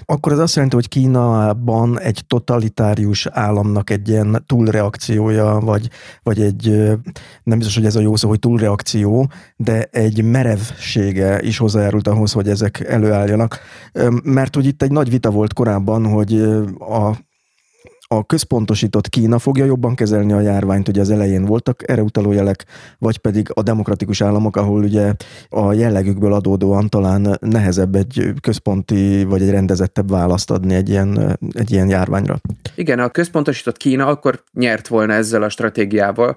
[0.05, 5.89] Akkor ez azt jelenti, hogy Kínában egy totalitárius államnak egy ilyen túlreakciója, vagy,
[6.23, 6.71] vagy egy,
[7.43, 12.33] nem biztos, hogy ez a jó szó, hogy túlreakció, de egy merevsége is hozzájárult ahhoz,
[12.33, 13.59] hogy ezek előálljanak.
[14.23, 16.41] Mert hogy itt egy nagy vita volt korábban, hogy
[16.79, 17.26] a
[18.09, 22.65] a központosított Kína fogja jobban kezelni a járványt, ugye az elején voltak erre utaló jelek,
[22.99, 25.13] vagy pedig a demokratikus államok, ahol ugye
[25.49, 31.73] a jellegükből adódóan talán nehezebb egy központi vagy egy rendezettebb választ adni egy ilyen, egy
[31.73, 32.41] ilyen járványra.
[32.75, 36.37] Igen, a központosított Kína akkor nyert volna ezzel a stratégiával,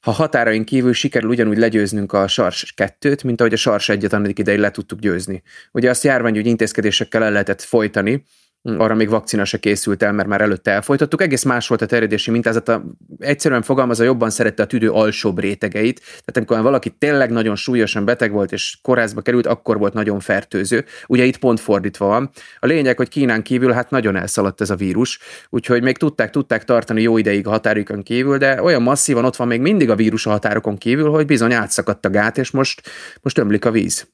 [0.00, 4.38] ha határaink kívül sikerül ugyanúgy legyőznünk a sars kettőt, mint ahogy a sars egyet annak
[4.38, 5.42] idején le tudtuk győzni.
[5.72, 8.24] Ugye azt járványügyi intézkedésekkel el lehetett folytani,
[8.64, 11.22] arra még vakcina se készült el, mert már előtte elfolytattuk.
[11.22, 12.84] Egész más volt a terjedési mintázata.
[13.18, 16.00] Egyszerűen fogalmazva jobban szerette a tüdő alsóbb rétegeit.
[16.00, 20.84] Tehát amikor valaki tényleg nagyon súlyosan beteg volt és kórházba került, akkor volt nagyon fertőző.
[21.06, 22.30] Ugye itt pont fordítva van.
[22.58, 25.18] A lényeg, hogy Kínán kívül hát nagyon elszaladt ez a vírus,
[25.50, 29.46] úgyhogy még tudták, tudták tartani jó ideig a határükön kívül, de olyan masszívan ott van
[29.46, 32.82] még mindig a vírus a határokon kívül, hogy bizony átszakadt a gát, és most,
[33.22, 34.06] most ömlik a víz.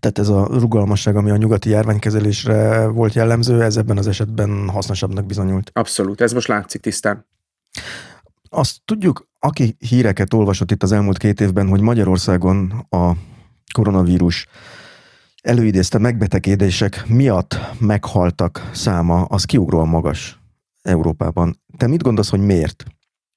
[0.00, 5.26] Tehát ez a rugalmasság, ami a nyugati járványkezelésre volt jellemző, ez ebben az esetben hasznosabbnak
[5.26, 5.70] bizonyult.
[5.74, 7.26] Abszolút, ez most látszik tisztán.
[8.48, 13.12] Azt tudjuk, aki híreket olvasott itt az elmúlt két évben, hogy Magyarországon a
[13.72, 14.46] koronavírus
[15.42, 20.40] előidézte megbetegedések miatt meghaltak száma, az kiugróan magas
[20.82, 21.60] Európában.
[21.76, 22.84] Te mit gondolsz, hogy miért?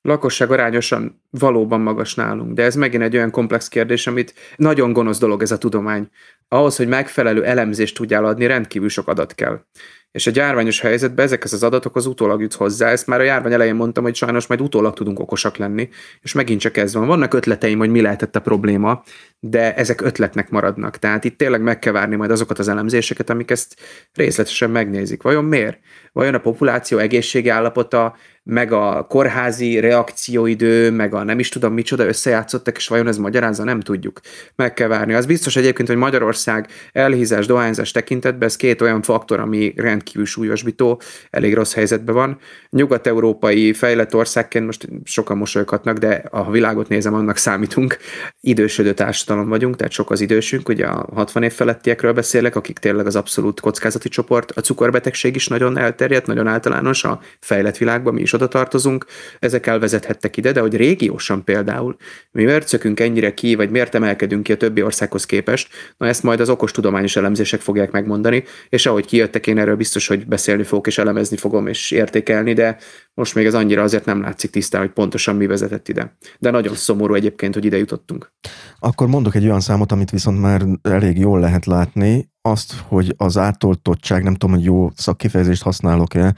[0.04, 5.20] Lakosság arányosan valóban magas nálunk, de ez megint egy olyan komplex kérdés, amit nagyon gonosz
[5.20, 6.10] dolog ez a tudomány.
[6.48, 9.60] Ahhoz, hogy megfelelő elemzést tudjál adni, rendkívül sok adat kell.
[10.12, 12.90] És a járványos helyzetben ezekhez az adatokhoz utólag jutsz hozzá.
[12.90, 15.90] Ezt már a járvány elején mondtam, hogy sajnos majd utólag tudunk okosak lenni,
[16.22, 17.08] és megint csak ez van.
[17.08, 19.04] Vannak ötleteim, hogy mi lehetett a probléma,
[19.40, 20.98] de ezek ötletnek maradnak.
[20.98, 23.76] Tehát itt tényleg meg kell várni majd azokat az elemzéseket, amik ezt
[24.14, 25.22] részletesen megnézik.
[25.22, 25.80] Vajon miért?
[26.12, 32.06] Vajon a populáció egészségi állapota meg a kórházi reakcióidő, meg a nem is tudom micsoda
[32.06, 34.20] összejátszottak, és vajon ez magyarázza, nem tudjuk.
[34.56, 35.14] Meg kell várni.
[35.14, 41.02] Az biztos egyébként, hogy Magyarország elhízás, dohányzás tekintetben ez két olyan faktor, ami rendkívül súlyosbító,
[41.30, 42.38] elég rossz helyzetben van.
[42.70, 47.98] Nyugat-európai fejlett országként most sokan mosolyghatnak, de a világot nézem, annak számítunk.
[48.41, 53.06] Idősödő társadalom vagyunk, tehát sok az idősünk, ugye a 60 év felettiekről beszélek, akik tényleg
[53.06, 54.52] az abszolút kockázati csoport.
[54.52, 59.05] A cukorbetegség is nagyon elterjedt, nagyon általános a fejlett világban, mi is oda tartozunk,
[59.39, 61.95] ezek elvezethettek ide, de hogy régiósan például
[62.31, 66.23] mi miért szökünk ennyire ki, vagy miért emelkedünk ki a többi országhoz képest, na ezt
[66.23, 70.64] majd az okos tudományos elemzések fogják megmondani, és ahogy kijöttek, én erről biztos, hogy beszélni
[70.64, 72.77] fogok, és elemezni fogom, és értékelni, de
[73.14, 76.15] most még ez annyira azért nem látszik tisztán, hogy pontosan mi vezetett ide.
[76.39, 78.31] De nagyon szomorú egyébként, hogy ide jutottunk.
[78.80, 83.38] Akkor mondok egy olyan számot, amit viszont már elég jól lehet látni, azt, hogy az
[83.38, 86.35] átoltottság, nem tudom, hogy jó szakkifejezést használok-e,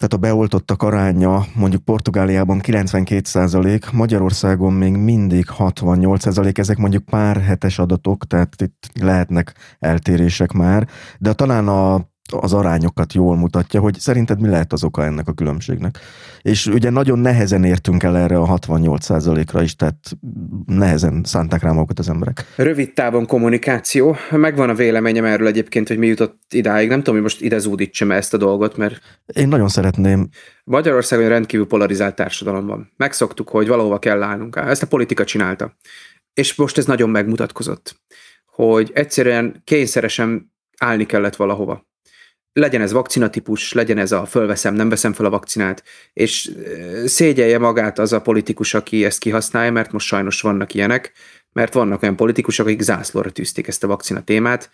[0.00, 7.04] tehát a beoltottak aránya mondjuk Portugáliában 92 százalék, Magyarországon még mindig 68 százalék, ezek mondjuk
[7.04, 13.80] pár hetes adatok, tehát itt lehetnek eltérések már, de talán a az arányokat jól mutatja,
[13.80, 15.98] hogy szerinted mi lehet az oka ennek a különbségnek.
[16.42, 19.96] És ugye nagyon nehezen értünk el erre a 68%-ra is, tehát
[20.66, 22.44] nehezen szánták rá magukat az emberek.
[22.56, 24.16] Rövid távon kommunikáció.
[24.30, 26.88] Megvan a véleményem erről egyébként, hogy mi jutott idáig.
[26.88, 29.00] Nem tudom, hogy most ide zúdítsam ezt a dolgot, mert...
[29.26, 30.28] Én nagyon szeretném.
[30.64, 32.92] Magyarországon rendkívül polarizált társadalom van.
[32.96, 34.56] Megszoktuk, hogy valahova kell állnunk.
[34.56, 35.76] Ezt a politika csinálta.
[36.34, 38.00] És most ez nagyon megmutatkozott,
[38.46, 41.89] hogy egyszerűen kényszeresen állni kellett valahova
[42.52, 45.82] legyen ez vakcinatípus, legyen ez a fölveszem, nem veszem fel a vakcinát,
[46.12, 46.50] és
[47.04, 51.12] szégyelje magát az a politikus, aki ezt kihasználja, mert most sajnos vannak ilyenek,
[51.52, 54.70] mert vannak olyan politikusok, akik zászlóra tűzték ezt a vakcina témát,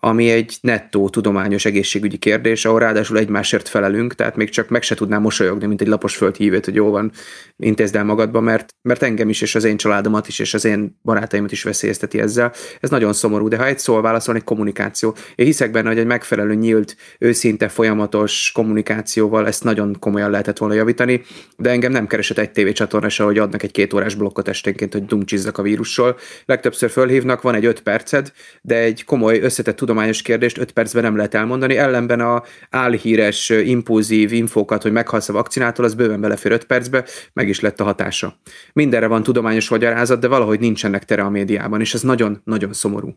[0.00, 4.94] ami egy nettó tudományos egészségügyi kérdés, ahol ráadásul egymásért felelünk, tehát még csak meg se
[4.94, 7.12] tudnám mosolyogni, mint egy lapos földhívőt, hogy jó van,
[7.56, 10.98] intézd el magadba, mert, mert engem is, és az én családomat is, és az én
[11.02, 12.52] barátaimat is veszélyezteti ezzel.
[12.80, 15.16] Ez nagyon szomorú, de ha egy szól válaszol, egy kommunikáció.
[15.34, 20.74] Én hiszek benne, hogy egy megfelelő nyílt, őszinte, folyamatos kommunikációval ezt nagyon komolyan lehetett volna
[20.74, 21.22] javítani,
[21.56, 25.04] de engem nem keresett egy tévécsatorna se, hogy adnak egy két órás blokkot esténként, hogy
[25.04, 26.18] dumcsizzak a vírusról.
[26.44, 28.32] Legtöbbször fölhívnak, van egy öt perced,
[28.62, 34.32] de egy komoly összetett tudományos kérdést 5 percben nem lehet elmondani, ellenben a álhíres, impulzív
[34.32, 38.40] infókat, hogy meghalsz a vakcinától, az bőven belefér 5 percbe, meg is lett a hatása.
[38.72, 43.14] Mindenre van tudományos magyarázat, de valahogy nincsenek tere a médiában, és ez nagyon-nagyon szomorú.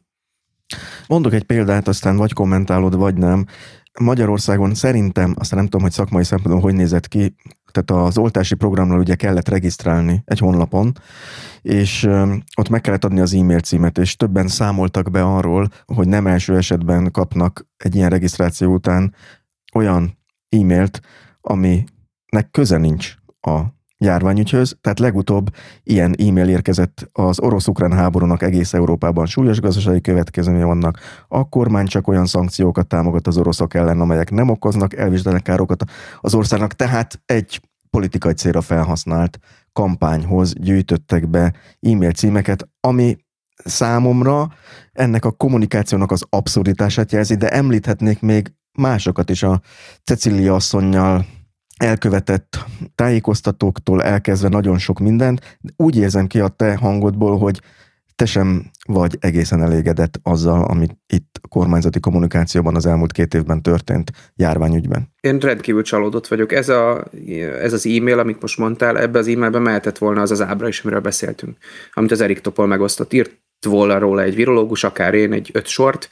[1.07, 3.45] Mondok egy példát, aztán vagy kommentálod, vagy nem.
[3.99, 7.35] Magyarországon szerintem, aztán nem tudom, hogy szakmai szempontból hogy nézett ki,
[7.73, 10.91] tehát az oltási programról ugye kellett regisztrálni egy honlapon,
[11.61, 12.03] és
[12.57, 16.57] ott meg kellett adni az e-mail címet, és többen számoltak be arról, hogy nem első
[16.57, 19.15] esetben kapnak egy ilyen regisztráció után
[19.73, 20.17] olyan
[20.49, 20.99] e-mailt,
[21.41, 23.61] aminek köze nincs a
[24.03, 25.49] járványügyhöz, tehát legutóbb
[25.83, 29.25] ilyen e-mail érkezett az orosz-ukrán háborúnak egész Európában.
[29.25, 34.49] Súlyos gazdasági következménye vannak, a kormány csak olyan szankciókat támogat az oroszok ellen, amelyek nem
[34.49, 35.83] okoznak elvisdelnek károkat.
[36.21, 39.39] Az országnak, tehát egy politikai célra felhasznált
[39.73, 43.17] kampányhoz gyűjtöttek be e-mail címeket, ami
[43.55, 44.47] számomra
[44.91, 49.61] ennek a kommunikációnak az abszurditását jelzi, de említhetnék még másokat is a
[50.03, 51.25] Cecilia asszonynal
[51.77, 55.57] elkövetett tájékoztatóktól elkezdve nagyon sok mindent.
[55.75, 57.61] Úgy érzem ki a te hangodból, hogy
[58.15, 64.11] te sem vagy egészen elégedett azzal, amit itt kormányzati kommunikációban az elmúlt két évben történt
[64.35, 65.13] járványügyben.
[65.19, 66.51] Én rendkívül csalódott vagyok.
[66.51, 67.05] Ez, a,
[67.61, 70.81] ez az e-mail, amit most mondtál, ebbe az e-mailben mehetett volna az az ábra is,
[70.81, 71.57] amiről beszéltünk,
[71.93, 73.13] amit az Erik Topol megosztott.
[73.13, 73.31] Írt
[73.65, 76.09] volna róla egy virológus, akár én egy öt sort,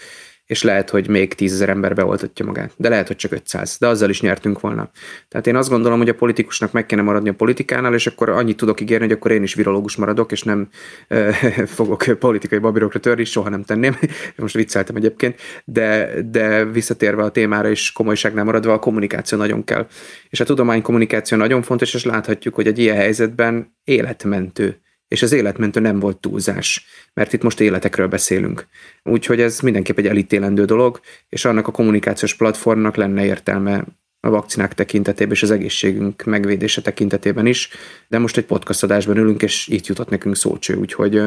[0.51, 4.09] és lehet, hogy még tízezer ember beoltatja magát, de lehet, hogy csak 500, de azzal
[4.09, 4.89] is nyertünk volna.
[5.27, 8.57] Tehát én azt gondolom, hogy a politikusnak meg kéne maradni a politikánál, és akkor annyit
[8.57, 10.69] tudok ígérni, hogy akkor én is virológus maradok, és nem
[11.07, 11.31] e,
[11.77, 13.97] fogok politikai babirokra törni, soha nem tenném.
[14.35, 19.87] Most vicceltem egyébként, de, de visszatérve a témára is komolyságnál maradva, a kommunikáció nagyon kell.
[20.29, 24.81] És a tudomány kommunikáció nagyon fontos, és láthatjuk, hogy egy ilyen helyzetben életmentő
[25.11, 28.67] és az életmentő nem volt túlzás, mert itt most életekről beszélünk.
[29.03, 33.85] Úgyhogy ez mindenképp egy elítélendő dolog, és annak a kommunikációs platformnak lenne értelme
[34.19, 37.69] a vakcinák tekintetében és az egészségünk megvédése tekintetében is,
[38.07, 41.21] de most egy podcast adásban ülünk, és itt jutott nekünk szócső, úgyhogy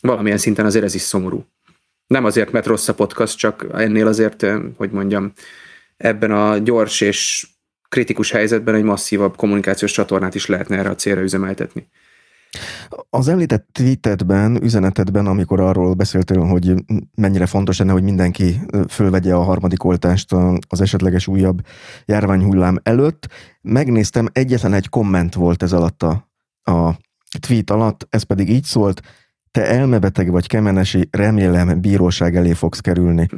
[0.00, 1.46] valamilyen szinten azért ez is szomorú.
[2.06, 4.46] Nem azért, mert rossz a podcast, csak ennél azért,
[4.76, 5.32] hogy mondjam,
[5.96, 7.46] ebben a gyors és
[7.88, 11.88] kritikus helyzetben egy masszívabb kommunikációs csatornát is lehetne erre a célra üzemeltetni.
[13.10, 16.74] Az említett tweetedben, üzenetedben, amikor arról beszéltél, hogy
[17.14, 20.32] mennyire fontos lenne, hogy mindenki fölvegye a harmadik oltást
[20.68, 21.66] az esetleges újabb
[22.04, 23.28] járványhullám előtt,
[23.60, 26.28] megnéztem, egyetlen egy komment volt ez alatt a,
[26.62, 26.96] a
[27.38, 29.02] tweet alatt, ez pedig így szólt,
[29.50, 33.28] te elmebeteg vagy kemenesi, remélem bíróság elé fogsz kerülni.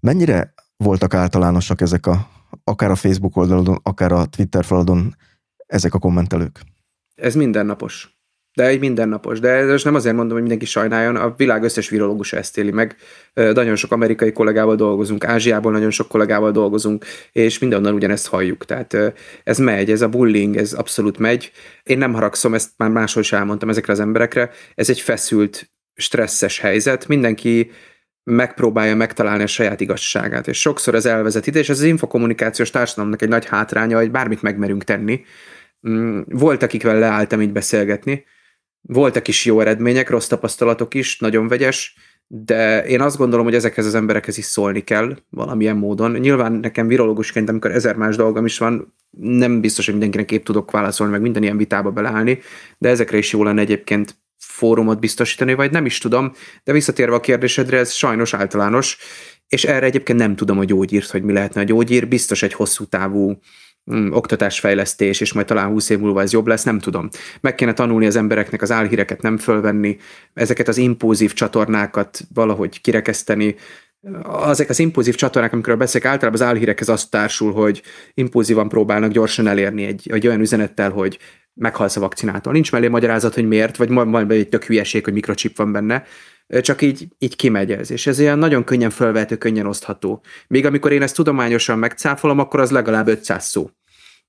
[0.00, 2.28] Mennyire voltak általánosak ezek a,
[2.64, 5.16] akár a Facebook oldalon, akár a Twitter faladon
[5.66, 6.60] ezek a kommentelők?
[7.14, 8.21] Ez mindennapos.
[8.54, 9.40] De egy mindennapos.
[9.40, 12.96] De ez nem azért mondom, hogy mindenki sajnáljon, a világ összes virológusa ezt éli meg.
[13.34, 18.64] Nagyon sok amerikai kollégával dolgozunk, Ázsiából nagyon sok kollégával dolgozunk, és mindenhonnan ugyanezt halljuk.
[18.64, 18.96] Tehát
[19.44, 21.52] ez megy, ez a bullying, ez abszolút megy.
[21.82, 24.50] Én nem haragszom, ezt már máshol is elmondtam ezekre az emberekre.
[24.74, 27.08] Ez egy feszült, stresszes helyzet.
[27.08, 27.70] Mindenki
[28.24, 33.22] megpróbálja megtalálni a saját igazságát, és sokszor ez elvezet ide, és ez az infokommunikációs társadalomnak
[33.22, 35.24] egy nagy hátránya, hogy bármit megmerünk tenni.
[35.88, 38.24] Mm, volt, akikvel leálltam így beszélgetni,
[38.82, 41.94] voltak is jó eredmények, rossz tapasztalatok is, nagyon vegyes,
[42.26, 46.12] de én azt gondolom, hogy ezekhez az emberekhez is szólni kell valamilyen módon.
[46.12, 50.70] Nyilván nekem virológusként, amikor ezer más dolgom is van, nem biztos, hogy mindenkinek épp tudok
[50.70, 52.38] válaszolni, meg minden ilyen vitába beleállni,
[52.78, 56.32] de ezekre is jó lenne egyébként fórumot biztosítani, vagy nem is tudom,
[56.64, 58.98] de visszatérve a kérdésedre, ez sajnos általános,
[59.48, 62.84] és erre egyébként nem tudom a gyógyírt, hogy mi lehetne a gyógyír, biztos egy hosszú
[62.84, 63.38] távú
[63.94, 67.08] mm, oktatásfejlesztés, és majd talán 20 év múlva ez jobb lesz, nem tudom.
[67.40, 69.96] Meg kéne tanulni az embereknek az álhíreket nem fölvenni,
[70.34, 73.54] ezeket az impulzív csatornákat valahogy kirekeszteni,
[74.22, 77.82] azok az impulzív csatornák, amikor beszélek, általában az álhírekhez azt társul, hogy
[78.14, 81.18] impulzívan próbálnak gyorsan elérni egy, egy olyan üzenettel, hogy
[81.54, 82.52] meghalsz a vakcinától.
[82.52, 86.04] Nincs mellé magyarázat, hogy miért, vagy majd egy tök hülyeség, hogy mikrochip van benne,
[86.60, 87.90] csak így, így kimegy ez.
[87.90, 90.22] És ez ilyen nagyon könnyen felvehető, könnyen osztható.
[90.46, 93.70] Még amikor én ezt tudományosan megcáfolom, akkor az legalább 500 szó.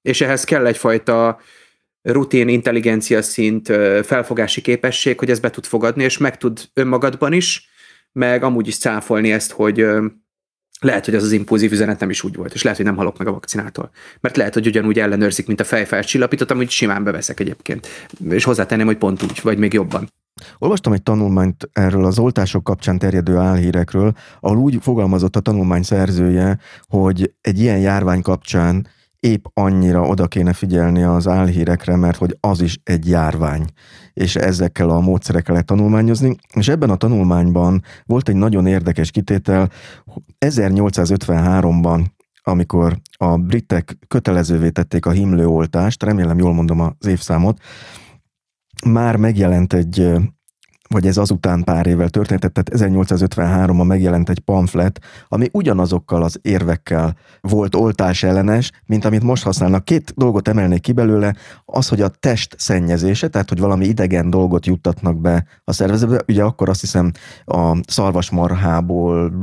[0.01, 1.39] És ehhez kell egyfajta
[2.01, 3.67] rutin intelligencia szint,
[4.03, 7.69] felfogási képesség, hogy ezt be tud fogadni, és meg tud önmagadban is,
[8.11, 9.85] meg amúgy is cáfolni ezt, hogy
[10.79, 13.17] lehet, hogy az az impulzív üzenet nem is úgy volt, és lehet, hogy nem halok
[13.17, 13.91] meg a vakcinától.
[14.19, 17.87] Mert lehet, hogy ugyanúgy ellenőrzik, mint a fejfájás csillapított, amit simán beveszek egyébként.
[18.29, 20.09] És hozzátenném, hogy pont úgy, vagy még jobban.
[20.57, 26.57] Olvastam egy tanulmányt erről az oltások kapcsán terjedő álhírekről, ahol úgy fogalmazott a tanulmány szerzője,
[26.87, 28.87] hogy egy ilyen járvány kapcsán
[29.19, 33.65] épp annyira oda kéne figyelni az álhírekre, mert hogy az is egy járvány,
[34.13, 36.35] és ezekkel a módszerekkel lehet tanulmányozni.
[36.53, 39.69] És ebben a tanulmányban volt egy nagyon érdekes kitétel,
[40.45, 42.05] 1853-ban
[42.43, 47.59] amikor a britek kötelezővé tették a himlőoltást, remélem jól mondom az évszámot,
[48.83, 50.11] már megjelent egy
[50.93, 57.15] vagy ez azután pár évvel történt, tehát 1853-ban megjelent egy pamflet, ami ugyanazokkal az érvekkel
[57.41, 59.85] volt oltás ellenes, mint amit most használnak.
[59.85, 64.65] Két dolgot emelnék ki belőle, az, hogy a test szennyezése, tehát hogy valami idegen dolgot
[64.65, 67.11] juttatnak be a szervezetbe, ugye akkor azt hiszem
[67.45, 69.33] a szarvasmarhából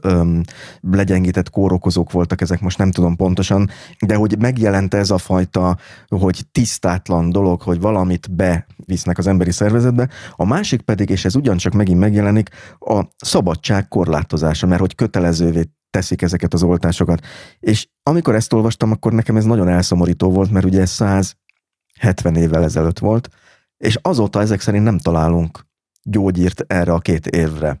[0.00, 0.42] öm,
[0.80, 3.70] legyengített kórokozók voltak ezek, most nem tudom pontosan,
[4.06, 5.76] de hogy megjelent ez a fajta,
[6.08, 10.08] hogy tisztátlan dolog, hogy valamit bevisznek az emberi szervezetbe.
[10.36, 12.48] A másik másik pedig, és ez ugyancsak megint megjelenik,
[12.78, 17.24] a szabadság korlátozása, mert hogy kötelezővé teszik ezeket az oltásokat.
[17.60, 22.62] És amikor ezt olvastam, akkor nekem ez nagyon elszomorító volt, mert ugye ez 170 évvel
[22.62, 23.28] ezelőtt volt,
[23.76, 25.66] és azóta ezek szerint nem találunk
[26.02, 27.80] gyógyírt erre a két évre.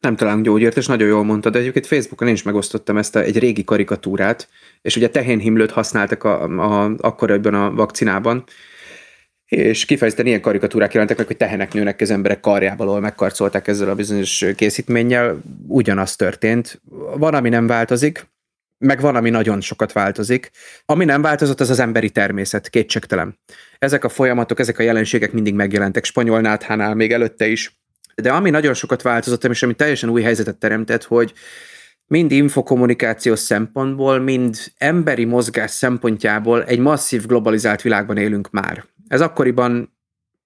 [0.00, 3.20] Nem találunk gyógyírt, és nagyon jól mondtad, de egyébként Facebookon én is megosztottam ezt a,
[3.20, 4.48] egy régi karikatúrát,
[4.82, 8.44] és ugye tehénhimlőt használtak a, a, akkor ebben a vakcinában,
[9.52, 13.88] és kifejezetten ilyen karikatúrák jelentek meg, hogy tehenek nőnek az emberek karjából, ahol megkarcolták ezzel
[13.88, 15.42] a bizonyos készítménnyel.
[15.66, 16.80] Ugyanaz történt.
[17.16, 18.26] Van, ami nem változik,
[18.78, 20.50] meg van, ami nagyon sokat változik.
[20.84, 23.38] Ami nem változott, az az emberi természet, kétségtelen.
[23.78, 27.80] Ezek a folyamatok, ezek a jelenségek mindig megjelentek spanyol náthánál, még előtte is.
[28.14, 31.32] De ami nagyon sokat változott, és ami teljesen új helyzetet teremtett, hogy
[32.06, 38.84] mind infokommunikációs szempontból, mind emberi mozgás szempontjából egy masszív globalizált világban élünk már.
[39.12, 39.96] Ez akkoriban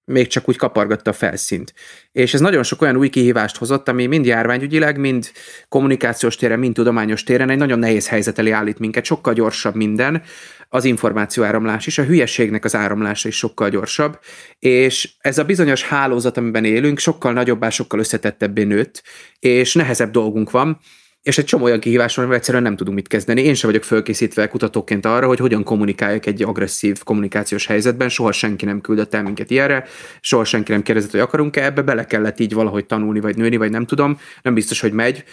[0.04, 1.74] még csak úgy kapargatta a felszínt.
[2.12, 5.30] És ez nagyon sok olyan új kihívást hozott, ami mind járványügyileg, mind
[5.68, 10.22] kommunikációs téren, mind tudományos téren egy nagyon nehéz helyzet elé állít minket, sokkal gyorsabb minden,
[10.68, 14.18] az információ áramlás is, a hülyeségnek az áramlása is sokkal gyorsabb,
[14.58, 19.02] és ez a bizonyos hálózat, amiben élünk, sokkal nagyobbá, sokkal összetettebbé nőtt,
[19.38, 20.80] és nehezebb dolgunk van,
[21.26, 23.42] és egy csomó olyan kihívás van, amivel egyszerűen nem tudunk mit kezdeni.
[23.42, 28.64] Én sem vagyok fölkészítve kutatóként arra, hogy hogyan kommunikáljak egy agresszív kommunikációs helyzetben, soha senki
[28.64, 29.84] nem küldött el minket ilyenre,
[30.20, 33.70] soha senki nem kérdezett, hogy akarunk-e ebbe, bele kellett így valahogy tanulni, vagy nőni, vagy
[33.70, 35.24] nem tudom, nem biztos, hogy megy.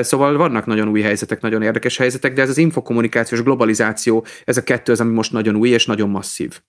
[0.00, 4.62] Szóval vannak nagyon új helyzetek, nagyon érdekes helyzetek, de ez az infokommunikációs globalizáció, ez a
[4.62, 6.60] kettő az, ami most nagyon új és nagyon masszív.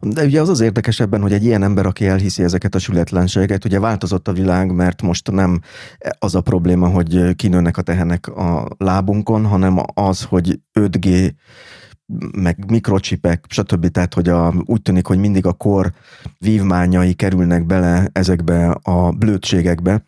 [0.00, 3.64] De ugye az az érdekes ebben, hogy egy ilyen ember, aki elhiszi ezeket a sületlenségeket,
[3.64, 5.60] ugye változott a világ, mert most nem
[6.18, 11.32] az a probléma, hogy kinőnek a tehenek a lábunkon, hanem az, hogy 5G
[12.36, 13.88] meg mikrocsipek, stb.
[13.88, 15.92] Tehát, hogy a, úgy tűnik, hogy mindig a kor
[16.38, 20.04] vívmányai kerülnek bele ezekbe a blödségekbe.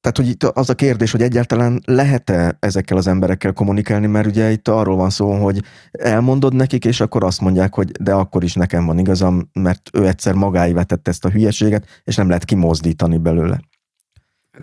[0.00, 4.50] Tehát, hogy itt az a kérdés, hogy egyáltalán lehet-e ezekkel az emberekkel kommunikálni, mert ugye
[4.50, 8.54] itt arról van szó, hogy elmondod nekik, és akkor azt mondják, hogy de akkor is
[8.54, 13.18] nekem van igazam, mert ő egyszer magáévá tette ezt a hülyeséget, és nem lehet kimozdítani
[13.18, 13.60] belőle.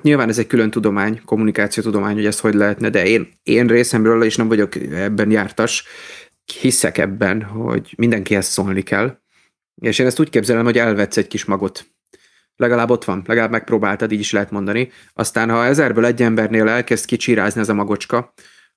[0.01, 4.35] Nyilván ez egy külön tudomány, kommunikációtudomány, hogy ezt hogy lehetne, de én, én részemről, és
[4.35, 5.83] nem vagyok ebben jártas,
[6.61, 9.17] hiszek ebben, hogy mindenkihez szólni kell,
[9.81, 11.96] és én ezt úgy képzelem, hogy elvetsz egy kis magot
[12.57, 14.89] legalább ott van, legalább megpróbáltad, így is lehet mondani.
[15.13, 18.33] Aztán, ha ezerből egy embernél elkezd kicsirázni ez a magocska,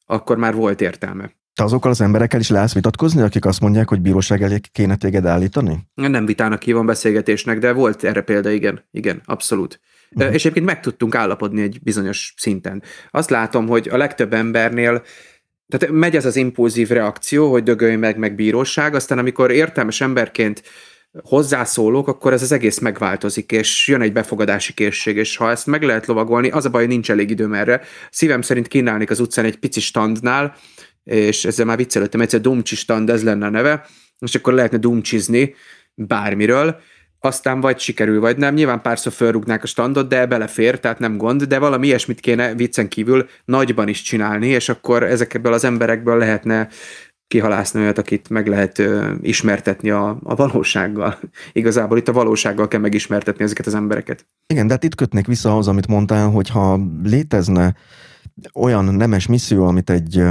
[0.07, 1.31] akkor már volt értelme.
[1.55, 5.27] Te azokkal az emberekkel is leállsz vitatkozni, akik azt mondják, hogy bíróság elé kéne téged
[5.27, 5.78] állítani?
[5.94, 9.81] Nem vitának hívom beszélgetésnek, de volt erre példa, igen, igen, abszolút.
[10.11, 10.35] Uh-huh.
[10.35, 12.82] És egyébként meg tudtunk állapodni egy bizonyos szinten.
[13.11, 15.02] Azt látom, hogy a legtöbb embernél
[15.70, 20.62] tehát megy ez az impulzív reakció, hogy dögölj meg, meg bíróság, aztán amikor értelmes emberként
[21.23, 25.82] hozzászólok, akkor ez az egész megváltozik, és jön egy befogadási készség, és ha ezt meg
[25.82, 27.81] lehet lovagolni, az a baj, nincs elég időm erre.
[28.11, 30.57] Szívem szerint kínálnék az utcán egy pici standnál,
[31.05, 33.87] és ezzel már viccelődtem, egyszer Dumcsi stand, ez lenne a neve,
[34.19, 35.55] és akkor lehetne dumcsizni
[35.95, 36.81] bármiről,
[37.23, 38.55] aztán vagy sikerül, vagy nem.
[38.55, 42.89] Nyilván párszor felrúgnák a standot, de belefér, tehát nem gond, de valami ilyesmit kéne viccen
[42.89, 46.69] kívül nagyban is csinálni, és akkor ezekből az emberekből lehetne
[47.31, 51.19] kihalászni olyat, akit meg lehet ö, ismertetni a, a valósággal.
[51.52, 54.27] Igazából itt a valósággal kell megismertetni ezeket az embereket.
[54.47, 57.74] Igen, de hát itt kötnék vissza ahhoz, amit mondtál, hogy ha létezne
[58.55, 60.23] olyan nemes misszió, amit egy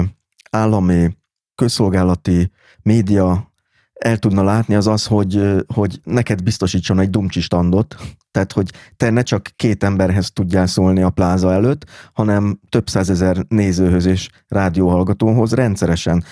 [0.51, 1.17] állami
[1.55, 2.51] közszolgálati
[2.81, 3.51] média
[3.93, 5.41] el tudna látni, az az, hogy,
[5.73, 7.95] hogy neked biztosítson egy dumcsi standot,
[8.31, 13.45] tehát hogy te ne csak két emberhez tudjál szólni a pláza előtt, hanem több százezer
[13.47, 16.23] nézőhöz és rádióhallgatóhoz rendszeresen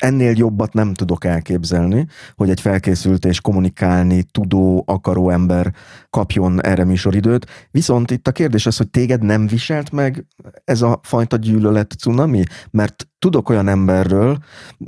[0.00, 5.74] ennél jobbat nem tudok elképzelni, hogy egy felkészült és kommunikálni tudó, akaró ember
[6.10, 7.46] kapjon erre műsoridőt.
[7.70, 10.26] Viszont itt a kérdés az, hogy téged nem viselt meg
[10.64, 12.42] ez a fajta gyűlölet cunami?
[12.70, 14.38] Mert tudok olyan emberről,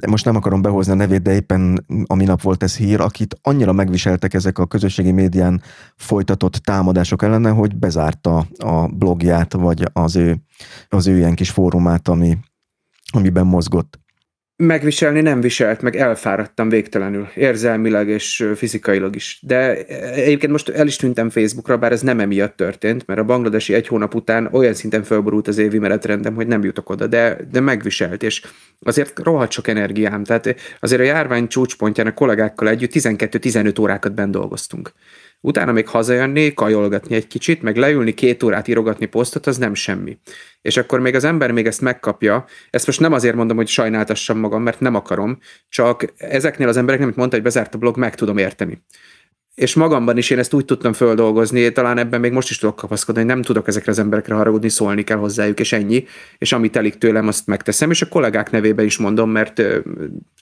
[0.07, 3.73] most nem akarom behozni a nevét, de éppen a minap volt ez hír, akit annyira
[3.73, 5.63] megviseltek ezek a közösségi médián
[5.97, 10.43] folytatott támadások ellene, hogy bezárta a blogját, vagy az ő,
[10.89, 12.39] az ő ilyen kis fórumát, ami,
[13.13, 14.02] amiben mozgott.
[14.57, 19.39] Megviselni nem viselt, meg elfáradtam végtelenül, érzelmileg és fizikailag is.
[19.43, 23.75] De egyébként most el is tűntem Facebookra, bár ez nem emiatt történt, mert a bangladesi
[23.75, 27.61] egy hónap után olyan szinten felborult az évi menetrendem, hogy nem jutok oda, de, de
[27.61, 28.43] megviselt, és
[28.81, 30.25] azért rohadt sok energiám.
[30.25, 34.93] Tehát azért a járvány csúcspontján a kollégákkal együtt 12-15 órákat bent dolgoztunk
[35.45, 40.19] utána még hazajönni, kajolgatni egy kicsit, meg leülni két órát írogatni posztot, az nem semmi.
[40.63, 44.39] És akkor még az ember még ezt megkapja, ezt most nem azért mondom, hogy sajnáltassam
[44.39, 45.39] magam, mert nem akarom,
[45.69, 48.83] csak ezeknél az embereknél, amit mondta, hogy bezárt a blog, meg tudom érteni
[49.55, 53.21] és magamban is én ezt úgy tudtam földolgozni, talán ebben még most is tudok kapaszkodni,
[53.21, 56.05] hogy nem tudok ezekre az emberekre haragudni, szólni kell hozzájuk, és ennyi,
[56.39, 59.63] és amit telik tőlem, azt megteszem, és a kollégák nevében is mondom, mert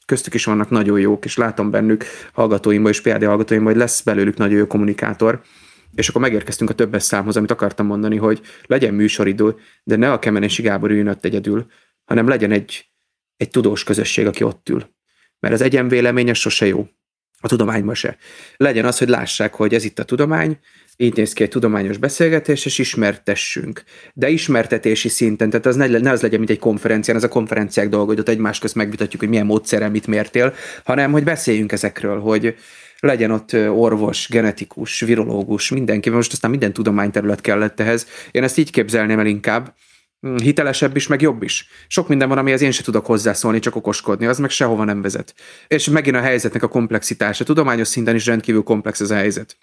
[0.07, 4.37] köztük is vannak nagyon jók, és látom bennük hallgatóimban és PhD hallgatóimban, hogy lesz belőlük
[4.37, 5.41] nagyon jó kommunikátor,
[5.95, 9.55] és akkor megérkeztünk a többes számhoz, amit akartam mondani, hogy legyen műsoridő,
[9.85, 11.67] de ne a Kemenesi Gábor üljön ott egyedül,
[12.05, 12.91] hanem legyen egy
[13.41, 14.89] egy tudós közösség, aki ott ül.
[15.39, 16.89] Mert az egyenvélemény az sose jó.
[17.41, 18.17] A tudományban se.
[18.57, 20.59] Legyen az, hogy lássák, hogy ez itt a tudomány,
[20.97, 23.83] így néz ki egy tudományos beszélgetés, és ismertessünk.
[24.15, 27.89] De ismertetési szinten, tehát az ne, ne az legyen, mint egy konferencián, az a konferenciák
[27.89, 30.55] dolga, hogy ott egymás közt megvitatjuk, hogy milyen módszerrel mit mértél,
[30.85, 32.55] hanem hogy beszéljünk ezekről, hogy
[32.99, 38.07] legyen ott orvos, genetikus, virológus, mindenki, most aztán minden tudományterület kellett ehhez.
[38.31, 39.75] Én ezt így képzelném el inkább,
[40.21, 41.69] hitelesebb is, meg jobb is.
[41.89, 45.35] Sok minden van, amihez én se tudok hozzászólni, csak okoskodni, az meg sehova nem vezet.
[45.67, 47.45] És megint a helyzetnek a komplexitása.
[47.45, 49.57] Tudományos szinten is rendkívül komplex ez a helyzet.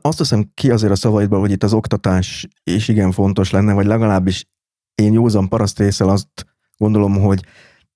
[0.00, 3.86] Azt hiszem ki azért a szavaidból, hogy itt az oktatás is igen fontos lenne, vagy
[3.86, 4.46] legalábbis
[4.94, 6.46] én józan paraszt részel azt
[6.76, 7.44] gondolom, hogy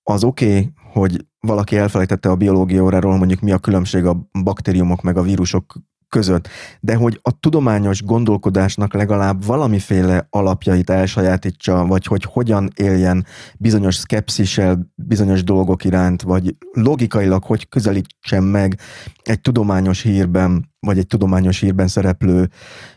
[0.02, 5.02] az oké, okay, hogy valaki elfelejtette a biológia óráról, mondjuk mi a különbség a baktériumok
[5.02, 5.74] meg a vírusok
[6.10, 6.48] között,
[6.80, 13.26] de hogy a tudományos gondolkodásnak legalább valamiféle alapjait elsajátítsa, vagy hogy hogyan éljen
[13.58, 18.78] bizonyos szkepszissel bizonyos dolgok iránt, vagy logikailag hogy közelítsen meg
[19.22, 22.48] egy tudományos hírben, vagy egy tudományos hírben szereplő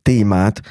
[0.01, 0.61] témát,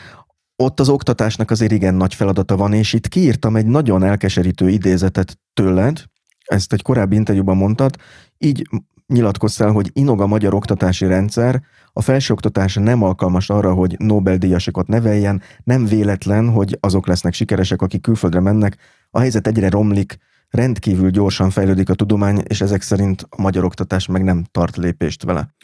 [0.57, 5.39] ott az oktatásnak azért igen nagy feladata van, és itt kiírtam egy nagyon elkeserítő idézetet
[5.55, 6.05] tőled,
[6.45, 7.97] ezt egy korábbi interjúban mondtad,
[8.39, 8.69] így
[9.13, 11.63] nyilatkoztál, hogy inog a magyar oktatási rendszer,
[11.93, 18.01] a felsőoktatás nem alkalmas arra, hogy Nobel-díjasokat neveljen, nem véletlen, hogy azok lesznek sikeresek, akik
[18.01, 18.77] külföldre mennek,
[19.11, 20.19] a helyzet egyre romlik,
[20.51, 25.23] rendkívül gyorsan fejlődik a tudomány, és ezek szerint a magyar oktatás meg nem tart lépést
[25.23, 25.55] vele.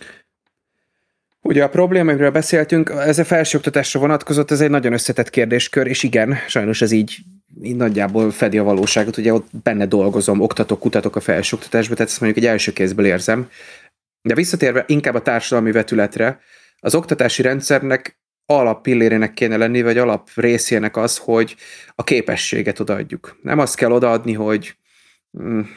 [1.40, 6.02] Ugye a probléma, amiről beszéltünk, ez a felsőoktatásra vonatkozott, ez egy nagyon összetett kérdéskör, és
[6.02, 7.18] igen, sajnos ez így,
[7.62, 12.20] így nagyjából fedi a valóságot, ugye ott benne dolgozom, oktatok, kutatok a felsőoktatásba, tehát ezt
[12.20, 13.48] mondjuk egy első kézből érzem.
[14.22, 16.40] De visszatérve inkább a társadalmi vetületre,
[16.78, 21.56] az oktatási rendszernek alap pillérének kéne lenni, vagy alap részének az, hogy
[21.94, 23.38] a képességet odaadjuk.
[23.42, 24.76] Nem azt kell odaadni, hogy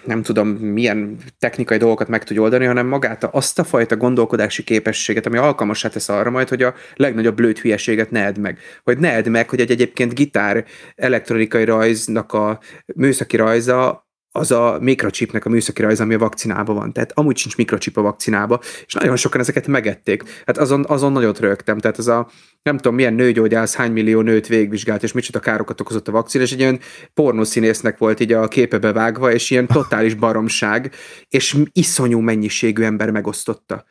[0.05, 5.25] nem tudom, milyen technikai dolgokat meg tudja oldani, hanem magát azt a fajta gondolkodási képességet,
[5.25, 8.59] ami alkalmasá tesz arra majd, hogy a legnagyobb blőtt hülyeséget ne edd meg.
[8.83, 10.65] Hogy ne edd meg, hogy egy egyébként gitár
[10.95, 12.59] elektronikai rajznak a
[12.95, 16.93] műszaki rajza az a mikrochipnek a műszaki rajz, ami a vakcinában van.
[16.93, 20.23] Tehát amúgy sincs mikrochip a vakcinába, és nagyon sokan ezeket megették.
[20.45, 21.77] Hát azon, azon nagyot rögtem.
[21.77, 22.29] Tehát az a
[22.63, 26.51] nem tudom milyen nőgyógyász, hány millió nőt végvizsgált, és micsoda károkat okozott a vakcina, és
[26.51, 26.79] egy ilyen
[27.13, 30.93] pornószínésznek volt így a képebe vágva, és ilyen totális baromság,
[31.29, 33.85] és iszonyú mennyiségű ember megosztotta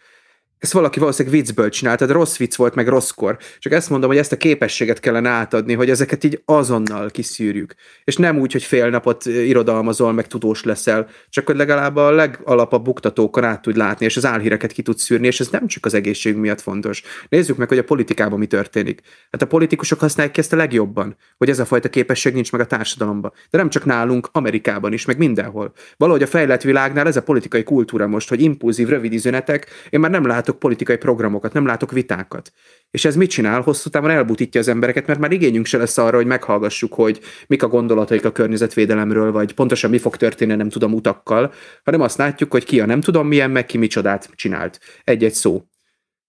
[0.61, 3.39] ezt valaki valószínűleg viccből csinálta, de rossz vicc volt, meg rosszkor.
[3.59, 7.74] Csak ezt mondom, hogy ezt a képességet kellene átadni, hogy ezeket így azonnal kiszűrjük.
[8.05, 12.85] És nem úgy, hogy fél napot irodalmazol, meg tudós leszel, csak hogy legalább a legalapabb
[12.85, 15.95] buktatókon át tud látni, és az álhíreket ki tud szűrni, és ez nem csak az
[15.95, 17.03] egészség miatt fontos.
[17.28, 19.01] Nézzük meg, hogy a politikában mi történik.
[19.31, 22.66] Hát a politikusok használják ezt a legjobban, hogy ez a fajta képesség nincs meg a
[22.66, 23.32] társadalomban.
[23.51, 25.73] De nem csak nálunk, Amerikában is, meg mindenhol.
[25.97, 30.11] Valahogy a fejlett világnál ez a politikai kultúra most, hogy impulzív, rövid üzenetek, én már
[30.11, 32.52] nem látom látok politikai programokat, nem látok vitákat.
[32.90, 33.60] És ez mit csinál?
[33.60, 37.62] Hosszú távon elbutítja az embereket, mert már igényünk se lesz arra, hogy meghallgassuk, hogy mik
[37.62, 41.52] a gondolataik a környezetvédelemről, vagy pontosan mi fog történni, nem tudom, utakkal,
[41.85, 44.81] hanem azt látjuk, hogy ki a nem tudom milyen, meg ki micsodát csinált.
[45.05, 45.64] Egy-egy szó.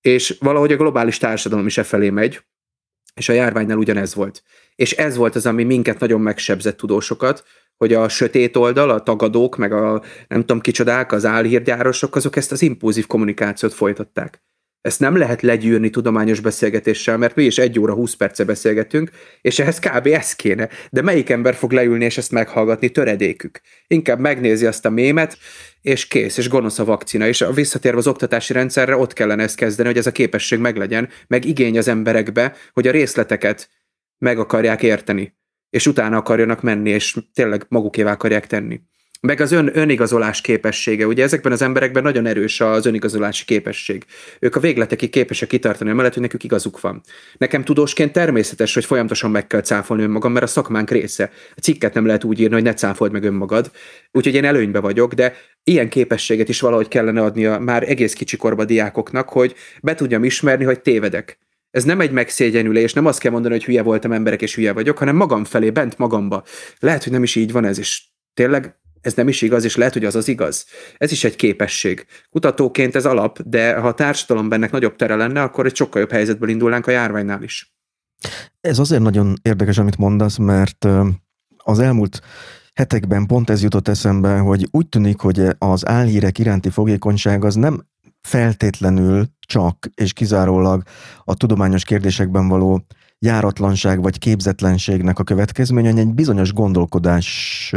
[0.01, 2.41] És valahogy a globális társadalom is e felé megy,
[3.13, 4.43] és a járványnál ugyanez volt.
[4.81, 7.43] És ez volt az, ami minket nagyon megsebzett tudósokat,
[7.77, 12.51] hogy a sötét oldal, a tagadók, meg a nem tudom kicsodák, az álhírgyárosok, azok ezt
[12.51, 14.43] az impulzív kommunikációt folytatták.
[14.81, 19.09] Ezt nem lehet legyűrni tudományos beszélgetéssel, mert mi is egy óra 20 perce beszélgetünk,
[19.41, 20.07] és ehhez kb.
[20.07, 20.69] ez kéne.
[20.91, 22.89] De melyik ember fog leülni és ezt meghallgatni?
[22.89, 23.61] Töredékük.
[23.87, 25.37] Inkább megnézi azt a mémet,
[25.81, 27.27] és kész, és gonosz a vakcina.
[27.27, 31.45] És visszatérve az oktatási rendszerre, ott kellene ezt kezdeni, hogy ez a képesség meglegyen, meg
[31.45, 33.69] igény az emberekbe, hogy a részleteket
[34.21, 35.39] meg akarják érteni
[35.71, 38.81] és utána akarjanak menni, és tényleg magukévá akarják tenni.
[39.21, 41.07] Meg az ön, önigazolás képessége.
[41.07, 44.05] Ugye ezekben az emberekben nagyon erős az önigazolási képesség.
[44.39, 47.01] Ők a végletekig képesek kitartani, amellett, hogy nekük igazuk van.
[47.37, 51.31] Nekem tudósként természetes, hogy folyamatosan meg kell cáfolni önmagam, mert a szakmánk része.
[51.55, 53.71] A cikket nem lehet úgy írni, hogy ne cáfold meg önmagad.
[54.11, 58.65] Úgyhogy én előnybe vagyok, de ilyen képességet is valahogy kellene adni a már egész kicsikorba
[58.65, 61.39] diákoknak, hogy be tudjam ismerni, hogy tévedek
[61.71, 64.97] ez nem egy megszégyenülés, nem azt kell mondani, hogy hülye voltam emberek, és hülye vagyok,
[64.97, 66.43] hanem magam felé, bent magamba.
[66.79, 68.03] Lehet, hogy nem is így van ez, és
[68.33, 70.65] tényleg ez nem is igaz, és lehet, hogy az az igaz.
[70.97, 72.05] Ez is egy képesség.
[72.29, 76.11] Kutatóként ez alap, de ha a társadalom ennek nagyobb tere lenne, akkor egy sokkal jobb
[76.11, 77.75] helyzetből indulnánk a járványnál is.
[78.61, 80.87] Ez azért nagyon érdekes, amit mondasz, mert
[81.57, 82.21] az elmúlt
[82.73, 87.85] hetekben pont ez jutott eszembe, hogy úgy tűnik, hogy az álhírek iránti fogékonyság az nem
[88.21, 90.83] feltétlenül csak és kizárólag
[91.23, 92.85] a tudományos kérdésekben való
[93.19, 97.73] járatlanság vagy képzetlenségnek a következménye, egy bizonyos gondolkodás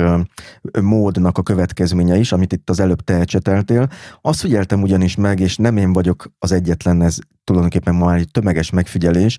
[0.82, 3.88] módnak a következménye is, amit itt az előbb te ecseteltél.
[4.20, 8.70] Azt figyeltem ugyanis meg, és nem én vagyok az egyetlen, ez tulajdonképpen már egy tömeges
[8.70, 9.38] megfigyelés,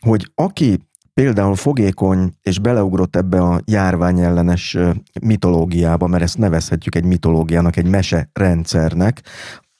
[0.00, 0.78] hogy aki
[1.14, 4.76] például fogékony és beleugrott ebbe a járványellenes
[5.20, 9.22] mitológiába, mert ezt nevezhetjük egy mitológiának, egy mese rendszernek,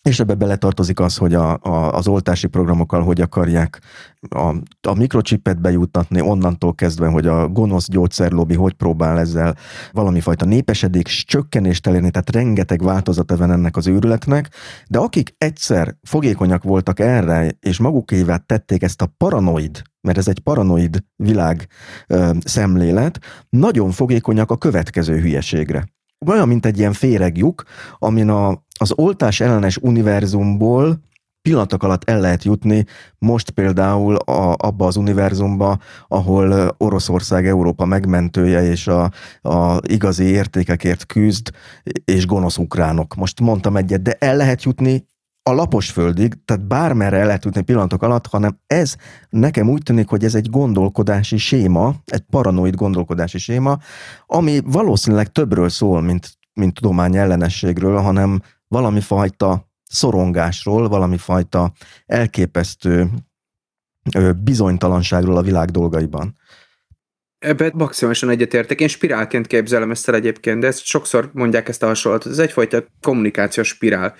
[0.05, 3.81] és ebbe beletartozik az, hogy a, a, az oltási programokkal hogy akarják
[4.29, 4.55] a,
[4.89, 9.57] a mikrocsipet bejuttatni, onnantól kezdve, hogy a gonosz gyógyszerlobbi hogy próbál ezzel
[9.93, 14.51] valami fajta népesedék, csökkenést elérni, tehát rengeteg változata van ennek az őrületnek,
[14.89, 20.39] de akik egyszer fogékonyak voltak erre, és magukévá tették ezt a paranoid, mert ez egy
[20.39, 21.67] paranoid világ
[22.07, 25.85] ö, szemlélet, nagyon fogékonyak a következő hülyeségre
[26.29, 27.63] olyan, mint egy ilyen féregjuk,
[27.99, 31.01] amin a, az oltás ellenes univerzumból
[31.49, 32.85] pillanatok alatt el lehet jutni,
[33.19, 35.79] most például a, abba az univerzumba,
[36.09, 39.11] ahol Oroszország Európa megmentője és a,
[39.43, 41.51] a igazi értékekért küzd,
[42.05, 43.15] és gonosz ukránok.
[43.15, 45.09] Most mondtam egyet, de el lehet jutni
[45.47, 48.97] a lapos földig, tehát bármerre el lehet jutni pillanatok alatt, hanem ez
[49.31, 53.79] nekem úgy tűnik, hogy ez egy gondolkodási séma, egy paranoid gondolkodási séma,
[54.27, 61.73] ami valószínűleg többről szól, mint, mint tudomány ellenességről, hanem valami fajta szorongásról, valami fajta
[62.07, 63.11] elképesztő
[64.43, 66.37] bizonytalanságról a világ dolgaiban.
[67.39, 68.81] Ebben maximálisan egyetértek.
[68.81, 72.33] Én spirálként képzelem ezt el egyébként, de ezt sokszor mondják ezt a hasonlatot.
[72.33, 74.15] Ez egyfajta kommunikációs spirál.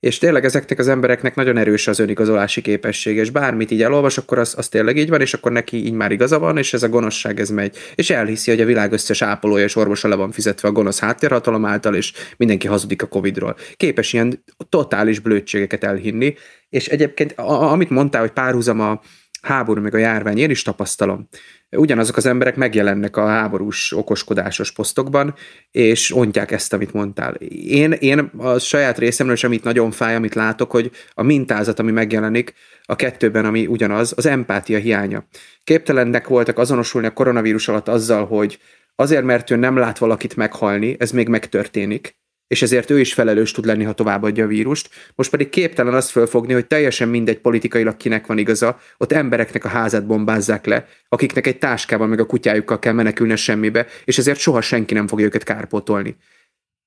[0.00, 4.38] És tényleg ezeknek az embereknek nagyon erős az önigazolási képessége, és bármit így elolvas, akkor
[4.38, 6.88] az, az tényleg így van, és akkor neki így már igaza van, és ez a
[6.88, 7.76] gonoszság ez megy.
[7.94, 11.64] És elhiszi, hogy a világ összes ápolója és orvosa le van fizetve a gonosz háttérhatalom
[11.64, 13.56] által, és mindenki hazudik a Covid-ról.
[13.76, 16.34] Képes ilyen totális blödségeket elhinni,
[16.68, 19.00] és egyébként a, amit mondtál, hogy párhuzam a
[19.42, 21.28] háború meg a járvány, én is tapasztalom
[21.76, 25.34] ugyanazok az emberek megjelennek a háborús okoskodásos posztokban,
[25.70, 27.34] és ontják ezt, amit mondtál.
[27.34, 31.90] Én, én a saját részemről is, amit nagyon fáj, amit látok, hogy a mintázat, ami
[31.90, 35.24] megjelenik a kettőben, ami ugyanaz, az empátia hiánya.
[35.64, 38.58] Képtelennek voltak azonosulni a koronavírus alatt azzal, hogy
[38.96, 42.18] azért, mert ő nem lát valakit meghalni, ez még megtörténik,
[42.50, 44.90] és ezért ő is felelős tud lenni, ha továbbadja a vírust.
[45.14, 49.68] Most pedig képtelen azt fölfogni, hogy teljesen mindegy politikailag kinek van igaza, ott embereknek a
[49.68, 54.60] házát bombázzák le, akiknek egy táskával meg a kutyájukkal kell menekülni semmibe, és ezért soha
[54.60, 56.16] senki nem fogja őket kárpótolni.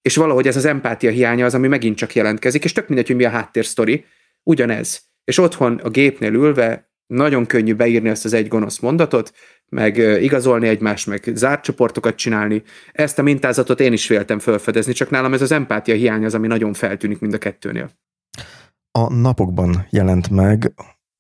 [0.02, 3.16] És valahogy ez az empátia hiánya az, ami megint csak jelentkezik, és tök mindegy, hogy
[3.16, 4.06] mi a háttérsztori,
[4.44, 5.02] ugyanez.
[5.24, 9.34] És otthon a gépnél ülve nagyon könnyű beírni azt az egy gonosz mondatot,
[9.70, 12.64] meg igazolni egymást, meg zárt csoportokat csinálni.
[12.92, 16.48] Ezt a mintázatot én is féltem felfedezni, csak nálam ez az empátia hiány az, ami
[16.48, 17.90] nagyon feltűnik mind a kettőnél.
[18.92, 20.74] A napokban jelent meg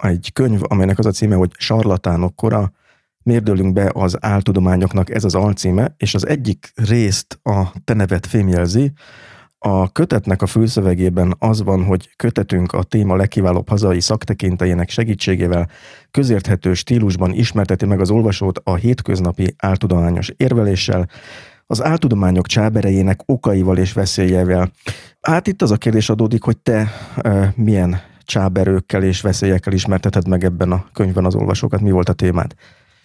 [0.03, 2.71] egy könyv, amelynek az a címe, hogy Sarlatánok kora,
[3.23, 8.91] mérdőlünk be az áltudományoknak, ez az alcíme, és az egyik részt a te nevet fémjelzi,
[9.65, 15.69] a kötetnek a fülszövegében az van, hogy kötetünk a téma legkiválóbb hazai szaktekinteinek segítségével
[16.11, 21.09] közérthető stílusban ismerteti meg az olvasót a hétköznapi áltudományos érveléssel,
[21.67, 24.71] az áltudományok csáberejének okaival és veszélyevel.
[25.21, 30.43] Hát itt az a kérdés adódik, hogy te e, milyen csáberőkkel és veszélyekkel ismerteted meg
[30.43, 31.81] ebben a könyvben az olvasókat.
[31.81, 32.53] Mi volt a témád?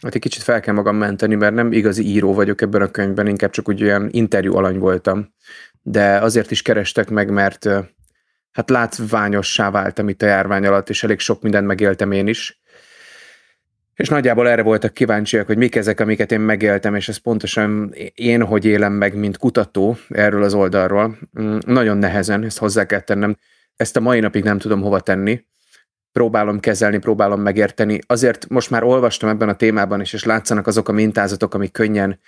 [0.02, 3.26] Hát egy kicsit fel kell magam menteni, mert nem igazi író vagyok ebben a könyvben,
[3.26, 5.28] inkább csak úgy olyan interjú alany voltam
[5.82, 7.68] de azért is kerestek meg, mert
[8.52, 12.60] hát látványossá váltam itt a járvány alatt, és elég sok mindent megéltem én is.
[13.94, 18.44] És nagyjából erre voltak kíváncsiak, hogy mik ezek, amiket én megéltem, és ez pontosan én
[18.44, 21.18] hogy élem meg, mint kutató erről az oldalról.
[21.40, 23.36] Mm, nagyon nehezen, ezt hozzá kell tennem.
[23.76, 25.44] Ezt a mai napig nem tudom hova tenni.
[26.12, 27.98] Próbálom kezelni, próbálom megérteni.
[28.06, 32.18] Azért most már olvastam ebben a témában is, és látszanak azok a mintázatok, amik könnyen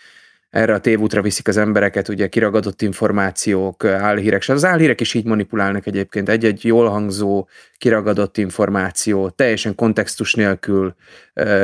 [0.50, 5.24] erre a tévútra viszik az embereket, ugye kiragadott információk, álhírek, és az álhírek is így
[5.24, 6.28] manipulálnak egyébként.
[6.28, 7.48] Egy-egy jól hangzó,
[7.78, 10.94] kiragadott információ, teljesen kontextus nélkül,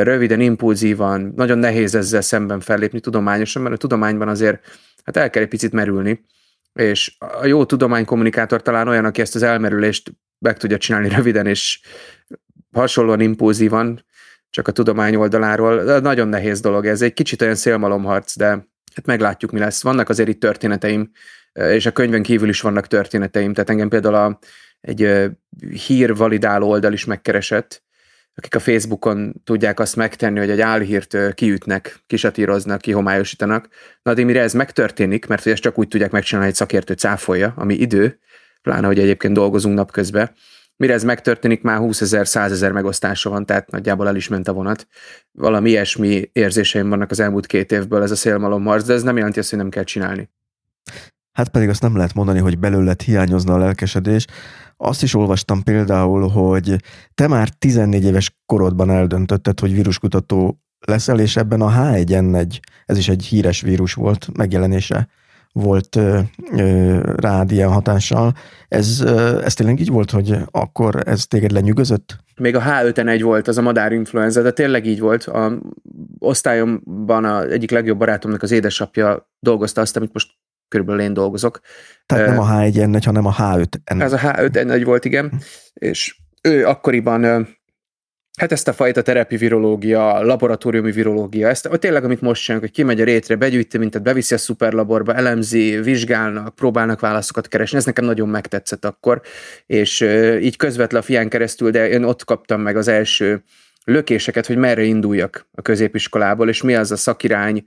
[0.03, 4.61] röviden, impulzívan, nagyon nehéz ezzel szemben fellépni tudományosan, mert a tudományban azért
[5.05, 6.25] hát el kell egy picit merülni,
[6.73, 11.81] és a jó tudománykommunikátor talán olyan, aki ezt az elmerülést meg tudja csinálni röviden, és
[12.73, 14.05] hasonlóan impulzívan,
[14.51, 16.01] csak a tudomány oldaláról.
[16.01, 18.67] Nagyon nehéz dolog ez, egy kicsit olyan szélmalomharc, de
[18.97, 19.83] hát meglátjuk, mi lesz.
[19.83, 21.11] Vannak azért itt történeteim,
[21.53, 24.39] és a könyvön kívül is vannak történeteim, tehát engem például a,
[24.81, 25.31] egy
[25.87, 27.85] hírvalidáló oldal is megkeresett,
[28.35, 33.69] akik a Facebookon tudják azt megtenni, hogy egy álhírt kiütnek, kisatíroznak, kihomályosítanak.
[34.03, 37.53] Na de mire ez megtörténik, mert hogy ezt csak úgy tudják megcsinálni, hogy szakértő cáfolja,
[37.57, 38.19] ami idő,
[38.63, 40.31] pláne, hogy egyébként dolgozunk napközben,
[40.77, 44.49] Mire ez megtörténik, már 20 ezer, 100 ezer megosztása van, tehát nagyjából el is ment
[44.49, 44.87] a vonat.
[45.33, 49.17] Valami ilyesmi érzéseim vannak az elmúlt két évből ez a szélmalom marsz, de ez nem
[49.17, 50.31] jelenti azt, hogy nem kell csinálni.
[51.33, 54.25] Hát pedig azt nem lehet mondani, hogy belőled hiányozna a lelkesedés.
[54.77, 56.77] Azt is olvastam például, hogy
[57.15, 63.09] te már 14 éves korodban eldöntötted, hogy víruskutató leszel, és ebben a H1N1, ez is
[63.09, 65.09] egy híres vírus volt, megjelenése
[65.57, 66.19] volt ö,
[66.57, 68.33] ö, rád ilyen hatással.
[68.69, 72.17] Ez, ö, ez tényleg így volt, hogy akkor ez téged lenyűgözött?
[72.37, 75.25] Még a H5N1 volt, az a madárinfluenza, de tényleg így volt.
[75.25, 75.59] A
[76.19, 80.31] osztályomban a egyik legjobb barátomnak az édesapja dolgozta azt, amit most
[80.69, 81.61] körülbelül én dolgozok.
[82.07, 84.01] Tehát nem a H1N1, hanem a H5N1.
[84.01, 85.33] Ez a H5N1 volt, igen.
[85.75, 87.49] És ő akkoriban
[88.37, 93.01] Hát ezt a fajta terepi virológia, laboratóriumi virológia, ezt tényleg, amit most csinálunk, hogy kimegy
[93.01, 98.29] a rétre, begyűjti mintet, beviszi a szuperlaborba, elemzi, vizsgálnak, próbálnak válaszokat keresni, ez nekem nagyon
[98.29, 99.21] megtetszett akkor,
[99.67, 100.01] és
[100.41, 103.43] így közvetlen a fián keresztül, de én ott kaptam meg az első
[103.85, 107.65] lökéseket, hogy merre induljak a középiskolából, és mi az a szakirány,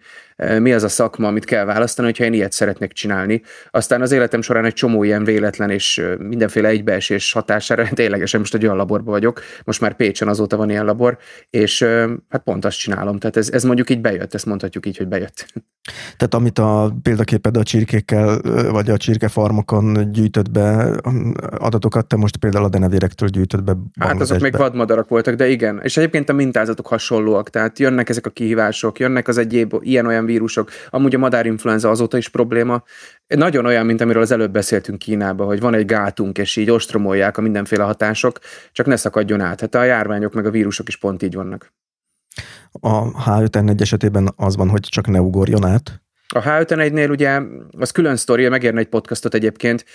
[0.60, 3.42] mi az a szakma, amit kell választani, hogyha én ilyet szeretnék csinálni.
[3.72, 8.54] Aztán az életem során egy csomó ilyen véletlen és eh, mindenféle egybeesés hatására ténylegesen most
[8.54, 11.18] egy olyan laborban vagyok, most már Pécsen azóta van ilyen labor,
[11.50, 13.20] és eh, hát pont azt csinálom.
[13.20, 15.46] Tehát ez, ez mondjuk így bejött, ezt mondhatjuk így, hogy bejött.
[16.18, 18.42] Tehát amit a példaképed a csirkékkel,
[18.72, 20.96] vagy a csirkefarmokon gyűjtött be
[21.58, 25.80] adatokat, te most például a denevérektől gyűjtött be Hát azok még vadmadarak voltak, de igen.
[25.84, 30.70] És egyébként a mintázatok hasonlóak, tehát jönnek ezek a kihívások, jönnek az egyéb ilyen-olyan vírusok.
[30.90, 32.84] Amúgy a madárinfluenza azóta is probléma.
[33.28, 37.38] Nagyon olyan, mint amiről az előbb beszéltünk Kínában, hogy van egy gátunk, és így ostromolják
[37.38, 38.40] a mindenféle hatások,
[38.72, 39.60] csak ne szakadjon át.
[39.60, 41.74] Hát a járványok meg a vírusok is pont így vannak.
[42.72, 46.02] A H5N1 esetében az van, hogy csak ne ugorjon át?
[46.34, 47.42] A H5N1-nél ugye
[47.78, 49.86] az külön sztori, megérne egy podcastot egyébként,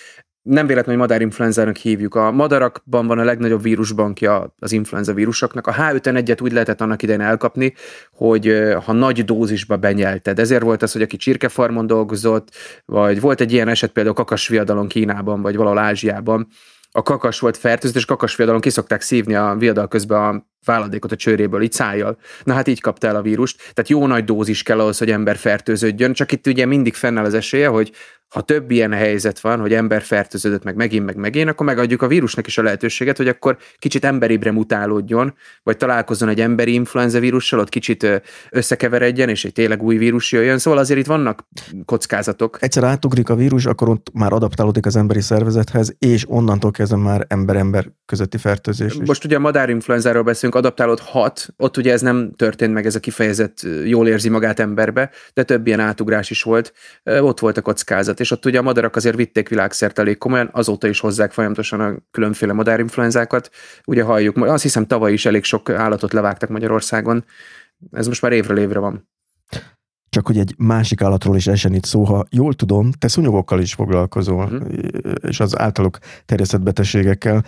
[0.44, 2.14] nem véletlenül, hogy madárinfluenzának hívjuk.
[2.14, 5.66] A madarakban van a legnagyobb vírusbankja az influenza vírusoknak.
[5.66, 7.74] A H5N1-et úgy lehetett annak idején elkapni,
[8.12, 10.38] hogy ha nagy dózisba benyelted.
[10.38, 12.48] Ezért volt az, hogy aki csirkefarmon dolgozott,
[12.84, 16.46] vagy volt egy ilyen eset például kakasviadalon Kínában, vagy valahol Ázsiában,
[16.90, 21.62] a kakas volt fertőzött, és kakasviadalon kiszokták szívni a viadal közben a váladékot a csőréből,
[21.62, 22.18] így szájjal.
[22.44, 23.56] Na hát így kapta el a vírust.
[23.58, 27.34] Tehát jó nagy dózis kell ahhoz, hogy ember fertőződjön, csak itt ugye mindig fennáll az
[27.34, 27.92] esélye, hogy
[28.28, 32.06] ha több ilyen helyzet van, hogy ember fertőződött meg megint, meg megint, akkor megadjuk a
[32.06, 37.58] vírusnak is a lehetőséget, hogy akkor kicsit emberibre mutálódjon, vagy találkozzon egy emberi influenza vírussal,
[37.58, 40.58] ott kicsit összekeveredjen, és egy tényleg új vírus jöjjön.
[40.58, 41.48] Szóval azért itt vannak
[41.84, 42.58] kockázatok.
[42.60, 47.24] Egyszer átugrik a vírus, akkor ott már adaptálódik az emberi szervezethez, és onnantól kezdve már
[47.28, 48.94] ember-ember közötti fertőzés.
[48.94, 49.06] Is.
[49.06, 53.66] Most ugye a madárinfluenzáról beszélünk, adaptálódhat, ott ugye ez nem történt meg, ez a kifejezett
[53.84, 56.72] jól érzi magát emberbe, de több ilyen átugrás is volt,
[57.04, 60.88] ott volt a kockázat és ott ugye a madarak azért vitték világszerte elég komolyan, azóta
[60.88, 63.50] is hozzák folyamatosan a különféle madárinfluenzákat.
[63.84, 67.24] Ugye halljuk, azt hiszem tavaly is elég sok állatot levágtak Magyarországon,
[67.92, 69.08] ez most már évről évre van.
[70.14, 73.74] Csak hogy egy másik állatról is esen itt szó, ha jól tudom, te szúnyogokkal is
[73.74, 75.12] foglalkozol, uh-huh.
[75.20, 77.44] és az általuk terjesztett betegségekkel.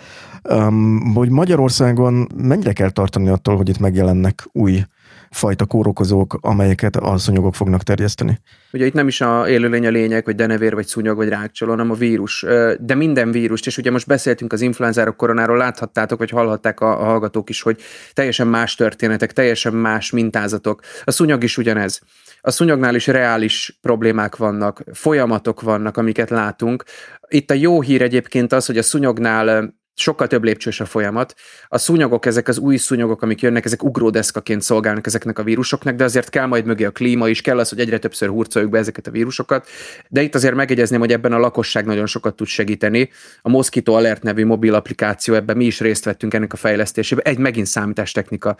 [0.49, 4.83] Um, hogy Magyarországon mennyire kell tartani attól, hogy itt megjelennek új
[5.31, 8.39] fajta kórokozók, amelyeket a szúnyogok fognak terjeszteni.
[8.73, 11.91] Ugye itt nem is a élőlény a lényeg, hogy denevér, vagy szúnyog, vagy rákcsoló, hanem
[11.91, 12.45] a vírus.
[12.79, 17.03] De minden vírust, és ugye most beszéltünk az influenzáról, koronáról, láthattátok, vagy hallhatták a, a
[17.03, 17.81] hallgatók is, hogy
[18.13, 20.81] teljesen más történetek, teljesen más mintázatok.
[21.03, 22.01] A szúnyog is ugyanez.
[22.41, 26.83] A szúnyognál is reális problémák vannak, folyamatok vannak, amiket látunk.
[27.27, 31.33] Itt a jó hír egyébként az, hogy a szúnyognál sokkal több lépcsős a folyamat.
[31.67, 36.03] A szúnyogok, ezek az új szúnyogok, amik jönnek, ezek ugródeszkaként szolgálnak ezeknek a vírusoknak, de
[36.03, 39.07] azért kell majd mögé a klíma is, kell az, hogy egyre többször hurcoljuk be ezeket
[39.07, 39.67] a vírusokat.
[40.07, 43.09] De itt azért megjegyezném, hogy ebben a lakosság nagyon sokat tud segíteni.
[43.41, 47.25] A Mosquito Alert nevű mobil applikáció, ebben mi is részt vettünk ennek a fejlesztésében.
[47.25, 48.55] Egy megint számítástechnika.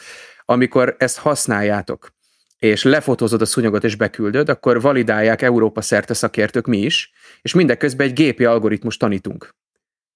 [0.45, 2.15] Amikor ezt használjátok,
[2.59, 7.11] és lefotózod a szúnyogot és beküldöd, akkor validálják Európa szerte szakértők mi is,
[7.41, 9.57] és mindeközben egy gépi algoritmus tanítunk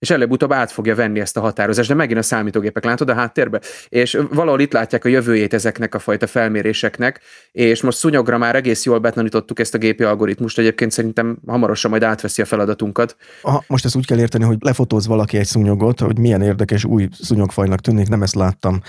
[0.01, 3.61] és előbb-utóbb át fogja venni ezt a határozást, de megint a számítógépek látod a háttérbe,
[3.89, 7.21] és valahol itt látják a jövőjét ezeknek a fajta felméréseknek,
[7.51, 12.03] és most szúnyogra már egész jól betanítottuk ezt a gépi algoritmust, egyébként szerintem hamarosan majd
[12.03, 13.15] átveszi a feladatunkat.
[13.41, 17.07] Aha, most ezt úgy kell érteni, hogy lefotóz valaki egy szúnyogot, hogy milyen érdekes új
[17.11, 18.81] szúnyogfajnak tűnik, nem ezt láttam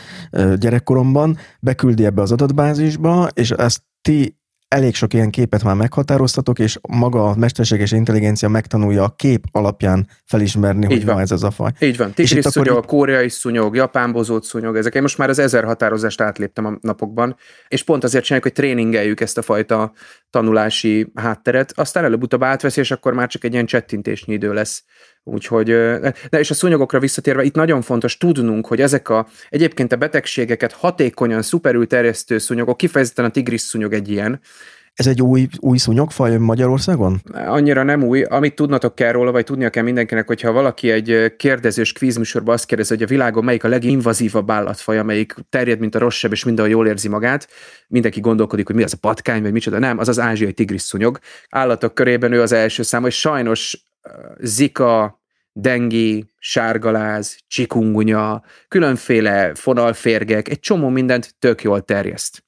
[0.57, 4.37] gyerekkoromban, beküldi ebbe az adatbázisba, és ezt ti
[4.73, 10.09] elég sok ilyen képet már meghatároztatok, és maga a mesterséges intelligencia megtanulja a kép alapján
[10.25, 11.15] felismerni, Így hogy van.
[11.15, 11.71] ma ez az a faj.
[11.81, 12.13] Így van.
[12.13, 12.99] Tigris szúnyog, akkor...
[12.99, 14.95] koreai szúnyog, japán bozót szúnyog, ezek.
[14.95, 17.37] Én most már az ezer határozást átléptem a napokban,
[17.69, 19.93] és pont azért csináljuk, hogy tréningeljük ezt a fajta
[20.33, 24.85] tanulási hátteret, aztán előbb-utóbb átveszi, és akkor már csak egy ilyen csettintésnyi idő lesz.
[25.25, 25.67] Úgyhogy,
[26.31, 30.73] de és a szúnyogokra visszatérve, itt nagyon fontos tudnunk, hogy ezek a egyébként a betegségeket
[30.73, 34.41] hatékonyan, szuperül terjesztő szúnyogok, kifejezetten a tigris szúnyog egy ilyen,
[34.95, 37.21] ez egy új, új szúnyogfaj Magyarországon?
[37.33, 38.23] Annyira nem új.
[38.23, 42.95] Amit tudnatok kell róla, vagy tudnia kell mindenkinek, hogyha valaki egy kérdezős kvízműsorban azt kérdezi,
[42.95, 46.87] hogy a világon melyik a leginvazívabb állatfaj, amelyik terjed, mint a rosszabb, és mindenhol jól
[46.87, 47.49] érzi magát,
[47.89, 49.79] mindenki gondolkodik, hogy mi az a patkány, vagy micsoda.
[49.79, 51.19] Nem, az az ázsiai tigris szúnyog.
[51.49, 53.85] Állatok körében ő az első szám, és sajnos
[54.39, 55.21] Zika,
[55.53, 62.45] dengi, sárgaláz, csikungunya, különféle fonalférgek, egy csomó mindent tök jól terjeszt.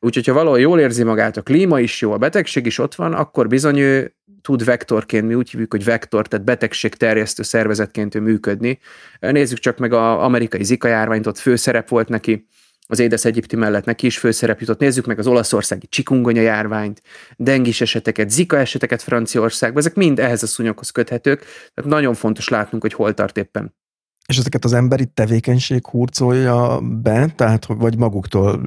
[0.00, 3.12] Úgyhogy, ha valahol jól érzi magát, a klíma is jó, a betegség is ott van,
[3.12, 8.20] akkor bizony ő tud vektorként, mi úgy hívjuk, hogy vektor, tehát betegség terjesztő szervezetként ő
[8.20, 8.78] működni.
[9.20, 12.46] Nézzük csak meg az amerikai zika járványt, ott főszerep volt neki,
[12.90, 14.78] az Édes Egyipti mellett neki is főszerep jutott.
[14.78, 17.02] Nézzük meg az olaszországi csikungonya járványt,
[17.36, 21.44] dengis eseteket, zika eseteket Franciaországban, ezek mind ehhez a szúnyoghoz köthetők,
[21.74, 23.74] tehát nagyon fontos látnunk, hogy hol tart éppen.
[24.28, 28.60] És ezeket az emberi tevékenység hurcolja be, tehát vagy maguktól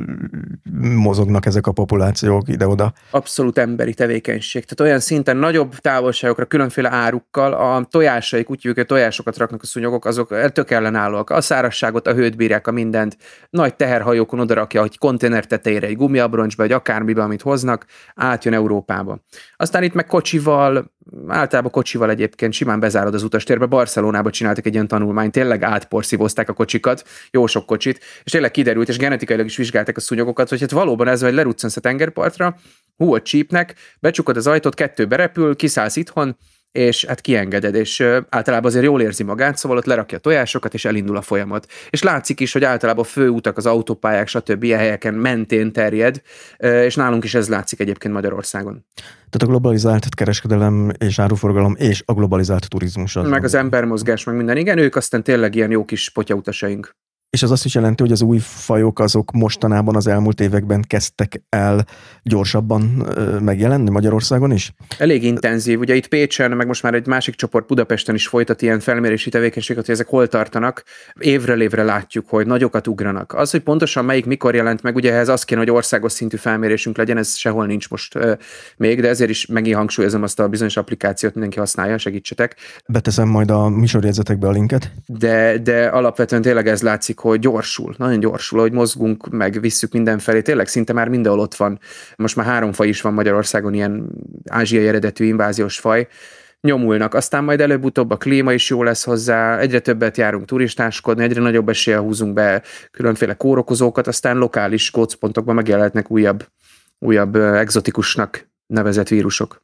[0.82, 2.94] mozognak ezek a populációk ide-oda?
[3.10, 4.64] Abszolút emberi tevékenység.
[4.66, 10.06] Tehát olyan szinten nagyobb távolságokra különféle árukkal a tojásaik, úgy hogy tojásokat raknak a szúnyogok,
[10.06, 11.30] azok tök ellenállóak.
[11.30, 13.18] A szárasságot, a hőt bírják, a mindent.
[13.50, 17.86] Nagy teherhajókon odarakja, hogy konténer tetejére, egy gumiabroncsba, vagy akármibe, amit hoznak,
[18.16, 19.20] átjön Európába.
[19.56, 20.92] Aztán itt meg kocsival,
[21.28, 23.65] általában kocsival egyébként simán bezárod az utastérbe.
[23.65, 28.90] Barcelonába csináltak egy ilyen tanulmányt, tényleg átporszívozták a kocsikat, jó sok kocsit, és tényleg kiderült,
[28.90, 32.56] és genetikailag is vizsgálták a szúnyogokat, hogy hát valóban ez, hogy leruccansz a tengerpartra,
[32.98, 36.38] hú, a csípnek, becsukod az ajtót, kettő berepül, kiszállsz itthon,
[36.72, 40.85] és hát kiengeded, és általában azért jól érzi magát, szóval ott lerakja a tojásokat, és
[40.85, 41.68] elindul a folyamat.
[41.89, 44.64] És látszik is, hogy általában a főutak, az autópályák, stb.
[44.64, 46.22] ilyen helyeken mentén terjed,
[46.57, 48.85] és nálunk is ez látszik egyébként Magyarországon.
[49.30, 53.15] Tehát a globalizált kereskedelem és áruforgalom és a globalizált turizmus.
[53.15, 54.57] Az meg az embermozgás, meg minden.
[54.57, 56.95] Igen, ők aztán tényleg ilyen jó kis potyautasaink.
[57.32, 61.41] És az azt is jelenti, hogy az új fajok azok mostanában az elmúlt években kezdtek
[61.49, 61.86] el
[62.24, 62.82] gyorsabban
[63.41, 64.74] megjelenni Magyarországon is?
[64.98, 65.80] Elég intenzív.
[65.80, 69.86] Ugye itt Pécsen, meg most már egy másik csoport Budapesten is folytat ilyen felmérési tevékenységet,
[69.86, 70.84] hogy ezek hol tartanak.
[71.20, 73.34] Évről évre látjuk, hogy nagyokat ugranak.
[73.34, 76.98] Az, hogy pontosan melyik mikor jelent meg, ugye ehhez az kéne, hogy országos szintű felmérésünk
[76.98, 78.18] legyen, ez sehol nincs most
[78.78, 82.56] még, de ezért is megint hangsúlyozom azt a bizonyos applikációt, mindenki használja, segítsetek.
[82.88, 84.91] Beteszem majd a műsorjegyzetekbe a linket.
[85.06, 90.41] De, de alapvetően tényleg ez látszik, hogy gyorsul, nagyon gyorsul, hogy mozgunk, meg visszük mindenfelé,
[90.41, 91.80] tényleg szinte már mindenhol ott van.
[92.15, 94.10] Most már három faj is van Magyarországon, ilyen
[94.49, 96.07] ázsiai eredetű inváziós faj,
[96.61, 97.14] nyomulnak.
[97.14, 101.69] Aztán majd előbb-utóbb a klíma is jó lesz hozzá, egyre többet járunk turistáskodni, egyre nagyobb
[101.69, 106.48] eséllyel húzunk be különféle kórokozókat, aztán lokális kócpontokban megjelenhetnek újabb,
[106.99, 109.61] újabb exotikusnak nevezett vírusok.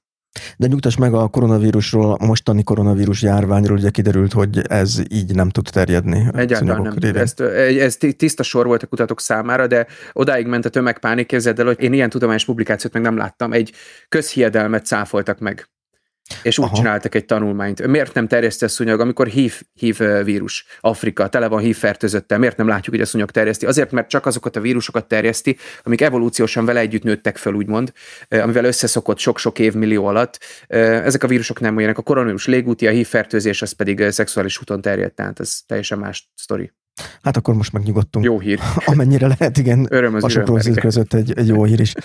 [0.58, 5.50] De nyugtass meg a koronavírusról, a mostani koronavírus járványról, ugye kiderült, hogy ez így nem
[5.50, 6.28] tud terjedni.
[6.34, 7.16] Egyáltalán nem.
[7.16, 11.66] Ezt, ez tiszta sor volt a kutatók számára, de odáig ment a tömegpánik, képzeld el,
[11.66, 13.54] hogy én ilyen tudományos publikációt meg nem láttam.
[13.54, 13.74] Egy
[14.10, 15.70] közhiedelmet cáfoltak meg
[16.44, 16.76] és úgy Aha.
[16.76, 17.88] csináltak egy tanulmányt.
[17.88, 20.66] Miért nem terjeszti a szúnyog, amikor hív, hív vírus?
[20.80, 22.38] Afrika tele van hív fertőzöttel.
[22.38, 23.66] Miért nem látjuk, hogy a szúnyog terjeszti?
[23.66, 27.92] Azért, mert csak azokat a vírusokat terjeszti, amik evolúciósan vele együtt nőttek fel, úgymond,
[28.30, 30.40] amivel összeszokott sok-sok évmillió alatt.
[30.68, 31.98] Ezek a vírusok nem olyanak.
[31.98, 36.32] A koronavírus légúti, a hív fertőzés, az pedig szexuális úton terjed, tehát ez teljesen más
[36.36, 36.72] sztori.
[37.22, 38.26] Hát akkor most megnyugodtunk.
[38.26, 38.60] Jó hír.
[38.86, 39.88] Amennyire lehet, igen.
[39.90, 40.44] Öröm az a
[40.80, 41.94] között egy, egy jó hír is.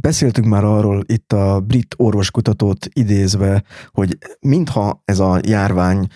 [0.00, 6.06] Beszéltünk már arról itt a brit orvoskutatót idézve, hogy mintha ez a járvány,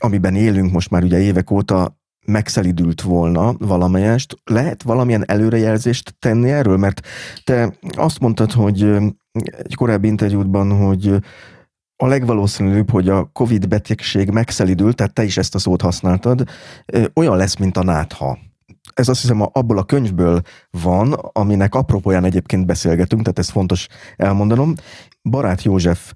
[0.00, 6.76] amiben élünk most már ugye évek óta, megszelidült volna valamelyest, lehet valamilyen előrejelzést tenni erről?
[6.76, 7.06] Mert
[7.44, 8.82] te azt mondtad, hogy
[9.56, 11.16] egy korábbi interjútban, hogy
[11.96, 16.48] a legvalószínűbb, hogy a COVID betegség megszelidült, tehát te is ezt a szót használtad,
[17.14, 18.38] olyan lesz, mint a nátha
[18.94, 23.86] ez azt hiszem abból a könyvből van, aminek apropóján egyébként beszélgetünk, tehát ez fontos
[24.16, 24.74] elmondanom.
[25.22, 26.12] Barát József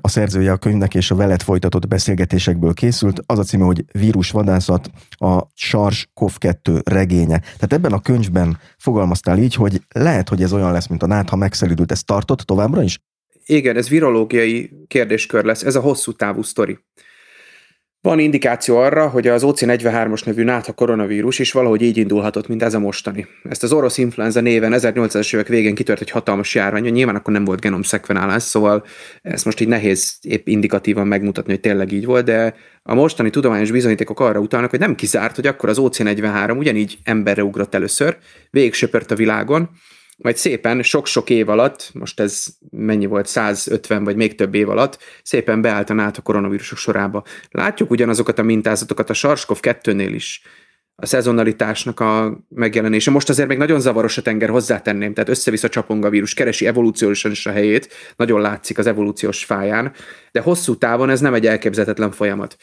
[0.00, 3.20] a szerzője a könyvnek és a veled folytatott beszélgetésekből készült.
[3.26, 7.38] Az a címe, hogy Vírusvadászat, a Sars COV-2 regénye.
[7.38, 11.28] Tehát ebben a könyvben fogalmaztál így, hogy lehet, hogy ez olyan lesz, mint a NÁT,
[11.28, 11.92] ha megszelidült.
[11.92, 12.98] Ez tartott továbbra is?
[13.44, 15.62] Igen, ez virológiai kérdéskör lesz.
[15.62, 16.78] Ez a hosszú távú sztori.
[18.06, 22.74] Van indikáció arra, hogy az OC43-os nevű nátha koronavírus is valahogy így indulhatott, mint ez
[22.74, 23.26] a mostani.
[23.48, 27.44] Ezt az orosz influenza néven 1800-es évek végén kitört egy hatalmas járvány, nyilván akkor nem
[27.44, 28.84] volt genom szekvenálás, szóval
[29.22, 33.70] ezt most így nehéz épp indikatívan megmutatni, hogy tényleg így volt, de a mostani tudományos
[33.70, 38.16] bizonyítékok arra utalnak, hogy nem kizárt, hogy akkor az OC43 ugyanígy emberre ugrott először,
[38.50, 39.70] végig söpört a világon,
[40.16, 44.98] majd szépen sok-sok év alatt, most ez mennyi volt, 150 vagy még több év alatt,
[45.22, 47.24] szépen beálltan át a koronavírusok sorába.
[47.50, 50.42] Látjuk ugyanazokat a mintázatokat a SARS-CoV 2-nél is,
[50.98, 53.10] a szezonalitásnak a megjelenése.
[53.10, 57.30] Most azért még nagyon zavaros a tenger, hozzátenném, tehát össze-vissza csapong a vírus, keresi evolúciósan
[57.30, 59.92] is a helyét, nagyon látszik az evolúciós fáján,
[60.32, 62.56] de hosszú távon ez nem egy elképzelhetetlen folyamat.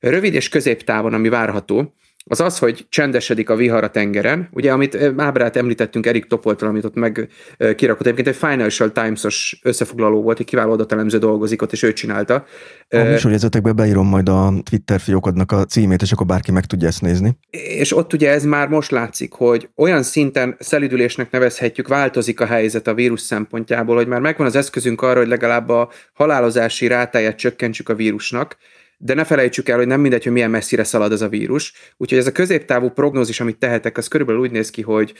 [0.00, 1.92] Rövid és középtávon, ami várható,
[2.24, 4.48] az az, hogy csendesedik a vihar a tengeren.
[4.52, 7.28] Ugye, amit ábrát említettünk Erik Topoltól, amit ott meg
[7.76, 12.44] kirakott, egyébként egy Financial Times-os összefoglaló volt, egy kiváló adatelemző dolgozik ott, és ő csinálta.
[12.88, 17.02] A műsorjegyzetekbe beírom majd a Twitter fiókodnak a címét, és akkor bárki meg tudja ezt
[17.02, 17.36] nézni.
[17.50, 22.86] És ott ugye ez már most látszik, hogy olyan szinten szelidülésnek nevezhetjük, változik a helyzet
[22.86, 27.88] a vírus szempontjából, hogy már megvan az eszközünk arra, hogy legalább a halálozási rátáját csökkentsük
[27.88, 28.56] a vírusnak,
[29.02, 31.72] de ne felejtsük el, hogy nem mindegy, hogy milyen messzire szalad ez a vírus.
[31.96, 35.14] Úgyhogy ez a középtávú prognózis, amit tehetek, az körülbelül úgy néz ki, hogy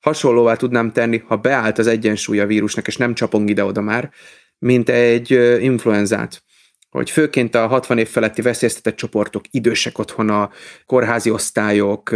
[0.00, 4.10] hasonlóvá tudnám tenni, ha beállt az egyensúly a vírusnak, és nem csapong ide-oda már,
[4.58, 5.30] mint egy
[5.60, 6.42] influenzát
[6.90, 10.50] hogy főként a 60 év feletti veszélyeztetett csoportok, idősek otthona,
[10.86, 12.10] kórházi osztályok,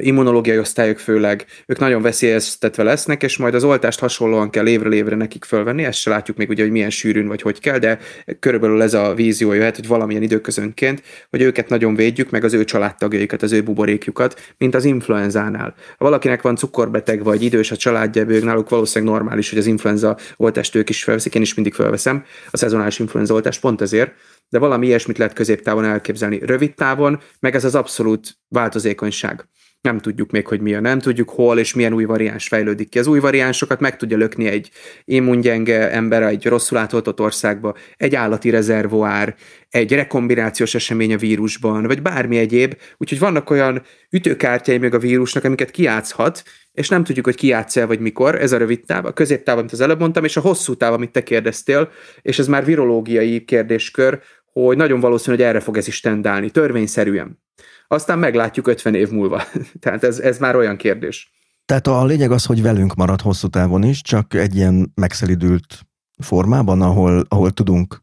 [0.00, 5.16] immunológiai osztályok főleg, ők nagyon veszélyeztetve lesznek, és majd az oltást hasonlóan kell évről évre
[5.16, 7.98] nekik fölvenni, ezt se látjuk még ugye, hogy milyen sűrűn vagy hogy kell, de
[8.40, 12.64] körülbelül ez a vízió jöhet, hogy valamilyen időközönként, hogy őket nagyon védjük, meg az ő
[12.64, 15.74] családtagjaikat, az ő buborékjukat, mint az influenzánál.
[15.98, 20.16] Ha valakinek van cukorbeteg vagy idős a családja, ők náluk valószínűleg normális, hogy az influenza
[20.36, 24.14] oltást ők is felveszik, én is mindig felveszem a szezonális influenza oltást, pont pont ezért,
[24.48, 26.38] de valami ilyesmit lehet középtávon elképzelni.
[26.38, 29.48] Rövid távon, meg ez az abszolút változékonyság.
[29.80, 32.98] Nem tudjuk még, hogy milyen, nem tudjuk hol és milyen új variáns fejlődik ki.
[32.98, 34.70] Az új variánsokat meg tudja lökni egy
[35.04, 39.34] immungyenge ember egy rosszul átoltott országba, egy állati rezervoár,
[39.68, 42.76] egy rekombinációs esemény a vírusban, vagy bármi egyéb.
[42.96, 46.42] Úgyhogy vannak olyan ütőkártyái még a vírusnak, amiket kiátszhat,
[46.72, 49.58] és nem tudjuk, hogy ki játsz el, vagy mikor, ez a rövid táv, a középtáv,
[49.58, 51.90] amit az előbb mondtam, és a hosszú táv, amit te kérdeztél,
[52.22, 54.20] és ez már virológiai kérdéskör,
[54.52, 57.38] hogy nagyon valószínű, hogy erre fog ez is tendálni, törvényszerűen.
[57.92, 59.42] Aztán meglátjuk 50 év múlva.
[59.80, 61.32] Tehát ez, ez már olyan kérdés.
[61.64, 65.80] Tehát a lényeg az, hogy velünk marad hosszú távon is, csak egy ilyen megszelidült
[66.22, 68.02] formában, ahol, ahol tudunk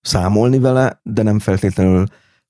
[0.00, 2.04] számolni vele, de nem feltétlenül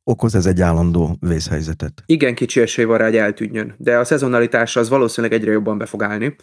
[0.04, 2.02] okoz ez egy állandó vészhelyzetet.
[2.06, 5.86] Igen kicsi esély van rá, hogy eltűnjön, de a szezonalitás az valószínűleg egyre jobban be
[5.86, 6.36] fog állni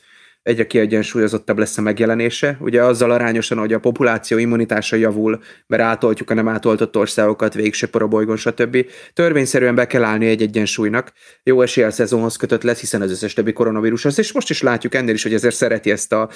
[0.43, 2.57] egyre kiegyensúlyozottabb lesz a megjelenése.
[2.59, 8.01] Ugye azzal arányosan, hogy a populáció immunitása javul, mert átoltjuk a nem átoltott országokat, végsöpor
[8.01, 8.85] a bolygón, stb.
[9.13, 11.11] Törvényszerűen be kell állni egy egyensúlynak.
[11.43, 14.95] Jó eséllyel szezonhoz kötött lesz, hiszen az összes többi koronavírus az, és most is látjuk
[14.95, 16.29] ennél is, hogy ezért szereti ezt a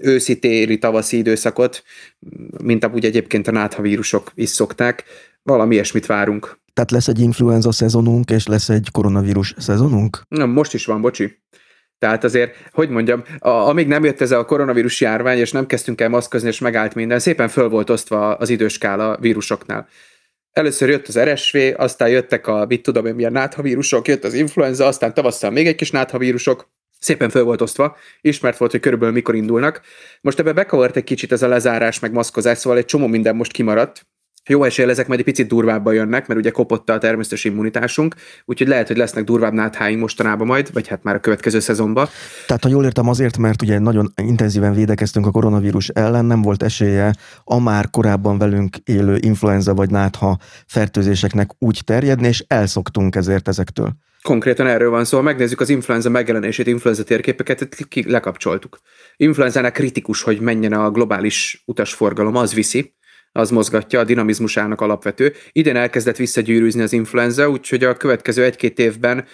[0.00, 1.82] őszi, téli, tavaszi időszakot,
[2.62, 5.04] mint amúgy egyébként a náthavírusok is szokták.
[5.42, 6.62] Valami ilyesmit várunk.
[6.72, 10.20] Tehát lesz egy influenza szezonunk, és lesz egy koronavírus szezonunk?
[10.28, 11.42] Na, most is van, bocsi.
[12.04, 16.00] Tehát azért, hogy mondjam, a, amíg nem jött ez a koronavírus járvány, és nem kezdtünk
[16.00, 19.88] el maszkozni, és megállt minden, szépen föl volt osztva az időskála vírusoknál.
[20.52, 24.86] Először jött az RSV, aztán jöttek a, mit tudom én, milyen náthavírusok, jött az influenza,
[24.86, 29.34] aztán tavasszal még egy kis náthavírusok, szépen föl volt osztva, ismert volt, hogy körülbelül mikor
[29.34, 29.80] indulnak.
[30.20, 33.52] Most ebbe bekavart egy kicsit ez a lezárás, meg maszkozás, szóval egy csomó minden most
[33.52, 34.06] kimaradt,
[34.48, 38.14] jó esélye ezek majd egy picit durvábban jönnek, mert ugye kopott a természetes immunitásunk,
[38.44, 42.08] úgyhogy lehet, hogy lesznek durvább nátháink mostanában majd, vagy hát már a következő szezonban.
[42.46, 46.62] Tehát, ha jól értem, azért, mert ugye nagyon intenzíven védekeztünk a koronavírus ellen, nem volt
[46.62, 47.14] esélye
[47.44, 53.92] a már korábban velünk élő influenza vagy nátha fertőzéseknek úgy terjedni, és elszoktunk ezért ezektől.
[54.22, 57.68] Konkrétan erről van szó, megnézzük az influenza megjelenését, influenza térképeket,
[58.06, 58.78] lekapcsoltuk.
[59.16, 62.94] Influenzánál kritikus, hogy menjen a globális utasforgalom, az viszi,
[63.36, 65.32] az mozgatja, a dinamizmusának alapvető.
[65.52, 69.24] Idén elkezdett visszagyűrűzni az influenza, úgyhogy a következő egy-két évben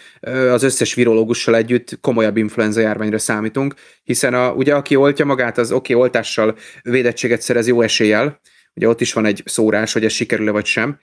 [0.50, 5.72] az összes virológussal együtt komolyabb influenza járványra számítunk, hiszen a, ugye aki oltja magát, az
[5.72, 8.40] oké, okay, oltással védettséget szerez jó eséllyel,
[8.74, 10.98] ugye ott is van egy szórás, hogy ez sikerül-e vagy sem,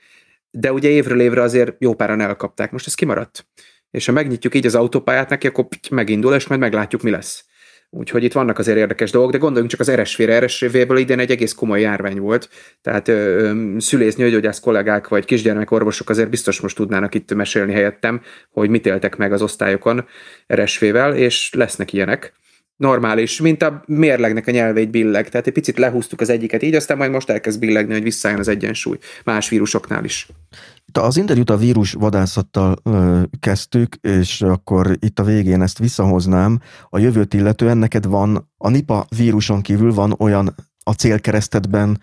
[0.51, 2.71] de ugye évről évre azért jó páran elkapták.
[2.71, 3.47] Most ez kimaradt.
[3.91, 7.45] És ha megnyitjuk így az autópályát neki, akkor megindul, és majd meglátjuk, mi lesz.
[7.89, 10.39] Úgyhogy itt vannak azért érdekes dolgok, de gondoljunk csak az RSV-re.
[10.39, 12.49] RSV-ből idén egy egész komoly járvány volt,
[12.81, 18.69] tehát ö, szülész, nőgyógyász kollégák vagy kisgyermekorvosok azért biztos most tudnának itt mesélni helyettem, hogy
[18.69, 20.05] mit éltek meg az osztályokon
[20.53, 22.33] RSV-vel, és lesznek ilyenek
[22.77, 25.29] normális, mint a mérlegnek a nyelveit billeg.
[25.29, 28.47] Tehát egy picit lehúztuk az egyiket így, aztán majd most elkezd billegni, hogy visszajön az
[28.47, 30.27] egyensúly más vírusoknál is.
[30.97, 36.59] Az interjút a vírus vadászattal ö, kezdtük, és akkor itt a végén ezt visszahoznám.
[36.89, 42.01] A jövőt illetően neked van, a NIPA víruson kívül van olyan a célkeresztedben,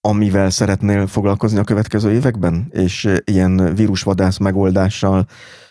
[0.00, 5.26] amivel szeretnél foglalkozni a következő években, és ilyen vírusvadász megoldással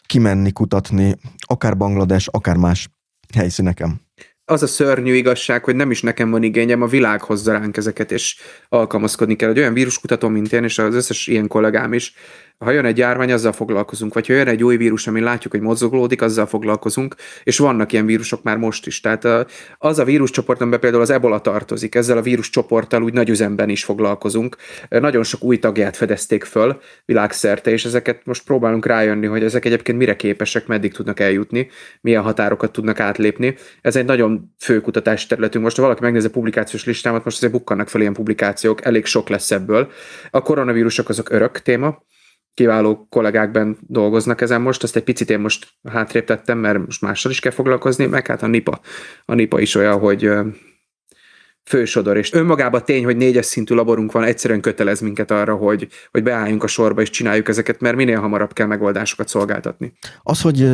[0.05, 2.89] kimenni, kutatni, akár Banglades, akár más
[3.35, 4.01] helyszíneken.
[4.45, 8.11] az a szörnyű igazság, hogy nem is nekem van igényem, a világ hozza ránk ezeket,
[8.11, 8.37] és
[8.69, 9.49] alkalmazkodni kell.
[9.49, 12.13] Egy olyan víruskutató, mint én, és az összes ilyen kollégám is,
[12.57, 15.61] ha jön egy járvány, azzal foglalkozunk, vagy ha jön egy új vírus, ami látjuk, hogy
[15.61, 18.99] mozoglódik, azzal foglalkozunk, és vannak ilyen vírusok már most is.
[18.99, 19.27] Tehát
[19.77, 23.83] az a víruscsoport, amiben például az ebola tartozik, ezzel a víruscsoporttal úgy nagy üzemben is
[23.83, 24.55] foglalkozunk.
[24.89, 29.97] Nagyon sok új tagját fedezték föl világszerte, és ezeket most próbálunk rájönni, hogy ezek egyébként
[29.97, 31.69] mire képesek, meddig tudnak eljutni,
[32.01, 33.55] milyen határokat tudnak átlépni.
[33.81, 35.63] Ez egy nagyon fő kutatási területünk.
[35.63, 39.29] Most, ha valaki megnézi a publikációs listámat, most azért bukkannak fel ilyen publikációk, elég sok
[39.29, 39.91] lesz ebből.
[40.31, 42.03] A koronavírusok azok örök téma,
[42.55, 47.31] kiváló kollégák dolgoznak ezen most, azt egy picit én most hátrébb tettem, mert most mással
[47.31, 48.79] is kell foglalkozni, meg hát a NIPA.
[49.25, 50.29] A NIPA is olyan, hogy
[51.65, 56.23] fősodor, és önmagában tény, hogy négyes szintű laborunk van, egyszerűen kötelez minket arra, hogy, hogy
[56.23, 59.93] beálljunk a sorba és csináljuk ezeket, mert minél hamarabb kell megoldásokat szolgáltatni.
[60.23, 60.69] Az, hogy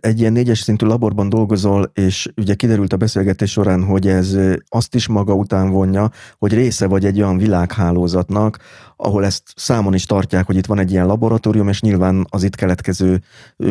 [0.00, 4.36] egy ilyen négyes szintű laborban dolgozol, és ugye kiderült a beszélgetés során, hogy ez
[4.68, 8.58] azt is maga után vonja, hogy része vagy egy olyan világhálózatnak,
[9.02, 12.54] ahol ezt számon is tartják, hogy itt van egy ilyen laboratórium, és nyilván az itt
[12.54, 13.20] keletkező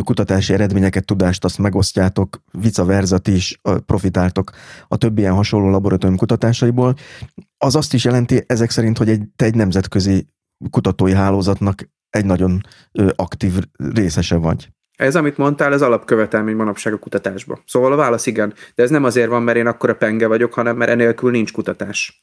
[0.03, 4.51] kutatási eredményeket, tudást azt megosztjátok, vice versa, is profitáltok
[4.87, 6.95] a többi ilyen hasonló laboratórium kutatásaiból.
[7.57, 10.27] Az azt is jelenti ezek szerint, hogy egy, te egy nemzetközi
[10.69, 12.61] kutatói hálózatnak egy nagyon
[13.15, 13.53] aktív
[13.93, 14.69] részese vagy.
[14.97, 17.59] Ez, amit mondtál, ez alapkövetelmény manapság a kutatásba.
[17.65, 20.53] Szóval a válasz igen, de ez nem azért van, mert én akkor a penge vagyok,
[20.53, 22.21] hanem mert enélkül nincs kutatás.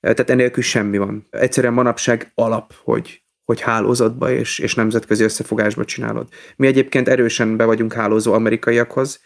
[0.00, 1.26] Tehát enélkül semmi van.
[1.30, 6.28] Egyszerűen manapság alap, hogy, hogy hálózatba és, és nemzetközi összefogásba csinálod.
[6.56, 9.20] Mi egyébként erősen be vagyunk hálózó amerikaiakhoz,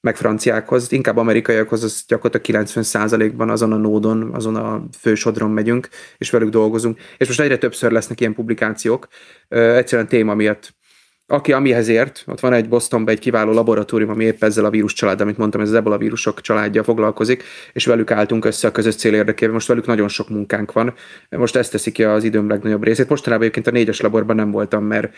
[0.00, 5.88] meg franciákhoz, inkább amerikaiakhoz, az gyakorlatilag 90%-ban azon a nódon, azon a fősodron megyünk,
[6.18, 6.98] és velük dolgozunk.
[7.16, 9.08] És most egyre többször lesznek ilyen publikációk,
[9.48, 10.74] egyszerűen téma miatt
[11.30, 14.92] aki amihez ért, ott van egy Bostonban egy kiváló laboratórium, ami épp ezzel a vírus
[14.92, 17.42] család, amit mondtam, ez az ebola vírusok családja foglalkozik,
[17.72, 19.54] és velük álltunk össze a közös cél érdekében.
[19.54, 20.94] Most velük nagyon sok munkánk van.
[21.30, 23.08] Most ezt teszik ki az időm legnagyobb részét.
[23.08, 25.14] Mostanában egyébként a négyes laborban nem voltam, mert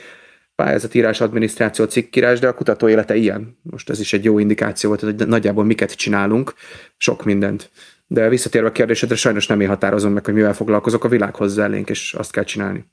[0.54, 3.58] pályázatírás, adminisztráció, cikkírás, de a kutató élete ilyen.
[3.62, 6.54] Most ez is egy jó indikáció volt, hogy nagyjából miket csinálunk,
[6.96, 7.70] sok mindent.
[8.06, 11.64] De visszatérve a kérdésedre, sajnos nem én határozom meg, hogy mivel foglalkozok, a világ hozzá
[11.64, 12.84] elénk, és azt kell csinálni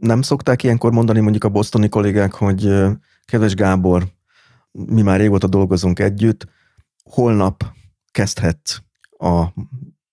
[0.00, 2.74] nem szokták ilyenkor mondani mondjuk a bosztoni kollégák, hogy
[3.24, 4.06] kedves Gábor,
[4.72, 6.46] mi már régóta dolgozunk együtt,
[7.10, 7.64] holnap
[8.10, 8.84] kezdhet
[9.18, 9.46] a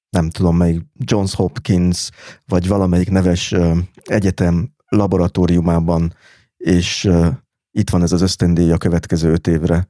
[0.10, 2.10] nem tudom melyik Johns Hopkins,
[2.46, 3.56] vagy valamelyik neves
[4.04, 6.14] egyetem laboratóriumában,
[6.58, 7.10] és
[7.72, 9.88] itt van ez az ösztöndíj a következő öt évre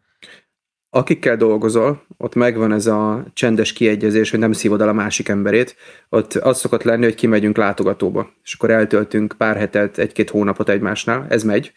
[0.96, 5.76] akikkel dolgozol, ott megvan ez a csendes kiegyezés, hogy nem szívod el a másik emberét,
[6.10, 11.26] ott az szokott lenni, hogy kimegyünk látogatóba, és akkor eltöltünk pár hetet, egy-két hónapot egymásnál,
[11.30, 11.72] ez megy.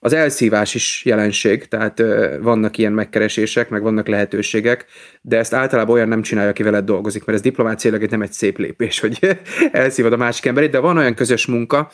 [0.00, 2.02] Az elszívás is jelenség, tehát
[2.40, 4.86] vannak ilyen megkeresések, meg vannak lehetőségek,
[5.20, 8.58] de ezt általában olyan nem csinálja, aki veled dolgozik, mert ez diplomáciailag nem egy szép
[8.58, 9.38] lépés, hogy
[9.72, 11.90] elszívod a másik emberét, de van olyan közös munka,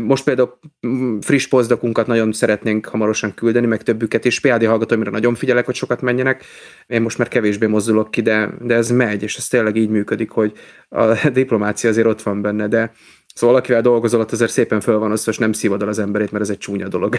[0.00, 5.34] most például mm, friss pozdakunkat nagyon szeretnénk hamarosan küldeni, meg többüket, és PhD hallgatóimra nagyon
[5.34, 6.44] figyelek, hogy sokat menjenek.
[6.86, 10.30] Én most már kevésbé mozdulok ki, de, de ez megy, és ez tényleg így működik,
[10.30, 10.52] hogy
[10.88, 12.92] a diplomácia azért ott van benne, de
[13.34, 16.44] Szóval valakivel dolgozol, ott azért szépen föl van az, nem szívod el az emberét, mert
[16.44, 17.16] ez egy csúnya dolog.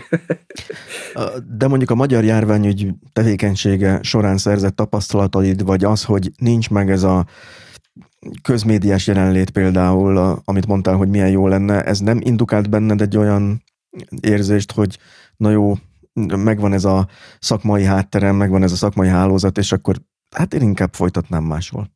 [1.57, 7.03] De mondjuk a magyar járványügy tevékenysége során szerzett tapasztalataid, vagy az, hogy nincs meg ez
[7.03, 7.25] a
[8.41, 13.63] közmédiás jelenlét például, amit mondtál, hogy milyen jó lenne, ez nem indukált benned egy olyan
[14.21, 14.97] érzést, hogy
[15.37, 15.73] na jó,
[16.37, 17.07] megvan ez a
[17.39, 19.95] szakmai hátterem, megvan ez a szakmai hálózat, és akkor
[20.35, 21.89] hát én inkább folytatnám máshol.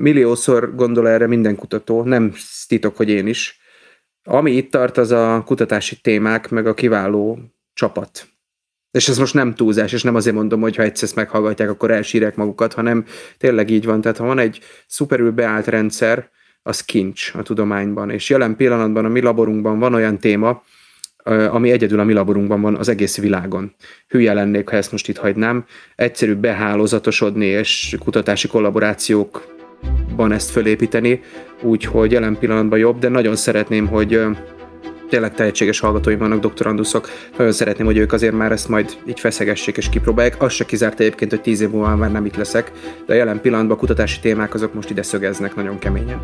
[0.00, 2.32] Milliószor gondol erre minden kutató, nem
[2.66, 3.60] titok, hogy én is.
[4.24, 7.38] Ami itt tart, az a kutatási témák, meg a kiváló
[7.72, 8.28] csapat.
[8.90, 11.90] És ez most nem túlzás, és nem azért mondom, hogy ha egyszer ezt meghallgatják, akkor
[11.90, 13.04] elsírják magukat, hanem
[13.38, 14.00] tényleg így van.
[14.00, 16.30] Tehát ha van egy szuperül beállt rendszer,
[16.62, 18.10] az kincs a tudományban.
[18.10, 20.62] És jelen pillanatban a mi laborunkban van olyan téma,
[21.50, 23.74] ami egyedül a mi laborunkban van az egész világon.
[24.08, 25.64] Hülye lennék, ha ezt most itt hagynám.
[25.94, 29.58] Egyszerű behálózatosodni és kutatási kollaborációk
[30.16, 31.20] ban ezt fölépíteni,
[31.62, 34.20] úgyhogy jelen pillanatban jobb, de nagyon szeretném, hogy
[35.08, 39.76] tényleg tehetséges hallgatóim vannak, doktoranduszok, nagyon szeretném, hogy ők azért már ezt majd így feszegessék
[39.76, 40.42] és kipróbálják.
[40.42, 42.72] Az se kizárt egyébként, hogy tíz év múlva már nem itt leszek,
[43.06, 46.20] de jelen pillanatban a kutatási témák azok most ide szögeznek nagyon keményen.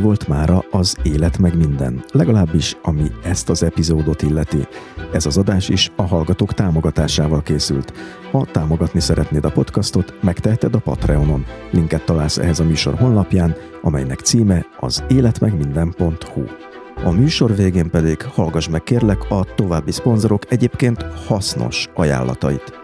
[0.00, 4.66] Volt mára az élet meg minden, legalábbis ami ezt az epizódot illeti.
[5.12, 7.92] Ez az adás is a hallgatók támogatásával készült.
[8.30, 11.44] Ha támogatni szeretnéd a podcastot, megteheted a Patreonon.
[11.70, 16.42] Linket találsz ehhez a műsor honlapján, amelynek címe az életmegminden.hu.
[17.04, 22.83] A műsor végén pedig hallgass meg kérlek a további szponzorok egyébként hasznos ajánlatait.